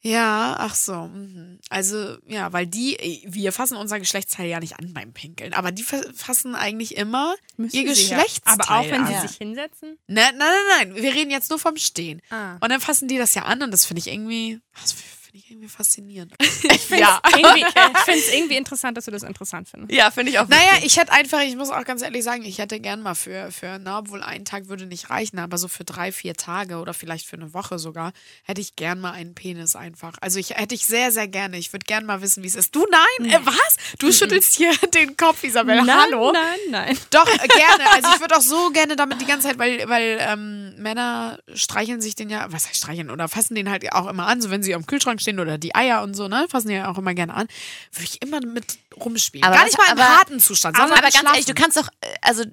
ja, 0.00 0.56
ach 0.58 0.74
so. 0.74 0.94
mhm. 1.08 1.58
Also, 1.70 2.16
ja, 2.26 2.52
weil 2.52 2.66
die, 2.66 3.22
wir 3.26 3.52
fassen 3.52 3.76
unser 3.76 3.98
Geschlechtsteil 3.98 4.48
ja 4.48 4.60
nicht 4.60 4.78
an 4.78 4.92
beim 4.94 5.12
Pinkeln, 5.12 5.52
aber 5.54 5.72
die 5.72 5.82
fa- 5.82 6.02
fassen 6.14 6.54
eigentlich 6.54 6.96
immer 6.96 7.34
ihr 7.58 7.68
Sie 7.70 7.82
ja. 7.82 7.88
Geschlechtsteil 7.88 8.54
Aber 8.60 8.70
auch 8.78 8.84
wenn 8.90 9.04
an. 9.04 9.20
sie 9.22 9.26
sich 9.28 9.36
hinsetzen. 9.38 9.98
Nein, 10.06 10.34
nein, 10.36 10.48
nein, 10.78 10.88
nein. 10.94 11.02
Wir 11.02 11.14
reden 11.14 11.30
jetzt 11.30 11.50
nur 11.50 11.58
vom 11.58 11.76
Stehen. 11.76 12.22
Ah. 12.30 12.54
Und 12.60 12.70
dann 12.70 12.80
fassen 12.80 13.08
die 13.08 13.18
das 13.18 13.34
ja 13.34 13.42
an 13.42 13.62
und 13.62 13.70
das 13.72 13.84
finde 13.86 14.00
ich 14.00 14.06
irgendwie, 14.08 14.60
das 14.80 14.94
finde 15.38 15.44
ich 15.44 15.50
irgendwie 15.50 15.68
faszinierend. 15.68 16.34
Ja. 16.90 17.20
Ich 17.36 17.42
finde 18.04 18.18
es 18.18 18.32
irgendwie 18.32 18.56
interessant, 18.56 18.96
dass 18.96 19.04
du 19.04 19.10
das 19.10 19.22
interessant 19.22 19.68
findest. 19.68 19.92
Ja, 19.92 20.10
finde 20.10 20.32
ich 20.32 20.38
auch. 20.38 20.48
Naja, 20.48 20.78
ich 20.82 20.96
hätte 20.96 21.12
einfach, 21.12 21.42
ich 21.42 21.54
muss 21.54 21.70
auch 21.70 21.84
ganz 21.84 22.02
ehrlich 22.02 22.24
sagen, 22.24 22.44
ich 22.44 22.58
hätte 22.58 22.80
gern 22.80 23.02
mal 23.02 23.14
für, 23.14 23.52
für, 23.52 23.78
na, 23.78 23.98
obwohl 23.98 24.22
ein 24.22 24.44
Tag 24.44 24.68
würde 24.68 24.86
nicht 24.86 25.10
reichen, 25.10 25.38
aber 25.38 25.58
so 25.58 25.68
für 25.68 25.84
drei, 25.84 26.12
vier 26.12 26.34
Tage 26.34 26.78
oder 26.78 26.94
vielleicht 26.94 27.26
für 27.26 27.36
eine 27.36 27.52
Woche 27.52 27.78
sogar, 27.78 28.12
hätte 28.42 28.60
ich 28.60 28.74
gern 28.74 29.00
mal 29.00 29.12
einen 29.12 29.34
Penis 29.34 29.76
einfach. 29.76 30.14
Also 30.20 30.38
ich 30.38 30.50
hätte 30.50 30.74
ich 30.74 30.86
sehr, 30.86 31.12
sehr 31.12 31.28
gerne. 31.28 31.58
Ich 31.58 31.72
würde 31.72 31.84
gern 31.84 32.06
mal 32.06 32.22
wissen, 32.22 32.42
wie 32.42 32.48
es 32.48 32.54
ist. 32.54 32.74
Du 32.74 32.86
nein? 32.90 33.30
Äh, 33.30 33.44
was? 33.44 33.76
Du 33.98 34.10
schüttelst 34.10 34.56
hier 34.56 34.72
den 34.94 35.16
Kopf, 35.16 35.44
Isabel. 35.44 35.82
nein, 35.82 35.90
Hallo? 35.90 36.32
nein, 36.32 36.58
nein. 36.70 36.98
Doch, 37.10 37.28
äh, 37.28 37.48
gerne. 37.48 37.90
Also 37.92 38.08
ich 38.14 38.20
würde 38.20 38.36
auch 38.36 38.40
so 38.40 38.70
gerne 38.70 38.96
damit 38.96 39.20
die 39.20 39.26
ganze 39.26 39.48
Zeit, 39.48 39.58
weil, 39.58 39.88
weil 39.88 40.18
ähm, 40.20 40.74
Männer 40.78 41.38
streicheln 41.54 42.00
sich 42.00 42.14
den 42.14 42.30
ja, 42.30 42.50
was 42.50 42.66
heißt 42.66 42.78
streicheln, 42.78 43.10
oder 43.10 43.28
fassen 43.28 43.54
den 43.54 43.70
halt 43.70 43.92
auch 43.92 44.08
immer 44.08 44.26
an, 44.26 44.40
so 44.40 44.50
wenn 44.50 44.62
sie 44.62 44.74
am 44.74 44.86
Kühlschrank 44.86 45.20
stehen 45.20 45.27
oder 45.40 45.58
die 45.58 45.74
Eier 45.74 46.02
und 46.02 46.14
so, 46.14 46.28
ne? 46.28 46.46
Fassen 46.48 46.68
die 46.68 46.74
ja 46.74 46.90
auch 46.90 46.98
immer 46.98 47.14
gerne 47.14 47.34
an. 47.34 47.46
Würde 47.92 48.04
ich 48.04 48.22
immer 48.22 48.40
mit 48.44 48.78
rumspielen. 48.96 49.44
Aber 49.44 49.54
Gar 49.56 49.64
was- 49.66 49.72
nicht 49.72 49.78
mal 49.78 49.92
im 49.92 49.98
aber- 50.00 50.16
harten 50.18 50.40
Zustand, 50.40 50.76
aber, 50.76 50.88
sondern 50.88 51.04
aber 51.04 51.12
ganz 51.12 51.28
ehrlich, 51.28 51.46
du 51.46 51.54
kannst 51.54 51.76
doch, 51.76 51.88
äh, 52.00 52.14
also 52.22 52.44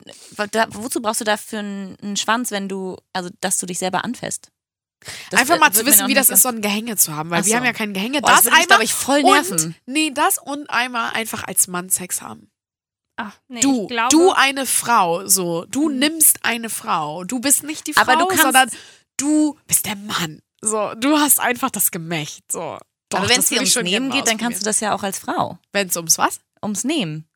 da, 0.51 0.65
wozu 0.69 1.01
brauchst 1.01 1.21
du 1.21 1.25
dafür 1.25 1.59
einen, 1.59 1.95
einen 2.01 2.17
Schwanz, 2.17 2.51
wenn 2.51 2.67
du, 2.69 2.97
also 3.13 3.29
dass 3.41 3.57
du 3.57 3.65
dich 3.65 3.79
selber 3.79 4.03
anfasst? 4.03 4.49
Das, 5.29 5.41
Einfach 5.41 5.59
mal 5.59 5.71
zu 5.71 5.85
wissen, 5.85 6.07
wie 6.07 6.13
das 6.15 6.29
ist, 6.29 6.41
so 6.41 6.49
ein 6.49 6.61
Gehänge 6.61 6.95
zu 6.97 7.15
haben, 7.15 7.29
weil 7.29 7.41
Ach 7.41 7.45
wir 7.45 7.51
so. 7.51 7.55
haben 7.57 7.65
ja 7.65 7.73
kein 7.73 7.93
Gehänge. 7.93 8.21
Boah, 8.21 8.29
das 8.31 8.43
das 8.43 8.53
einmal 8.53 8.65
glaub 8.67 8.81
ich, 8.81 8.93
voll 8.93 9.19
und, 9.23 9.33
nerven. 9.33 9.75
nee, 9.85 10.11
das 10.11 10.39
und 10.39 10.67
einmal 10.69 11.11
einfach 11.13 11.43
als 11.43 11.67
Mann 11.67 11.89
Sex 11.89 12.21
haben. 12.23 12.49
Ach, 13.17 13.31
nee, 13.47 13.59
Du, 13.61 13.83
ich 13.83 13.87
glaube, 13.89 14.09
du 14.09 14.31
eine 14.31 14.65
Frau, 14.65 15.27
so, 15.27 15.65
du 15.69 15.89
nimmst 15.89 16.39
eine 16.43 16.69
Frau. 16.69 17.23
Du 17.23 17.39
bist 17.39 17.63
nicht 17.63 17.87
die 17.87 17.93
Frau, 17.93 18.01
Aber 18.01 18.15
du 18.17 18.25
kannst- 18.25 18.43
sondern 18.43 18.69
du 19.17 19.57
bist 19.67 19.85
der 19.85 19.95
Mann. 19.95 20.41
So, 20.61 20.93
du 20.95 21.17
hast 21.17 21.39
einfach 21.39 21.69
das 21.69 21.91
Gemächt. 21.91 22.51
So. 22.51 22.77
Doch, 23.09 23.19
aber 23.19 23.29
wenn 23.29 23.39
es 23.39 23.47
dir 23.49 23.57
ums 23.57 23.75
Nehmen 23.75 24.09
geht, 24.09 24.27
dann 24.27 24.37
kannst 24.37 24.61
du 24.61 24.65
das 24.65 24.79
ja 24.79 24.95
auch 24.95 25.03
als 25.03 25.19
Frau. 25.19 25.59
Wenn 25.71 25.87
es 25.87 25.95
ums 25.95 26.17
was? 26.17 26.39
Ums 26.63 26.83
Nehmen. 26.83 27.27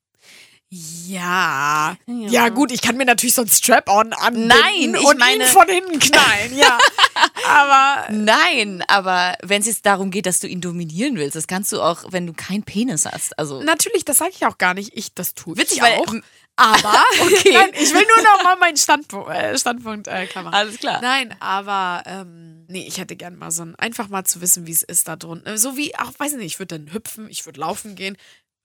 Ja. 0.71 1.97
Ja. 2.05 2.29
ja. 2.29 2.49
gut, 2.49 2.71
ich 2.71 2.81
kann 2.81 2.95
mir 2.95 3.05
natürlich 3.05 3.33
so 3.33 3.41
ein 3.41 3.47
Strap-on 3.47 4.13
anbinden 4.13 4.49
Nein, 4.49 4.95
ich 4.95 5.03
und 5.07 5.17
meine- 5.17 5.45
ihn 5.45 5.49
von 5.49 5.67
hinten 5.67 5.97
knallen, 5.97 6.55
ja. 6.55 6.77
Aber 7.47 8.11
Nein, 8.13 8.83
aber 8.87 9.35
wenn 9.41 9.61
es 9.61 9.67
jetzt 9.67 9.85
darum 9.85 10.11
geht, 10.11 10.25
dass 10.27 10.39
du 10.39 10.47
ihn 10.47 10.61
dominieren 10.61 11.15
willst, 11.15 11.35
das 11.35 11.47
kannst 11.47 11.71
du 11.71 11.81
auch, 11.81 12.03
wenn 12.09 12.27
du 12.27 12.33
keinen 12.33 12.63
Penis 12.63 13.05
hast. 13.05 13.37
Also 13.39 13.63
natürlich, 13.63 14.05
das 14.05 14.19
sage 14.19 14.31
ich 14.35 14.45
auch 14.45 14.57
gar 14.57 14.73
nicht. 14.75 14.91
Ich, 14.95 15.13
das 15.15 15.33
tue 15.33 15.57
witzig, 15.57 15.77
ich 15.77 15.83
weil 15.83 15.97
auch. 15.97 16.13
ähm, 16.13 16.23
aber 16.59 17.03
okay. 17.21 17.53
Nein, 17.53 17.69
ich 17.73 17.93
will 17.93 18.05
nur 18.05 18.23
noch 18.23 18.43
mal 18.43 18.55
meinen 18.57 18.77
Standpunkt, 18.77 19.29
äh, 19.29 19.57
Standpunkt 19.57 20.07
äh, 20.07 20.27
klar 20.27 20.43
machen. 20.43 20.53
Alles 20.53 20.77
klar. 20.77 20.99
Nein, 21.01 21.33
aber 21.39 22.03
ähm, 22.05 22.65
nee, 22.67 22.85
ich 22.85 22.97
hätte 22.99 23.15
gern 23.15 23.37
mal 23.37 23.49
so 23.49 23.63
ein, 23.63 23.75
einfach 23.75 24.09
mal 24.09 24.25
zu 24.25 24.41
wissen, 24.41 24.67
wie 24.67 24.71
es 24.71 24.83
ist 24.83 25.07
da 25.07 25.15
drunten. 25.15 25.57
So 25.57 25.77
wie, 25.77 25.95
auch 25.95 26.11
weiß 26.17 26.33
nicht, 26.33 26.45
ich 26.45 26.59
würde 26.59 26.77
dann 26.77 26.93
hüpfen, 26.93 27.29
ich 27.29 27.45
würde 27.45 27.59
laufen 27.61 27.95
gehen. 27.95 28.17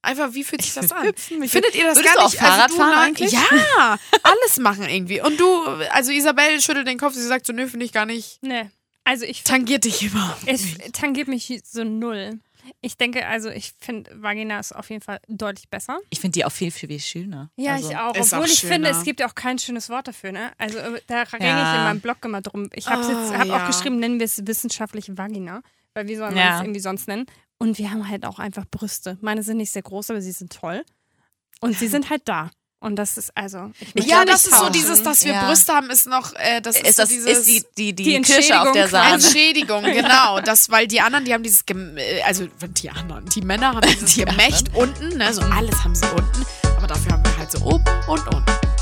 Einfach, 0.03 0.34
wie 0.34 0.45
fühlt 0.45 0.62
sich 0.62 0.74
das 0.74 0.92
an? 0.92 1.07
Hüpfen, 1.07 1.49
Findet 1.49 1.74
ihr 1.74 1.84
das 1.84 1.97
Würdest 1.97 2.14
gar 2.14 2.24
du 2.24 2.28
nicht? 2.28 2.42
auch 2.42 2.47
Fahrrad 2.47 2.70
du, 2.70 2.74
fahren 2.76 2.90
nein, 2.90 3.09
eigentlich? 3.09 3.32
Ja, 3.32 3.99
alles 4.22 4.59
machen 4.59 4.88
irgendwie. 4.88 5.22
Und 5.22 5.40
du, 5.40 5.64
also 5.92 6.11
Isabel 6.11 6.61
schüttelt 6.61 6.86
den 6.86 6.99
Kopf, 6.99 7.14
sie 7.14 7.26
sagt 7.26 7.47
so, 7.47 7.53
nö, 7.53 7.68
finde 7.68 7.86
ich 7.86 7.92
gar 7.92 8.05
nicht. 8.05 8.38
Nee. 8.42 8.70
Also 9.05 9.24
ich 9.24 9.45
Tangiert 9.45 9.84
dich 9.84 10.03
immer. 10.03 10.36
Es 10.47 10.62
tangiert 10.92 11.28
mich 11.28 11.62
so 11.64 11.84
null. 11.84 12.40
Ich 12.80 12.96
denke, 12.96 13.26
also 13.26 13.50
ich 13.50 13.74
finde, 13.78 14.10
Vagina 14.22 14.58
ist 14.58 14.74
auf 14.74 14.90
jeden 14.90 15.02
Fall 15.02 15.20
deutlich 15.28 15.68
besser. 15.68 15.98
Ich 16.10 16.20
finde 16.20 16.32
die 16.32 16.44
auch 16.44 16.52
viel, 16.52 16.70
viel, 16.70 16.88
viel 16.88 17.00
schöner. 17.00 17.50
Ja, 17.56 17.74
also, 17.74 17.90
ich 17.90 17.96
auch. 17.96 18.10
Obwohl 18.16 18.38
auch 18.40 18.44
ich 18.46 18.60
finde, 18.60 18.88
schöner. 18.88 18.98
es 18.98 19.04
gibt 19.04 19.20
ja 19.20 19.28
auch 19.28 19.34
kein 19.34 19.58
schönes 19.58 19.88
Wort 19.88 20.08
dafür, 20.08 20.32
ne? 20.32 20.52
Also 20.58 20.78
äh, 20.78 21.00
da 21.06 21.22
renne 21.22 21.46
Ja. 21.46 21.72
ich 21.72 21.78
in 21.78 21.84
meinem 21.84 22.00
Blog 22.00 22.24
immer 22.24 22.40
drum. 22.40 22.68
Ich 22.72 22.86
habe 22.88 23.02
jetzt 23.02 23.36
hab 23.36 23.46
ja. 23.46 23.62
auch 23.62 23.66
geschrieben, 23.66 23.98
nennen 23.98 24.18
wir 24.18 24.26
es 24.26 24.46
wissenschaftliche 24.46 25.16
Vagina. 25.16 25.62
Weil 25.94 26.08
wie 26.08 26.16
soll 26.16 26.28
man 26.30 26.36
Ja. 26.38 26.56
es 26.56 26.62
irgendwie 26.62 26.80
sonst 26.80 27.06
nennen? 27.08 27.26
Und 27.58 27.78
wir 27.78 27.90
haben 27.90 28.08
halt 28.08 28.24
auch 28.26 28.38
einfach 28.38 28.64
Brüste. 28.70 29.16
Meine 29.20 29.42
sind 29.42 29.58
nicht 29.58 29.70
sehr 29.70 29.82
groß, 29.82 30.10
aber 30.10 30.20
sie 30.20 30.32
sind 30.32 30.52
toll. 30.52 30.84
Und 31.60 31.76
sie 31.78 31.88
sind 31.88 32.10
halt 32.10 32.22
da. 32.28 32.50
Und 32.85 32.97
das 32.97 33.16
ist 33.16 33.35
also. 33.35 33.70
Ich 33.95 34.05
Ja, 34.05 34.26
das 34.26 34.45
ist 34.47 34.59
so 34.59 34.68
dieses, 34.68 35.03
dass 35.03 35.24
wir 35.24 35.32
Ja. 35.32 35.47
Brüste 35.47 35.72
haben, 35.72 35.89
ist 35.89 36.07
noch, 36.07 36.35
äh, 36.35 36.61
das 36.61 36.76
ist, 36.76 36.87
ist, 36.87 36.97
so 36.97 37.03
das, 37.03 37.09
dieses 37.09 37.39
ist 37.39 37.47
die, 37.47 37.62
die, 37.78 37.95
die, 37.95 38.05
die 38.05 38.20
Kirsche 38.20 38.61
auf 38.61 38.72
der 38.72 38.85
Entschädigung 38.85 38.91
Sahne. 38.91 39.14
Entschädigung, 39.14 39.82
genau. 40.03 40.41
Das, 40.41 40.68
weil 40.68 40.87
die 40.87 41.01
anderen, 41.01 41.24
die 41.24 41.32
haben 41.32 41.43
dieses, 41.43 41.64
Gem 41.64 41.97
äh, 41.97 42.20
also 42.26 42.47
die 42.68 42.91
anderen, 42.91 43.24
die 43.24 43.41
Männer 43.41 43.68
haben 43.68 43.80
dieses 43.91 44.12
Die 44.12 44.26
Gemächt 44.26 44.66
unten, 44.74 45.16
ne, 45.16 45.32
so 45.32 45.41
alles 45.41 45.82
haben 45.82 45.95
sie 45.95 46.05
unten, 46.11 46.45
aber 46.76 46.87
dafür 46.87 47.12
haben 47.12 47.24
wir 47.24 47.39
halt 47.39 47.51
so 47.51 47.64
oben 47.64 47.85
und 48.07 48.35
unten. 48.35 48.73